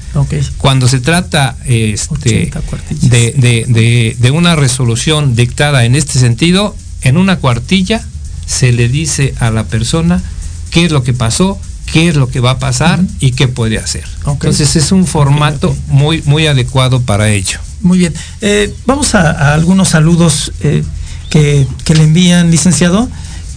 Cuando 0.57 0.87
se 0.87 0.99
trata 0.99 1.57
este, 1.65 2.49
80 2.53 2.61
cuartillas. 2.61 3.09
de, 3.09 3.33
de- 3.37 3.65
de- 3.67 4.15
de 4.19 4.31
una 4.31 4.55
resolución 4.55 5.35
dictada 5.35 5.85
en 5.85 5.95
este 5.95 6.19
sentido, 6.19 6.75
en 7.01 7.17
una 7.17 7.37
cuartilla 7.37 8.05
se 8.47 8.71
le 8.71 8.87
dice 8.87 9.35
a 9.39 9.51
la 9.51 9.65
persona 9.65 10.23
qué 10.71 10.85
es 10.85 10.91
lo 10.91 11.03
que 11.03 11.13
pasó, 11.13 11.59
qué 11.91 12.07
es 12.09 12.15
lo 12.15 12.29
que 12.29 12.39
va 12.39 12.51
a 12.51 12.59
pasar 12.59 12.99
y 13.19 13.31
qué 13.31 13.47
puede 13.47 13.77
hacer. 13.77 14.05
Entonces 14.25 14.75
es 14.75 14.91
un 14.91 15.05
formato 15.05 15.75
muy, 15.87 16.21
muy 16.23 16.47
adecuado 16.47 17.01
para 17.01 17.29
ello. 17.29 17.59
Muy 17.81 17.99
bien. 17.99 18.13
Eh, 18.41 18.73
vamos 18.85 19.13
a, 19.15 19.31
a 19.31 19.53
algunos 19.53 19.89
saludos 19.89 20.51
eh, 20.61 20.83
que, 21.29 21.67
que 21.83 21.93
le 21.93 22.03
envían, 22.03 22.49
licenciado. 22.49 23.07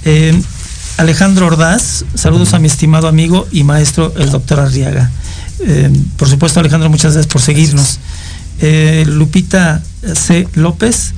Eh, 0.05 0.39
Alejandro 0.99 1.47
Ordaz, 1.47 2.05
saludos 2.15 2.53
a 2.53 2.59
mi 2.59 2.67
estimado 2.67 3.09
amigo 3.09 3.47
y 3.53 3.65
maestro, 3.65 4.13
el 4.19 4.31
doctor 4.31 4.61
Arriaga. 4.61 5.11
Por 6.17 6.29
supuesto, 6.29 6.61
Alejandro, 6.61 6.89
muchas 6.91 7.13
gracias 7.13 7.33
por 7.33 7.41
seguirnos. 7.41 8.01
Lupita 9.07 9.83
C. 10.15 10.47
López, 10.55 11.15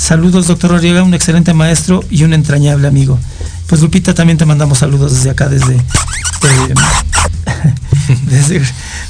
saludos, 0.00 0.46
doctor 0.46 0.74
Arriaga, 0.74 1.02
un 1.02 1.14
excelente 1.14 1.52
maestro 1.52 2.02
y 2.10 2.24
un 2.24 2.32
entrañable 2.32 2.88
amigo. 2.88 3.18
Pues 3.66 3.82
Lupita, 3.82 4.14
también 4.14 4.38
te 4.38 4.46
mandamos 4.46 4.78
saludos 4.78 5.12
desde 5.12 5.30
acá, 5.30 5.48
desde... 5.48 5.76
eh, 5.76 6.74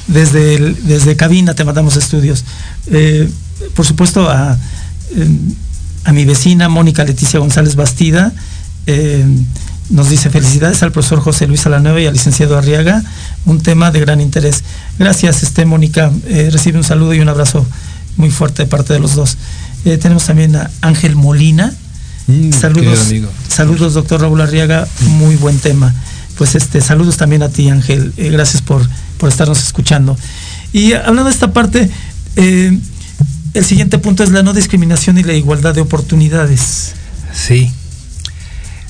desde, 0.08 0.58
desde, 0.82 1.16
cabina 1.16 1.54
te 1.54 1.64
mandamos 1.64 1.96
estudios. 1.96 2.44
Eh, 2.88 3.30
por 3.74 3.86
supuesto 3.86 4.28
a, 4.28 4.58
eh, 5.16 5.28
a 6.04 6.12
mi 6.12 6.24
vecina 6.24 6.68
Mónica 6.68 7.04
Leticia 7.04 7.38
González 7.38 7.76
Bastida. 7.76 8.32
nos 9.90 10.10
dice 10.10 10.28
felicidades 10.28 10.82
al 10.82 10.90
profesor 10.90 11.20
José 11.20 11.46
Luis 11.46 11.64
Alanueva 11.66 12.00
y 12.00 12.06
al 12.06 12.14
licenciado 12.14 12.58
Arriaga, 12.58 13.02
un 13.46 13.60
tema 13.60 13.92
de 13.92 14.00
gran 14.00 14.20
interés. 14.20 14.64
Gracias, 14.98 15.44
este 15.44 15.64
Mónica, 15.64 16.10
recibe 16.50 16.78
un 16.78 16.84
saludo 16.84 17.14
y 17.14 17.20
un 17.20 17.28
abrazo 17.28 17.64
muy 18.16 18.30
fuerte 18.30 18.64
de 18.64 18.68
parte 18.68 18.92
de 18.92 18.98
los 18.98 19.14
dos. 19.14 19.36
Eh, 19.84 19.96
tenemos 19.98 20.26
también 20.26 20.56
a 20.56 20.70
Ángel 20.82 21.16
Molina, 21.16 21.72
querido 23.06 23.30
saludos, 23.48 23.94
doctor 23.94 24.20
Raúl 24.20 24.40
Arriaga, 24.40 24.86
muy 25.18 25.36
buen 25.36 25.58
tema. 25.58 25.94
pues 26.36 26.54
este, 26.54 26.80
saludos 26.80 27.16
también 27.16 27.42
a 27.42 27.48
ti, 27.48 27.68
Ángel. 27.68 28.12
Eh, 28.16 28.30
gracias 28.30 28.62
por, 28.62 28.86
por 29.18 29.28
estarnos 29.28 29.58
escuchando. 29.62 30.16
Y 30.72 30.92
hablando 30.92 31.24
de 31.24 31.30
esta 31.30 31.52
parte, 31.52 31.90
eh, 32.36 32.78
el 33.54 33.64
siguiente 33.64 33.98
punto 33.98 34.22
es 34.22 34.30
la 34.30 34.42
no 34.42 34.52
discriminación 34.54 35.18
y 35.18 35.22
la 35.22 35.32
igualdad 35.34 35.74
de 35.74 35.80
oportunidades. 35.80 36.92
Sí. 37.34 37.70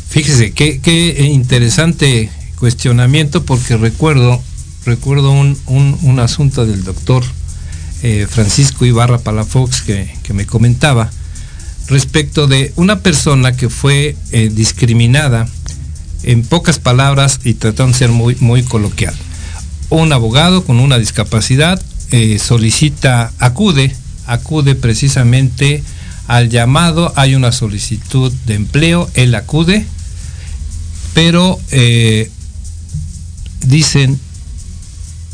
Fíjese, 0.09 0.53
qué, 0.53 0.81
qué 0.81 1.25
interesante 1.33 2.31
cuestionamiento 2.57 3.45
porque 3.45 3.77
recuerdo, 3.77 4.43
recuerdo 4.85 5.31
un, 5.31 5.57
un- 5.67 5.99
un 6.03 6.21
asunto 6.21 6.67
del 6.67 6.85
doctor 6.85 7.23
eh, 8.03 8.27
Francisco 8.29 8.87
Ibarra 8.87 9.19
Palafox 9.19 9.83
que, 9.83 10.11
que 10.23 10.33
me 10.33 10.47
comentaba 10.47 11.11
respecto 11.89 12.47
de 12.47 12.73
una 12.77 13.01
persona 13.01 13.53
que 13.53 13.69
fue 13.69 14.17
eh, 14.33 14.51
discriminada 14.51 15.47
en 16.23 16.43
pocas 16.43 16.79
palabras 16.79 17.41
y 17.45 17.55
tratando 17.55 17.93
de 17.93 17.99
ser 17.99 18.11
muy, 18.11 18.37
muy 18.41 18.63
coloquial. 18.63 19.15
Un 19.91 20.13
abogado 20.13 20.65
con 20.65 20.81
una 20.81 20.99
discapacidad 20.99 21.83
eh, 22.11 22.39
solicita, 22.39 23.33
acude, 23.39 23.95
acude 24.27 24.75
precisamente 24.75 25.83
al 26.27 26.49
llamado, 26.49 27.13
hay 27.17 27.35
una 27.35 27.53
solicitud 27.53 28.33
de 28.47 28.55
empleo, 28.55 29.11
él 29.15 29.35
acude, 29.35 29.85
pero 31.13 31.59
dicen 33.67 34.19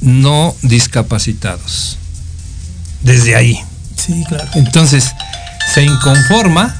no 0.00 0.54
discapacitados. 0.62 1.98
Desde 3.06 3.36
ahí. 3.36 3.60
Sí, 3.96 4.24
claro. 4.28 4.48
Entonces, 4.54 5.12
se 5.74 5.82
inconforma, 5.82 6.74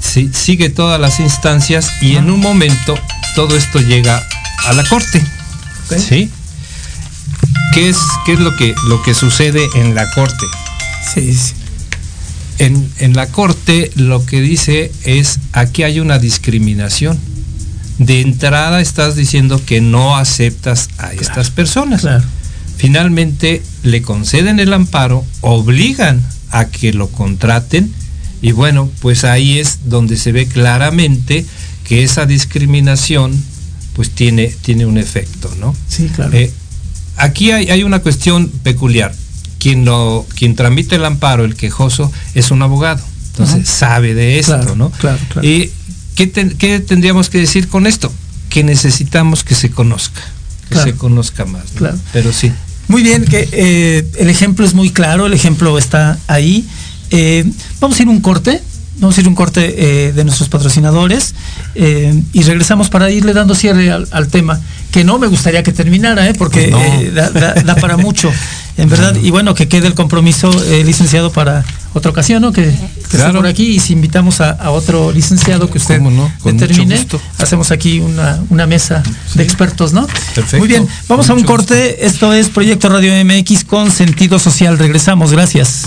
si- 0.00 0.30
sigue 0.32 0.68
todas 0.70 1.00
las 1.00 1.20
instancias 1.20 1.90
y 2.00 2.16
en 2.16 2.30
un 2.30 2.40
momento 2.40 2.98
todo 3.34 3.56
esto 3.56 3.80
llega 3.80 4.20
a 4.66 4.72
la 4.72 4.84
corte. 4.84 5.22
¿Sí? 5.96 6.30
¿Qué 7.72 7.88
es, 7.88 7.96
qué 8.26 8.32
es 8.34 8.40
lo, 8.40 8.56
que, 8.56 8.74
lo 8.88 9.02
que 9.02 9.14
sucede 9.14 9.68
en 9.76 9.94
la 9.94 10.10
corte? 10.10 10.46
Sí, 11.14 11.34
sí. 11.34 11.52
En, 12.58 12.90
en 12.98 13.14
la 13.14 13.28
corte 13.28 13.92
lo 13.94 14.26
que 14.26 14.40
dice 14.40 14.90
es, 15.04 15.38
aquí 15.52 15.84
hay 15.84 16.00
una 16.00 16.18
discriminación. 16.18 17.18
De 17.98 18.20
entrada 18.20 18.80
estás 18.80 19.14
diciendo 19.16 19.60
que 19.64 19.80
no 19.80 20.16
aceptas 20.16 20.88
a 20.98 21.12
estas 21.12 21.50
personas. 21.50 22.00
Claro. 22.02 22.24
Finalmente 22.78 23.60
le 23.82 24.00
conceden 24.02 24.60
el 24.60 24.72
amparo, 24.72 25.24
obligan 25.42 26.24
a 26.50 26.66
que 26.66 26.92
lo 26.92 27.08
contraten 27.08 27.92
y 28.40 28.52
bueno, 28.52 28.88
pues 29.00 29.24
ahí 29.24 29.58
es 29.58 29.80
donde 29.86 30.16
se 30.16 30.30
ve 30.32 30.46
claramente 30.46 31.44
que 31.84 32.04
esa 32.04 32.24
discriminación 32.24 33.32
pues 33.94 34.10
tiene, 34.10 34.46
tiene 34.62 34.86
un 34.86 34.96
efecto, 34.96 35.52
¿no? 35.58 35.74
Sí, 35.88 36.08
claro. 36.14 36.32
Eh, 36.32 36.52
aquí 37.16 37.50
hay, 37.50 37.68
hay 37.70 37.82
una 37.82 37.98
cuestión 37.98 38.48
peculiar. 38.48 39.12
Quien, 39.58 39.84
lo, 39.84 40.24
quien 40.36 40.54
tramita 40.54 40.94
el 40.94 41.04
amparo, 41.04 41.44
el 41.44 41.56
quejoso, 41.56 42.12
es 42.34 42.52
un 42.52 42.62
abogado. 42.62 43.02
Entonces 43.32 43.68
Ajá. 43.68 43.78
sabe 43.78 44.14
de 44.14 44.38
esto, 44.38 44.54
Claro, 44.54 44.76
¿no? 44.76 44.90
claro, 44.90 45.18
claro. 45.30 45.48
¿Y 45.48 45.72
qué, 46.14 46.30
qué 46.30 46.78
tendríamos 46.78 47.28
que 47.28 47.38
decir 47.38 47.66
con 47.66 47.88
esto? 47.88 48.12
Que 48.50 48.62
necesitamos 48.62 49.42
que 49.42 49.56
se 49.56 49.70
conozca, 49.70 50.20
que 50.68 50.74
Claro. 50.76 50.92
se 50.92 50.96
conozca 50.96 51.44
más. 51.44 51.64
¿no? 51.72 51.78
Claro. 51.78 51.98
Pero 52.12 52.32
sí. 52.32 52.52
Muy 52.88 53.02
bien, 53.02 53.26
que 53.26 53.46
eh, 53.52 54.06
el 54.16 54.30
ejemplo 54.30 54.64
es 54.64 54.72
muy 54.72 54.90
claro, 54.90 55.26
el 55.26 55.34
ejemplo 55.34 55.76
está 55.76 56.18
ahí. 56.26 56.66
Eh, 57.10 57.44
vamos 57.80 58.00
a 58.00 58.02
ir 58.02 58.08
un 58.08 58.20
corte, 58.20 58.62
vamos 58.98 59.18
a 59.18 59.20
ir 59.20 59.28
un 59.28 59.34
corte 59.34 60.06
eh, 60.08 60.12
de 60.12 60.24
nuestros 60.24 60.48
patrocinadores 60.48 61.34
y 61.74 62.42
regresamos 62.42 62.88
para 62.88 63.10
irle 63.10 63.34
dando 63.34 63.54
cierre 63.54 63.92
al 63.92 64.28
tema, 64.28 64.58
que 64.90 65.04
no 65.04 65.18
me 65.18 65.26
gustaría 65.26 65.62
que 65.62 65.72
terminara, 65.72 66.28
¿eh? 66.28 66.34
porque 66.34 66.68
Pues 66.70 66.92
no. 66.92 67.00
eh, 67.00 67.10
da, 67.12 67.30
da- 67.30 67.54
da 67.54 67.74
para 67.76 67.96
mucho, 68.06 68.32
en 68.76 68.88
verdad. 68.88 69.14
Y 69.22 69.30
bueno, 69.30 69.54
que 69.54 69.68
quede 69.68 69.86
el 69.86 69.94
compromiso, 69.94 70.50
eh, 70.64 70.82
licenciado, 70.84 71.30
para 71.32 71.64
otra 71.94 72.10
ocasión, 72.10 72.42
¿no? 72.42 72.52
Que, 72.52 72.62
que 72.64 73.16
esté 73.16 73.30
por 73.32 73.46
aquí 73.46 73.66
y 73.74 73.80
si 73.80 73.92
invitamos 73.92 74.40
a, 74.40 74.50
a 74.50 74.70
otro 74.70 75.10
licenciado 75.12 75.70
que 75.70 75.78
usted 75.78 75.98
¿Cómo 75.98 76.10
no? 76.10 76.32
Determine, 76.44 77.06
hacemos 77.38 77.70
aquí 77.70 78.00
una, 78.00 78.40
una 78.50 78.66
mesa 78.66 79.02
de 79.34 79.42
expertos, 79.42 79.92
¿no? 79.92 80.06
Perfecto. 80.34 80.58
Muy 80.58 80.68
bien, 80.68 80.86
vamos 81.08 81.26
Con 81.26 81.36
a 81.38 81.40
un 81.40 81.44
corte. 81.46 82.06
Esto 82.06 82.32
es 82.32 82.48
Proyecto 82.48 82.88
Radio 82.88 83.12
MX 83.24 83.64
con 83.64 83.90
sentido 83.90 84.38
social. 84.38 84.78
Regresamos, 84.78 85.32
gracias. 85.32 85.86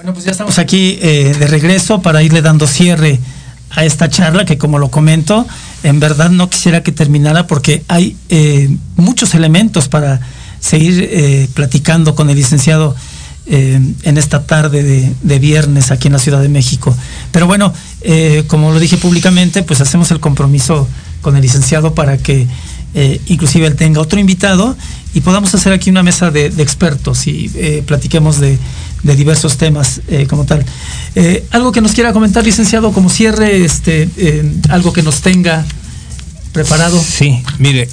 Bueno, 0.00 0.14
pues 0.14 0.24
ya 0.24 0.30
estamos 0.30 0.58
aquí 0.58 0.98
eh, 1.02 1.36
de 1.38 1.46
regreso 1.46 2.00
para 2.00 2.22
irle 2.22 2.40
dando 2.40 2.66
cierre 2.66 3.20
a 3.68 3.84
esta 3.84 4.08
charla 4.08 4.46
que 4.46 4.56
como 4.56 4.78
lo 4.78 4.90
comento, 4.90 5.46
en 5.82 6.00
verdad 6.00 6.30
no 6.30 6.48
quisiera 6.48 6.82
que 6.82 6.90
terminara 6.90 7.46
porque 7.46 7.84
hay 7.86 8.16
eh, 8.30 8.74
muchos 8.96 9.34
elementos 9.34 9.88
para 9.88 10.18
seguir 10.58 11.06
eh, 11.06 11.50
platicando 11.52 12.14
con 12.14 12.30
el 12.30 12.36
licenciado 12.36 12.96
en 13.46 14.16
esta 14.16 14.46
tarde 14.46 15.12
de, 15.20 15.38
viernes 15.38 15.90
aquí 15.90 16.06
en 16.06 16.12
la 16.12 16.18
Ciudad 16.20 16.40
de 16.40 16.48
México. 16.48 16.96
Pero 17.32 17.46
bueno, 17.48 17.74
como 18.46 18.70
lo 18.70 18.78
dije 18.78 18.96
públicamente, 18.96 19.64
pues 19.64 19.80
hacemos 19.80 20.12
el 20.12 20.20
compromiso 20.20 20.86
con 21.20 21.34
el 21.34 21.42
licenciado 21.42 21.92
para 21.92 22.16
que 22.16 22.46
inclusive 23.26 23.66
él 23.66 23.74
tenga 23.74 24.00
otro 24.00 24.20
invitado 24.20 24.76
y 25.14 25.22
podamos 25.22 25.52
hacer 25.52 25.72
aquí 25.72 25.90
una 25.90 26.04
mesa 26.04 26.30
de, 26.30 26.50
de 26.50 26.62
expertos 26.62 27.26
y 27.26 27.82
platiquemos 27.86 28.38
de, 28.38 28.56
de, 29.02 29.16
diversos 29.16 29.56
temas 29.56 30.00
eh, 30.08 30.26
como 30.28 30.44
tal. 30.44 30.64
algo 31.50 31.72
que 31.72 31.80
nos 31.80 31.92
quiera 31.92 32.12
comentar, 32.12 32.44
licenciado, 32.44 32.92
como 32.92 33.10
cierre, 33.10 33.64
este, 33.64 34.08
algo 34.68 34.92
que 34.92 35.02
nos 35.02 35.20
tenga 35.20 35.64
preparado. 36.52 37.02
Sí, 37.02 37.42
mire, 37.58 37.88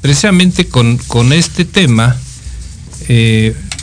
precisamente 0.00 0.66
con, 0.66 0.98
con, 0.98 1.32
este 1.32 1.64
tema 1.64 2.16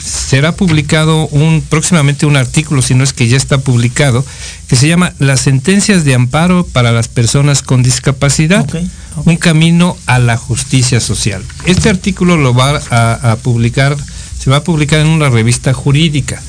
será 0.04 0.54
publicado 0.54 1.26
un, 1.28 1.62
próximamente 1.62 2.26
un 2.26 2.36
artículo, 2.36 2.82
si 2.82 2.94
no 2.94 3.04
es 3.04 3.12
que 3.12 3.26
ya 3.26 3.36
está 3.36 3.58
publicado, 3.58 4.24
que 4.68 4.76
se 4.76 4.86
llama 4.86 5.14
Las 5.18 5.40
sentencias 5.40 6.04
de 6.04 6.14
amparo 6.14 6.66
para 6.66 6.92
las 6.92 7.08
personas 7.08 7.62
con 7.62 7.82
discapacidad. 7.82 8.64
Okay, 8.64 8.90
okay. 9.16 9.32
Un 9.32 9.36
camino 9.36 9.96
a 10.06 10.18
la 10.18 10.36
justicia 10.36 11.00
social. 11.00 11.42
Este 11.64 11.88
artículo 11.88 12.36
lo 12.36 12.52
va 12.52 12.80
a, 12.90 13.32
a, 13.32 13.36
publicar, 13.36 13.96
se 14.44 14.50
va 14.50 14.58
a 14.58 14.62
publicar 14.64 15.00
en 15.00 15.06
una 15.06 15.30
revista 15.30 15.72
jurídica. 15.72 16.42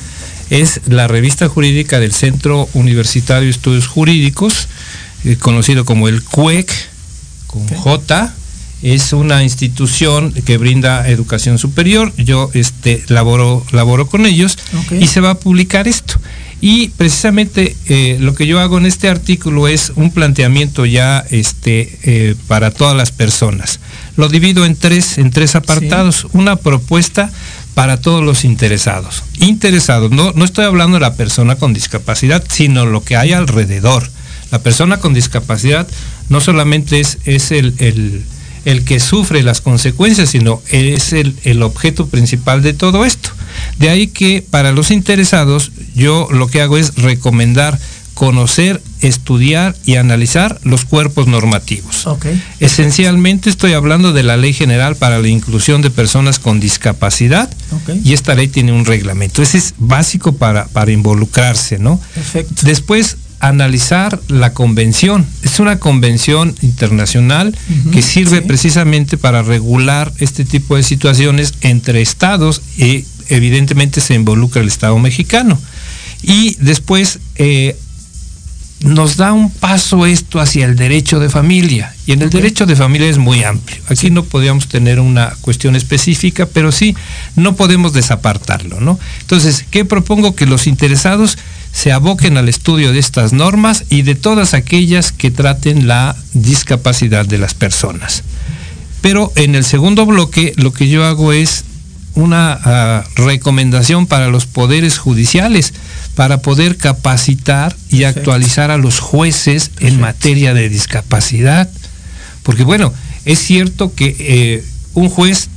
Es 0.49 0.81
la 0.87 1.07
revista 1.07 1.47
jurídica 1.47 1.97
del 2.01 2.11
Centro 2.11 2.67
Universitario 2.73 3.45
de 3.45 3.51
Estudios 3.51 3.87
Jurídicos, 3.87 4.67
eh, 5.23 5.37
conocido 5.37 5.85
como 5.85 6.09
el 6.09 6.21
CUEC, 6.21 6.69
con 7.47 7.63
okay. 7.63 7.77
J, 7.77 8.33
es 8.81 9.13
una 9.13 9.43
institución 9.43 10.33
que 10.33 10.57
brinda 10.57 11.07
educación 11.07 11.57
superior. 11.57 12.11
Yo 12.17 12.51
este, 12.53 13.01
laboro, 13.07 13.65
laboro 13.71 14.07
con 14.07 14.25
ellos 14.25 14.57
okay. 14.85 15.01
y 15.01 15.07
se 15.07 15.21
va 15.21 15.29
a 15.29 15.39
publicar 15.39 15.87
esto. 15.87 16.19
Y 16.59 16.89
precisamente 16.89 17.77
eh, 17.87 18.17
lo 18.19 18.35
que 18.35 18.45
yo 18.45 18.59
hago 18.59 18.77
en 18.77 18.85
este 18.85 19.07
artículo 19.07 19.69
es 19.69 19.93
un 19.95 20.11
planteamiento 20.11 20.85
ya 20.85 21.25
este, 21.29 21.97
eh, 22.03 22.35
para 22.47 22.71
todas 22.71 22.95
las 22.95 23.11
personas. 23.11 23.79
Lo 24.17 24.27
divido 24.29 24.65
en 24.65 24.75
tres, 24.75 25.17
en 25.17 25.31
tres 25.31 25.55
apartados. 25.55 26.21
Sí. 26.21 26.27
Una 26.33 26.55
propuesta 26.55 27.31
para 27.76 27.97
todos 27.97 28.23
los 28.23 28.43
interesados. 28.45 29.23
Interesados, 29.38 30.09
no, 30.09 30.32
no 30.32 30.45
estoy 30.45 30.65
hablando 30.65 30.95
de 30.95 31.01
la 31.01 31.15
persona 31.15 31.57
con 31.57 31.73
discapacidad, 31.73 32.43
sino 32.49 32.86
lo 32.86 33.03
que 33.03 33.17
hay 33.17 33.34
alrededor. 33.34 34.09
La 34.49 34.59
persona 34.59 34.97
con 34.97 35.13
discapacidad 35.13 35.88
no 36.30 36.41
solamente 36.41 36.99
es, 37.01 37.17
el, 37.51 37.76
el 37.78 38.23
el 38.63 38.84
que 38.84 38.99
sufre 38.99 39.43
las 39.43 39.61
consecuencias, 39.61 40.30
sino 40.30 40.59
es 40.71 41.13
el, 41.13 41.36
el, 41.43 41.61
objeto 41.61 42.07
principal 42.07 42.63
de 42.63 42.73
todo 42.73 43.05
esto. 43.05 43.30
De 43.78 43.89
ahí 43.89 44.07
que 44.07 44.43
para 44.49 44.71
los 44.71 44.89
interesados 44.89 45.71
yo 45.93 46.28
lo 46.32 46.47
que 46.47 46.61
hago 46.61 46.78
es 46.78 46.95
recomendar 46.95 47.78
conocer, 48.15 48.82
estudiar 49.07 49.75
y 49.85 49.95
analizar 49.95 50.59
los 50.63 50.85
cuerpos 50.85 51.27
normativos. 51.27 52.07
Okay. 52.07 52.41
Esencialmente 52.59 53.49
estoy 53.49 53.73
hablando 53.73 54.13
de 54.13 54.23
la 54.23 54.37
Ley 54.37 54.53
General 54.53 54.95
para 54.95 55.19
la 55.19 55.27
Inclusión 55.27 55.81
de 55.81 55.91
Personas 55.91 56.39
con 56.39 56.59
Discapacidad 56.59 57.49
okay. 57.71 58.01
y 58.03 58.13
esta 58.13 58.35
ley 58.35 58.47
tiene 58.47 58.71
un 58.71 58.85
reglamento. 58.85 59.41
Ese 59.41 59.57
es 59.57 59.73
básico 59.77 60.33
para, 60.33 60.67
para 60.67 60.91
involucrarse, 60.91 61.79
¿no? 61.79 61.99
Perfecto. 62.13 62.61
Después 62.65 63.17
analizar 63.39 64.19
la 64.27 64.53
convención. 64.53 65.25
Es 65.43 65.59
una 65.59 65.77
convención 65.77 66.55
internacional 66.61 67.49
uh 67.49 67.73
-huh, 67.73 67.91
que 67.91 68.01
sirve 68.01 68.39
sí. 68.39 68.47
precisamente 68.47 69.17
para 69.17 69.43
regular 69.43 70.11
este 70.19 70.45
tipo 70.45 70.75
de 70.75 70.83
situaciones 70.83 71.53
entre 71.61 72.01
estados 72.01 72.61
y 72.77 73.05
evidentemente 73.29 74.01
se 74.01 74.13
involucra 74.15 74.61
el 74.61 74.67
Estado 74.67 74.97
mexicano. 74.99 75.59
Y 76.23 76.55
después 76.59 77.19
eh, 77.35 77.75
nos 78.82 79.17
da 79.17 79.34
un 79.34 79.49
paso 79.49 80.05
esto 80.05 80.39
hacia 80.39 80.65
el 80.65 80.76
derecho 80.76 81.19
de 81.19 81.30
familia. 81.30 81.95
Y 82.05 82.11
en 82.11 82.21
el 82.21 82.28
okay. 82.28 82.41
derecho 82.41 82.65
de 82.65 82.76
familia 82.76 83.09
es 83.09 83.17
muy 83.17 83.43
amplio. 83.43 83.82
Aquí 83.89 84.09
no 84.09 84.23
podríamos 84.23 84.67
tener 84.67 84.99
una 84.99 85.34
cuestión 85.41 85.76
específica, 85.76 86.45
pero 86.45 86.71
sí 86.71 86.95
no 87.36 87.55
podemos 87.55 87.93
desapartarlo, 87.93 88.80
¿no? 88.82 88.99
Entonces, 89.21 89.65
¿qué 89.71 89.86
propongo? 89.86 90.36
Que 90.36 90.45
los 90.45 90.67
interesados 90.67 91.38
se 91.71 91.91
aboquen 91.91 92.38
al 92.38 92.47
estudio 92.47 92.93
de 92.93 92.99
estas 92.99 93.34
normas 93.34 93.86
y 93.89 94.03
de 94.03 94.15
todas 94.15 94.53
aquellas 94.53 95.11
que 95.11 95.32
traten 95.32 95.88
la 95.88 96.15
discapacidad 96.34 97.26
de 97.26 97.38
las 97.38 97.53
personas. 97.53 98.23
Pero 99.01 99.32
en 99.36 99.55
el 99.55 99.65
segundo 99.65 100.05
bloque 100.05 100.53
lo 100.57 100.73
que 100.73 100.89
yo 100.89 101.05
hago 101.05 101.34
es 101.34 101.65
una 102.16 103.03
uh, 103.18 103.22
recomendación 103.22 104.07
para 104.07 104.30
los 104.30 104.45
poderes 104.45 104.97
judiciales 104.97 105.74
para 106.16 106.41
poder 106.41 106.78
capacitar 106.78 107.76
y 107.89 107.99
Perfecto. 107.99 108.20
actualizar 108.20 108.72
a 108.72 108.78
los 108.78 108.99
jueces 108.99 109.70
Perfecto. 109.70 109.88
en 109.88 110.01
materia 110.01 110.53
de 110.53 110.70
discapacidad. 110.70 111.70
Porque 112.43 112.63
bueno, 112.63 112.93
es 113.26 113.39
cierto 113.39 113.93
que 113.93 114.16
eh, 114.20 114.63
un 114.93 115.09
juez 115.09 115.49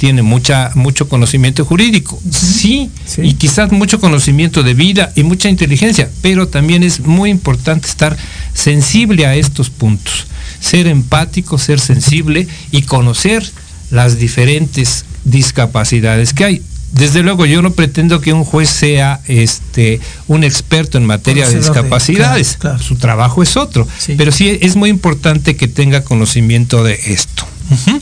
tiene 0.00 0.22
mucha, 0.22 0.70
mucho 0.76 1.10
conocimiento 1.10 1.66
jurídico, 1.66 2.16
uh 2.16 2.28
-huh. 2.30 2.32
sí, 2.32 2.90
sí, 3.04 3.20
y 3.22 3.34
quizás 3.34 3.70
mucho 3.70 4.00
conocimiento 4.00 4.62
de 4.62 4.72
vida 4.72 5.12
y 5.14 5.24
mucha 5.24 5.50
inteligencia, 5.50 6.08
pero 6.22 6.48
también 6.48 6.82
es 6.82 7.00
muy 7.00 7.28
importante 7.28 7.86
estar 7.86 8.16
sensible 8.54 9.26
a 9.26 9.34
estos 9.34 9.68
puntos, 9.68 10.26
ser 10.58 10.86
empático, 10.86 11.58
ser 11.58 11.80
sensible 11.80 12.48
y 12.72 12.82
conocer 12.82 13.44
las 13.90 14.18
diferentes 14.18 15.04
discapacidades 15.24 16.32
que 16.32 16.44
hay. 16.44 16.62
Desde 16.92 17.22
luego 17.22 17.46
yo 17.46 17.62
no 17.62 17.70
pretendo 17.70 18.20
que 18.20 18.32
un 18.32 18.44
juez 18.44 18.68
sea 18.68 19.20
este 19.28 20.00
un 20.26 20.42
experto 20.42 20.98
en 20.98 21.06
materia 21.06 21.48
de 21.48 21.56
discapacidades, 21.56 22.56
claro, 22.58 22.76
claro. 22.76 22.82
su 22.82 22.96
trabajo 22.96 23.42
es 23.44 23.56
otro, 23.56 23.86
sí. 23.98 24.14
pero 24.18 24.32
sí 24.32 24.58
es 24.60 24.74
muy 24.74 24.90
importante 24.90 25.54
que 25.54 25.68
tenga 25.68 26.02
conocimiento 26.02 26.82
de 26.82 26.98
esto. 27.06 27.46
Uh 27.70 27.74
-huh. 27.74 28.00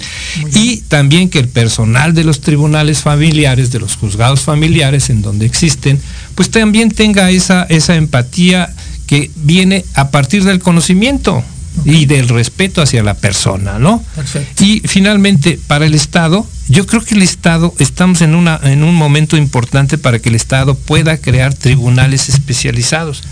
Y 0.55 0.79
también 0.89 1.29
que 1.29 1.39
el 1.39 1.49
personal 1.49 2.15
de 2.15 2.25
los 2.25 2.41
tribunales 2.41 3.01
familiares, 3.03 3.71
de 3.71 3.79
los 3.79 3.97
juzgados 3.97 4.41
familiares 4.41 5.11
en 5.11 5.21
donde 5.21 5.45
existen, 5.45 6.01
pues 6.35 6.51
también 6.51 6.91
tenga 6.91 7.31
esa, 7.31 7.65
esa 7.65 7.95
empatía 7.95 8.73
que 9.07 9.31
viene 9.37 9.85
a 9.95 10.11
partir 10.11 10.45
del 10.45 10.61
conocimiento. 10.61 11.45
Y 11.85 12.07
del 12.07 12.29
respeto 12.29 12.83
hacia 12.83 13.03
la 13.03 13.15
persona, 13.15 13.79
¿no? 13.79 14.03
Perfecto. 14.15 14.65
Y 14.65 14.83
finalmente, 14.87 15.59
para 15.67 15.87
el 15.87 15.95
Estado, 15.95 16.47
yo 16.69 16.87
creo 16.87 17.03
que 17.03 17.15
el 17.15 17.23
Estado, 17.23 17.75
estamos 17.79 18.21
en, 18.21 18.35
una, 18.35 18.61
en 18.63 18.83
un 18.83 18.95
momento 18.95 19.37
importante 19.37 19.97
para 19.97 20.19
que 20.19 20.29
el 20.29 20.35
Estado 20.35 20.75
pueda 20.75 21.17
crear 21.19 21.55
tribunales 21.55 22.29
especializados. 22.29 23.23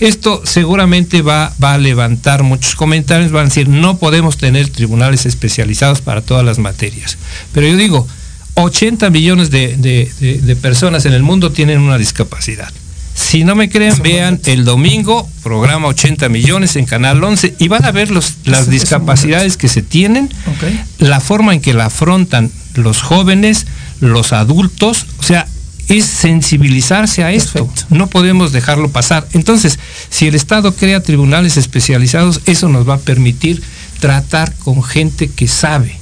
Esto 0.00 0.42
seguramente 0.44 1.22
va, 1.22 1.52
va 1.62 1.74
a 1.74 1.78
levantar 1.78 2.42
muchos 2.42 2.74
comentarios, 2.74 3.32
van 3.32 3.46
a 3.46 3.48
decir, 3.48 3.68
no 3.68 3.98
podemos 3.98 4.38
tener 4.38 4.68
tribunales 4.70 5.26
especializados 5.26 6.00
para 6.00 6.22
todas 6.22 6.44
las 6.44 6.58
materias. 6.58 7.18
Pero 7.52 7.66
yo 7.68 7.76
digo, 7.76 8.08
80 8.54 9.10
millones 9.10 9.50
de, 9.50 9.76
de, 9.76 10.10
de, 10.18 10.38
de 10.38 10.56
personas 10.56 11.04
en 11.04 11.12
el 11.12 11.22
mundo 11.22 11.52
tienen 11.52 11.80
una 11.80 11.98
discapacidad. 11.98 12.72
Si 13.16 13.44
no 13.44 13.54
me 13.54 13.70
creen, 13.70 13.94
vean 14.02 14.40
el 14.44 14.66
domingo, 14.66 15.26
programa 15.42 15.88
80 15.88 16.28
millones 16.28 16.76
en 16.76 16.84
Canal 16.84 17.24
11 17.24 17.56
y 17.58 17.68
van 17.68 17.86
a 17.86 17.90
ver 17.90 18.10
los, 18.10 18.34
las 18.44 18.68
discapacidades 18.68 19.56
que 19.56 19.68
se 19.68 19.80
tienen, 19.80 20.28
okay. 20.54 20.78
la 20.98 21.20
forma 21.20 21.54
en 21.54 21.62
que 21.62 21.72
la 21.72 21.86
afrontan 21.86 22.50
los 22.74 23.00
jóvenes, 23.00 23.66
los 24.00 24.34
adultos, 24.34 25.06
o 25.18 25.22
sea, 25.22 25.48
es 25.88 26.04
sensibilizarse 26.04 27.24
a 27.24 27.32
esto. 27.32 27.66
Perfecto. 27.66 27.94
No 27.94 28.08
podemos 28.08 28.52
dejarlo 28.52 28.90
pasar. 28.90 29.26
Entonces, 29.32 29.78
si 30.10 30.26
el 30.26 30.34
Estado 30.34 30.74
crea 30.74 31.02
tribunales 31.02 31.56
especializados, 31.56 32.42
eso 32.44 32.68
nos 32.68 32.86
va 32.86 32.94
a 32.94 32.98
permitir 32.98 33.62
tratar 33.98 34.52
con 34.56 34.82
gente 34.82 35.30
que 35.30 35.48
sabe. 35.48 35.98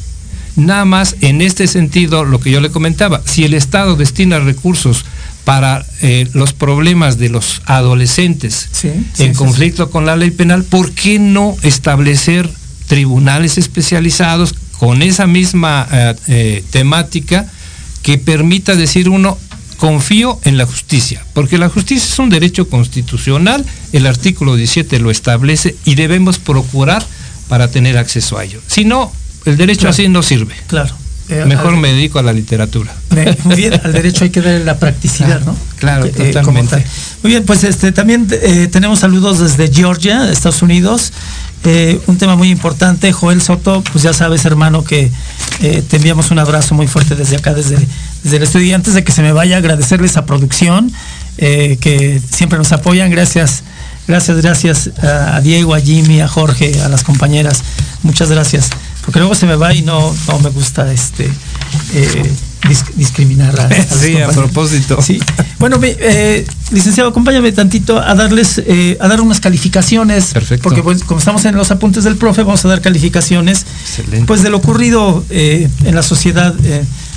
Nada 0.56 0.84
más 0.84 1.14
en 1.20 1.42
este 1.42 1.68
sentido, 1.68 2.24
lo 2.24 2.40
que 2.40 2.50
yo 2.50 2.60
le 2.60 2.70
comentaba, 2.70 3.22
si 3.24 3.44
el 3.44 3.54
Estado 3.54 3.94
destina 3.94 4.40
recursos 4.40 5.04
para 5.44 5.84
eh, 6.00 6.28
los 6.32 6.52
problemas 6.52 7.18
de 7.18 7.28
los 7.28 7.62
adolescentes 7.66 8.68
sí, 8.72 8.90
en 9.18 9.34
conflicto 9.34 9.86
sí. 9.86 9.92
con 9.92 10.06
la 10.06 10.16
ley 10.16 10.30
penal, 10.30 10.64
¿por 10.64 10.92
qué 10.92 11.18
no 11.18 11.56
establecer 11.62 12.50
tribunales 12.86 13.58
especializados 13.58 14.54
con 14.78 15.02
esa 15.02 15.26
misma 15.26 15.86
eh, 15.92 16.14
eh, 16.28 16.64
temática 16.70 17.46
que 18.02 18.18
permita 18.18 18.74
decir 18.74 19.08
uno, 19.08 19.38
confío 19.76 20.40
en 20.44 20.56
la 20.56 20.66
justicia? 20.66 21.24
Porque 21.34 21.58
la 21.58 21.68
justicia 21.68 22.06
es 22.10 22.18
un 22.18 22.30
derecho 22.30 22.68
constitucional, 22.68 23.64
el 23.92 24.06
artículo 24.06 24.56
17 24.56 24.98
lo 24.98 25.10
establece 25.10 25.76
y 25.84 25.94
debemos 25.94 26.38
procurar 26.38 27.04
para 27.48 27.70
tener 27.70 27.98
acceso 27.98 28.38
a 28.38 28.44
ello. 28.44 28.62
Si 28.66 28.86
no, 28.86 29.12
el 29.44 29.58
derecho 29.58 29.82
claro. 29.82 29.90
así 29.90 30.08
no 30.08 30.22
sirve. 30.22 30.54
Claro. 30.68 31.03
Eh, 31.28 31.44
Mejor 31.46 31.74
al- 31.74 31.80
me 31.80 31.92
dedico 31.92 32.18
a 32.18 32.22
la 32.22 32.32
literatura. 32.32 32.92
me- 33.10 33.36
muy 33.44 33.56
bien, 33.56 33.80
al 33.82 33.92
derecho 33.92 34.24
hay 34.24 34.30
que 34.30 34.40
darle 34.40 34.64
la 34.64 34.78
practicidad, 34.78 35.40
¿no? 35.40 35.56
Claro, 35.78 36.06
Eh, 36.06 36.10
como 36.12 36.28
totalmente. 36.32 36.70
tal. 36.76 36.84
Muy 37.22 37.32
bien, 37.32 37.44
pues 37.44 37.62
este 37.64 37.92
también 37.92 38.26
eh, 38.30 38.68
tenemos 38.72 39.00
saludos 39.00 39.38
desde 39.40 39.72
Georgia, 39.72 40.30
Estados 40.30 40.62
Unidos. 40.62 41.12
Eh, 41.66 41.98
un 42.06 42.18
tema 42.18 42.36
muy 42.36 42.50
importante, 42.50 43.10
Joel 43.12 43.40
Soto, 43.40 43.82
pues 43.90 44.02
ya 44.04 44.12
sabes, 44.12 44.44
hermano, 44.44 44.84
que 44.84 45.10
eh, 45.60 45.82
te 45.88 45.96
enviamos 45.96 46.30
un 46.30 46.38
abrazo 46.38 46.74
muy 46.74 46.86
fuerte 46.86 47.14
desde 47.16 47.36
acá, 47.36 47.54
desde, 47.54 47.78
desde 48.22 48.36
el 48.36 48.42
estudio. 48.42 48.66
Y 48.66 48.72
antes 48.74 48.92
de 48.94 49.02
que 49.02 49.12
se 49.12 49.22
me 49.22 49.32
vaya, 49.32 49.56
agradecerles 49.56 50.16
a 50.18 50.26
producción, 50.26 50.92
eh, 51.38 51.78
que 51.80 52.20
siempre 52.30 52.58
nos 52.58 52.72
apoyan. 52.72 53.10
Gracias, 53.10 53.62
gracias, 54.06 54.36
gracias 54.42 54.90
a, 55.02 55.36
a 55.36 55.40
Diego, 55.40 55.74
a 55.74 55.80
Jimmy, 55.80 56.20
a 56.20 56.28
Jorge, 56.28 56.80
a 56.82 56.88
las 56.90 57.02
compañeras. 57.02 57.62
Muchas 58.02 58.30
gracias. 58.30 58.68
Porque 59.04 59.18
luego 59.20 59.34
se 59.34 59.46
me 59.46 59.56
va 59.56 59.74
y 59.74 59.82
no, 59.82 60.14
no 60.28 60.38
me 60.40 60.50
gusta 60.50 60.90
este 60.92 61.30
eh, 61.94 62.32
dis- 62.62 62.94
discriminar 62.94 63.58
a, 63.60 63.64
a 63.66 63.84
Sí, 63.84 64.16
a 64.16 64.28
propósito. 64.28 65.00
Sí. 65.02 65.20
Bueno, 65.58 65.78
eh, 65.82 66.46
licenciado, 66.72 67.10
acompáñame 67.10 67.52
tantito 67.52 67.98
a 67.98 68.14
darles, 68.14 68.62
eh, 68.66 68.96
a 69.00 69.08
dar 69.08 69.20
unas 69.20 69.40
calificaciones. 69.40 70.32
Perfecto. 70.32 70.62
Porque 70.62 70.82
pues, 70.82 71.04
como 71.04 71.18
estamos 71.18 71.44
en 71.44 71.54
los 71.56 71.70
apuntes 71.70 72.04
del 72.04 72.16
profe, 72.16 72.42
vamos 72.42 72.64
a 72.64 72.68
dar 72.68 72.80
calificaciones. 72.80 73.66
Excelente. 73.82 74.26
Pues 74.26 74.42
de 74.42 74.50
lo 74.50 74.56
ocurrido 74.58 75.24
eh, 75.30 75.68
en 75.84 75.94
la 75.94 76.02
sociedad 76.02 76.54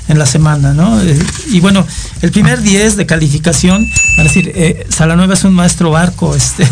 en 0.08 0.20
la 0.20 0.26
semana, 0.26 0.74
¿no? 0.74 1.02
Eh, 1.02 1.20
y 1.52 1.60
bueno, 1.60 1.86
el 2.22 2.32
primer 2.32 2.62
10 2.62 2.96
de 2.96 3.06
calificación, 3.06 3.86
van 4.18 4.20
a 4.20 4.24
decir, 4.24 4.52
eh, 4.56 4.88
Salanueva 4.90 5.34
es 5.34 5.44
un 5.44 5.54
maestro 5.54 5.92
barco, 5.92 6.36
este, 6.36 6.68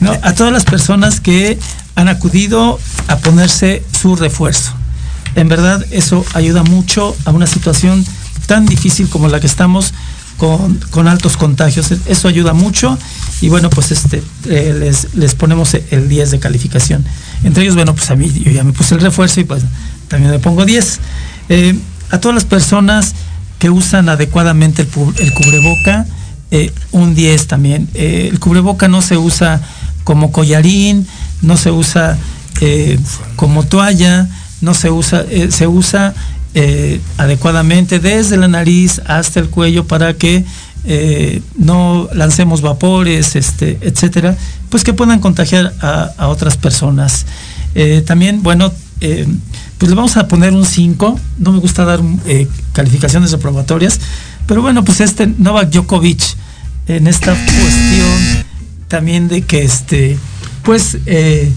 ¿no? 0.00 0.12
A 0.22 0.32
todas 0.34 0.52
las 0.52 0.64
personas 0.64 1.20
que 1.20 1.58
han 1.94 2.08
acudido 2.08 2.78
a 3.08 3.16
ponerse 3.18 3.82
su 4.00 4.16
refuerzo. 4.16 4.72
En 5.34 5.48
verdad, 5.48 5.84
eso 5.90 6.24
ayuda 6.34 6.62
mucho 6.62 7.16
a 7.24 7.30
una 7.30 7.46
situación 7.46 8.04
tan 8.46 8.66
difícil 8.66 9.08
como 9.08 9.28
la 9.28 9.38
que 9.38 9.46
estamos 9.46 9.94
con, 10.36 10.76
con 10.90 11.06
altos 11.06 11.36
contagios. 11.36 11.92
Eso 12.06 12.26
ayuda 12.26 12.52
mucho 12.52 12.98
y 13.40 13.48
bueno, 13.48 13.70
pues 13.70 13.92
este 13.92 14.22
eh, 14.48 14.74
les, 14.76 15.14
les 15.14 15.34
ponemos 15.34 15.74
el 15.74 16.08
10 16.08 16.32
de 16.32 16.40
calificación. 16.40 17.04
Entre 17.44 17.62
ellos, 17.62 17.76
bueno, 17.76 17.94
pues 17.94 18.10
a 18.10 18.16
mí 18.16 18.30
yo 18.44 18.50
ya 18.50 18.64
me 18.64 18.72
puse 18.72 18.94
el 18.94 19.00
refuerzo 19.00 19.40
y 19.40 19.44
pues 19.44 19.62
también 20.08 20.32
me 20.32 20.38
pongo 20.40 20.64
10. 20.64 21.00
Eh, 21.50 21.78
a 22.10 22.18
todas 22.18 22.34
las 22.34 22.44
personas 22.44 23.14
que 23.60 23.70
usan 23.70 24.08
adecuadamente 24.08 24.82
el, 24.82 25.32
cubreboca, 25.34 26.06
eh, 26.50 26.72
un 26.92 27.14
10 27.14 27.46
también. 27.46 27.88
Eh, 27.94 28.28
el 28.32 28.40
cubreboca 28.40 28.88
no 28.88 29.02
se 29.02 29.18
usa 29.18 29.60
como 30.02 30.32
collarín, 30.32 31.06
no 31.42 31.56
se 31.56 31.70
usa 31.70 32.18
eh, 32.62 32.98
como 33.36 33.64
toalla, 33.64 34.28
no 34.62 34.74
se 34.74 34.90
usa, 34.90 35.24
se 35.50 35.66
usa 35.66 36.14
adecuadamente 37.18 38.00
desde 38.00 38.36
la 38.36 38.48
nariz 38.48 39.00
hasta 39.06 39.38
el 39.38 39.50
cuello 39.50 39.86
para 39.86 40.14
que 40.14 40.44
no 41.56 42.08
lancemos 42.12 42.60
vapores, 42.60 43.36
este, 43.36 43.78
etcétera, 43.82 44.36
pues 44.68 44.82
que 44.82 44.92
puedan 44.92 45.20
contagiar 45.20 45.72
a, 45.80 46.28
otras 46.28 46.56
personas. 46.56 47.26
También, 48.06 48.42
bueno, 48.42 48.72
pues 49.80 49.88
le 49.88 49.96
vamos 49.96 50.16
a 50.18 50.28
poner 50.28 50.52
un 50.52 50.66
5. 50.66 51.18
No 51.38 51.52
me 51.52 51.58
gusta 51.58 51.86
dar 51.86 52.00
eh, 52.26 52.46
calificaciones 52.74 53.32
reprobatorias, 53.32 53.98
pero 54.46 54.60
bueno, 54.60 54.84
pues 54.84 55.00
este 55.00 55.26
Novak 55.26 55.70
Djokovic 55.70 56.22
en 56.86 57.06
esta 57.06 57.32
cuestión 57.32 58.44
también 58.88 59.28
de 59.28 59.42
que 59.42 59.62
este, 59.62 60.18
pues, 60.62 60.98
eh, 61.06 61.50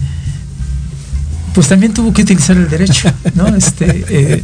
pues 1.52 1.68
también 1.68 1.92
tuvo 1.92 2.14
que 2.14 2.22
utilizar 2.22 2.56
el 2.56 2.70
derecho, 2.70 3.12
¿no? 3.34 3.46
Este, 3.56 4.04
eh, 4.08 4.42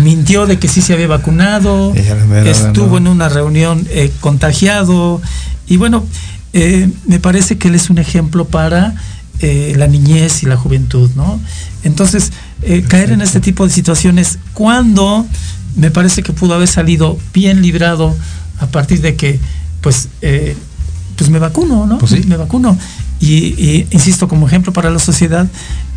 mintió 0.00 0.46
de 0.46 0.58
que 0.58 0.66
sí 0.66 0.80
se 0.80 0.94
había 0.94 1.08
vacunado, 1.08 1.92
estuvo 1.94 2.96
en 2.96 3.08
una 3.08 3.28
reunión 3.28 3.86
eh, 3.90 4.10
contagiado 4.20 5.20
y 5.66 5.76
bueno, 5.76 6.06
eh, 6.54 6.88
me 7.06 7.20
parece 7.20 7.58
que 7.58 7.68
él 7.68 7.74
es 7.74 7.90
un 7.90 7.98
ejemplo 7.98 8.46
para 8.46 8.94
eh, 9.40 9.74
la 9.76 9.86
niñez 9.86 10.42
y 10.42 10.46
la 10.46 10.56
juventud, 10.56 11.10
¿no? 11.14 11.40
Entonces, 11.84 12.32
eh, 12.62 12.82
caer 12.86 13.12
en 13.12 13.20
este 13.20 13.40
tipo 13.40 13.66
de 13.66 13.72
situaciones 13.72 14.38
cuando 14.54 15.26
me 15.76 15.90
parece 15.90 16.22
que 16.22 16.32
pudo 16.32 16.54
haber 16.54 16.68
salido 16.68 17.18
bien 17.32 17.62
librado 17.62 18.14
a 18.58 18.66
partir 18.66 19.00
de 19.00 19.14
que, 19.14 19.38
pues, 19.80 20.08
eh, 20.22 20.56
pues 21.16 21.30
me 21.30 21.38
vacuno, 21.38 21.86
¿no? 21.86 21.98
Pues 21.98 22.12
sí. 22.12 22.22
Me 22.26 22.36
vacuno. 22.36 22.76
Y, 23.20 23.34
y, 23.36 23.86
insisto, 23.90 24.28
como 24.28 24.46
ejemplo 24.46 24.72
para 24.72 24.90
la 24.90 24.98
sociedad, 24.98 25.48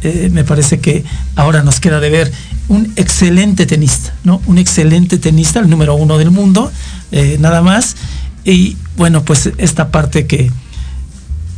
eh, 0.03 0.29
me 0.31 0.43
parece 0.43 0.79
que 0.79 1.03
ahora 1.35 1.61
nos 1.61 1.79
queda 1.79 1.99
de 1.99 2.09
ver 2.09 2.31
un 2.67 2.91
excelente 2.95 3.67
tenista, 3.67 4.13
¿no? 4.23 4.41
Un 4.47 4.57
excelente 4.57 5.19
tenista, 5.19 5.59
el 5.59 5.69
número 5.69 5.93
uno 5.93 6.17
del 6.17 6.31
mundo, 6.31 6.71
eh, 7.11 7.37
nada 7.39 7.61
más. 7.61 7.95
Y 8.43 8.77
bueno, 8.97 9.23
pues 9.23 9.51
esta 9.59 9.89
parte 9.91 10.25
que, 10.25 10.51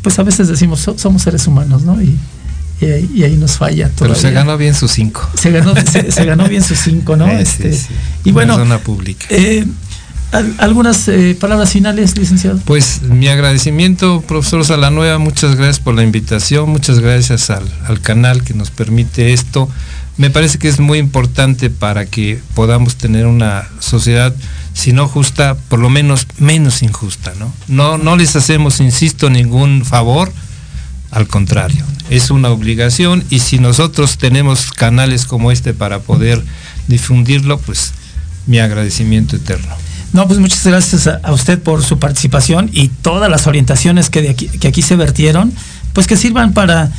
pues 0.04 0.20
a 0.20 0.24
veces 0.24 0.47
decimos, 0.47 0.82
so- 0.82 0.97
somos 0.99 1.24
seres 1.24 1.47
humanos, 1.47 1.82
¿no? 1.84 1.99
Y, 2.01 2.16
y 2.82 2.86
ahí- 2.86 3.10
y 3.16 3.24
ahí 3.24 3.36
nos 3.38 3.58
falla 3.58 3.89
todo. 3.89 4.10
Pero 4.10 4.16
se 4.16 4.30
ganó 4.32 4.58
bien 4.58 4.76
sus 4.76 4.91
cinco. 4.91 5.28
Se 5.34 5.49
ganó, 5.49 5.74
se, 5.76 6.12
se 6.12 6.26
ganó 6.26 6.47
bien 6.47 6.62
sus 6.64 6.78
cinco, 6.78 7.16
¿no? 7.16 7.26
Eh, 7.32 7.45
sí, 7.45 7.64
Este, 7.64 7.74
sí. 7.74 7.88
Y 8.26 8.32
bueno, 8.32 8.56
Persona 8.56 8.78
pública. 8.80 9.26
eh, 9.30 9.66
al- 10.32 10.54
algunas 10.58 11.08
eh, 11.08 11.36
palabras 11.39 11.72
finales, 11.72 12.18
licenciado. 12.18 12.60
Pues 12.66 13.01
mi 13.04 13.28
agradecimiento, 13.28 14.22
profesor 14.28 14.66
Salanueva, 14.66 15.18
muchas 15.20 15.56
gracias 15.56 15.80
por 15.80 15.93
la 15.95 16.04
invitación, 16.04 16.70
muchas 16.70 16.99
gracias 16.99 17.49
al, 17.49 17.64
al 17.88 18.01
canal 18.01 18.43
que 18.43 18.54
nos 18.54 18.70
permite 18.72 19.32
esto. 19.34 19.70
Me 20.18 20.30
parece 20.30 20.58
que 20.60 20.68
es 20.68 20.80
muy 20.80 20.99
importante 20.99 21.70
para 21.72 22.06
que 22.06 22.39
podamos 22.56 22.95
tener 22.97 23.26
una 23.28 23.68
sociedad, 23.80 24.34
si 24.74 24.91
no 24.91 25.07
justa, 25.07 25.55
por 25.69 25.80
lo 25.80 25.89
menos 25.89 26.28
menos 26.38 26.82
injusta, 26.82 27.34
¿no? 27.39 27.53
No, 27.67 27.97
no 27.97 28.15
les 28.15 28.36
hacemos, 28.36 28.80
insisto, 28.80 29.30
ningún 29.30 29.86
favor, 29.86 30.32
al 31.11 31.28
contrario, 31.28 31.86
es 32.09 32.32
una 32.32 32.49
obligación 32.49 33.24
y 33.30 33.39
si 33.39 33.59
nosotros 33.59 34.17
tenemos 34.17 34.71
canales 34.71 35.26
como 35.26 35.51
este 35.51 35.74
para 35.74 35.99
poder 35.99 36.43
difundirlo, 36.88 37.59
pues 37.59 37.93
mi 38.47 38.59
agradecimiento 38.59 39.36
eterno. 39.36 39.76
No, 40.11 40.28
pues 40.28 40.39
muchas 40.39 40.65
gracias 40.65 41.07
a, 41.07 41.19
a 41.24 41.32
usted 41.32 41.61
por 41.61 41.84
su 41.84 41.97
participación 41.97 42.69
y 42.71 42.89
todas 42.89 43.30
las 43.30 43.47
orientaciones 43.47 44.09
que, 44.09 44.21
de 44.21 44.30
aquí, 44.30 44.47
que 44.47 44.67
aquí 44.67 44.82
se 44.82 44.95
vertieron, 44.95 45.53
pues 45.93 46.07
que 46.07 46.17
sirvan 46.17 46.53
para, 46.53 46.91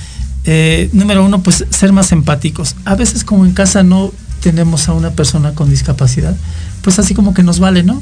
eh, 0.45 0.91
número 0.93 1.25
uno, 1.25 1.43
pues 1.43 1.65
ser 1.71 1.93
más 1.93 2.13
empáticos. 2.13 2.77
A 2.85 2.95
veces 2.95 3.25
como 3.25 3.45
en 3.47 3.53
casa 3.53 3.83
no 3.83 4.13
tenemos 4.41 4.89
a 4.89 4.93
una 4.93 5.11
persona 5.11 5.55
con 5.55 5.71
discapacidad, 5.71 6.37
pues 6.85 6.99
así 7.01 7.15
como 7.15 7.35
que 7.35 7.43
nos 7.43 7.59
vale, 7.59 7.83
¿no? 7.83 8.01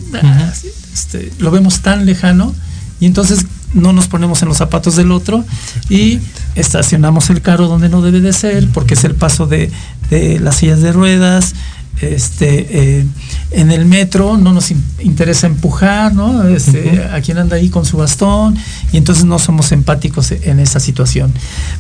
Este, 0.93 1.33
lo 1.39 1.51
vemos 1.51 1.81
tan 1.81 2.05
lejano 2.05 2.55
y 3.01 3.07
entonces 3.07 3.47
no 3.73 3.95
nos 3.95 4.07
ponemos 4.09 4.43
en 4.43 4.49
los 4.49 4.59
zapatos 4.59 4.97
del 4.97 5.11
otro 5.13 5.45
y 5.89 6.19
estacionamos 6.57 7.31
el 7.31 7.41
carro 7.41 7.69
donde 7.69 7.89
no 7.89 8.03
debe 8.03 8.21
de 8.21 8.33
ser 8.35 8.69
porque 8.75 8.95
es 8.95 9.05
el 9.05 9.15
paso 9.15 9.47
de, 9.47 9.71
de 10.11 10.39
las 10.41 10.57
sillas 10.57 10.81
de 10.83 10.93
ruedas, 10.93 11.55
este 12.01 12.99
eh, 13.01 13.07
en 13.53 13.71
el 13.71 13.85
metro 13.87 14.37
no 14.37 14.53
nos 14.53 14.71
in- 14.73 14.83
interesa 15.01 15.47
empujar 15.47 16.15
¿no? 16.15 16.47
Este, 16.49 17.05
a 17.13 17.21
quien 17.21 17.39
anda 17.39 17.57
ahí 17.57 17.69
con 17.71 17.85
su 17.87 17.97
bastón 17.97 18.57
y 18.93 18.97
entonces 18.97 19.25
no 19.25 19.39
somos 19.39 19.73
empáticos 19.73 20.33
en 20.33 20.59
esa 20.59 20.81
situación. 20.81 21.33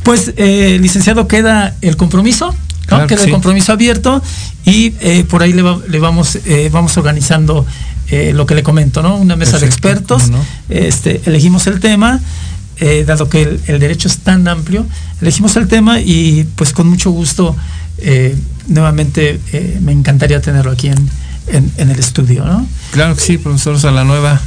Pues 0.03 0.33
eh, 0.37 0.79
licenciado 0.81 1.27
queda 1.29 1.75
el 1.81 1.97
compromiso 1.97 2.55
¿no? 2.93 2.97
Claro 2.99 3.09
que 3.09 3.15
queda 3.15 3.25
el 3.25 3.31
compromiso 3.33 3.73
abierto 3.73 4.23
y 4.65 4.95
eh, 5.01 5.25
por 5.29 5.43
ahí 5.43 5.53
le, 5.53 5.63
va- 5.63 5.79
le 5.89 5.99
vamos 5.99 6.39
eh, 6.45 6.69
vamos 6.73 6.97
organizando 6.97 7.67
eh, 8.09 8.33
lo 8.35 8.47
que 8.47 8.55
le 8.55 8.63
comento 8.63 9.03
no 9.03 9.17
una 9.17 9.37
mesa 9.37 9.59
de 9.59 9.67
expertos 9.67 10.31
este 10.69 11.21
elegimos 11.27 11.67
el 11.67 11.81
tema 11.81 12.21
dado 13.07 13.29
que 13.29 13.43
el, 13.43 13.61
el 13.69 13.79
derecho 13.79 14.09
es 14.09 14.19
tan 14.19 14.49
amplio, 14.49 14.85
elegimos 15.21 15.55
el 15.55 15.69
tema 15.69 16.01
y 16.01 16.49
pues 16.57 16.73
con 16.73 16.89
mucho 16.89 17.13
gusto 17.13 17.55
nuevamente 18.69 19.41
me 19.81 19.93
encantaría 19.93 20.41
tenerlo 20.41 20.73
aquí 20.73 20.89
en, 20.89 21.09
en- 21.49 21.73
en 21.77 21.91
el 21.91 21.99
estudio, 21.99 22.45
¿no? 22.45 22.67
Claro 22.93 23.15
que 23.15 23.21
sí, 23.21 23.39
profesor 23.39 23.79
Salanueva. 23.79 24.41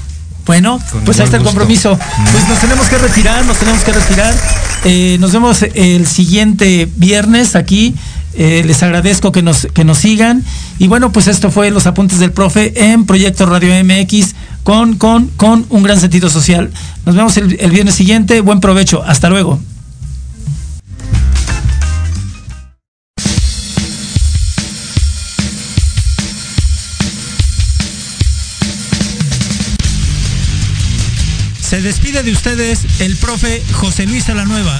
Bueno, 0.45 0.79
Con 0.91 1.01
pues 1.05 1.17
ahí 1.19 1.25
está 1.25 1.37
el 1.37 1.43
compromiso. 1.43 1.97
Pues 2.31 2.47
nos 2.47 2.59
tenemos 2.59 2.85
que 2.87 2.97
retirar, 2.99 3.43
nos 3.45 3.57
tenemos 3.57 3.83
que 3.83 3.91
retirar. 3.93 4.35
Eh, 4.83 5.17
nos 5.19 5.31
vemos 5.31 5.63
el 5.73 6.05
siguiente 6.05 6.87
viernes 6.97 7.55
aquí. 7.55 7.95
Eh, 8.37 8.63
les 8.65 8.83
agradezco 8.83 9.31
que 9.31 9.41
nos, 9.41 9.67
que 9.73 9.85
nos 9.85 9.97
sigan. 9.99 10.43
Y 10.77 10.87
bueno, 10.87 11.11
pues 11.11 11.27
esto 11.27 11.51
fue 11.51 11.71
Los 11.71 11.87
Apuntes 11.87 12.19
del 12.19 12.31
Profe 12.31 12.91
en 12.91 13.05
Proyecto 13.05 13.45
Radio 13.45 13.71
MX 13.83 14.35
con, 14.63 14.97
con, 14.97 15.27
con 15.37 15.65
un 15.69 15.83
gran 15.83 15.99
sentido 15.99 16.29
social. 16.29 16.71
Nos 17.05 17.15
vemos 17.15 17.37
el, 17.37 17.57
el 17.59 17.71
viernes 17.71 17.95
siguiente. 17.95 18.41
Buen 18.41 18.59
provecho. 18.59 19.03
Hasta 19.03 19.29
luego. 19.29 19.59
Se 31.61 31.81
despide 31.81 32.23
de 32.23 32.31
ustedes 32.31 32.85
el 33.01 33.17
profe 33.17 33.61
José 33.73 34.05
Luis 34.05 34.25
Salanueva. 34.25 34.79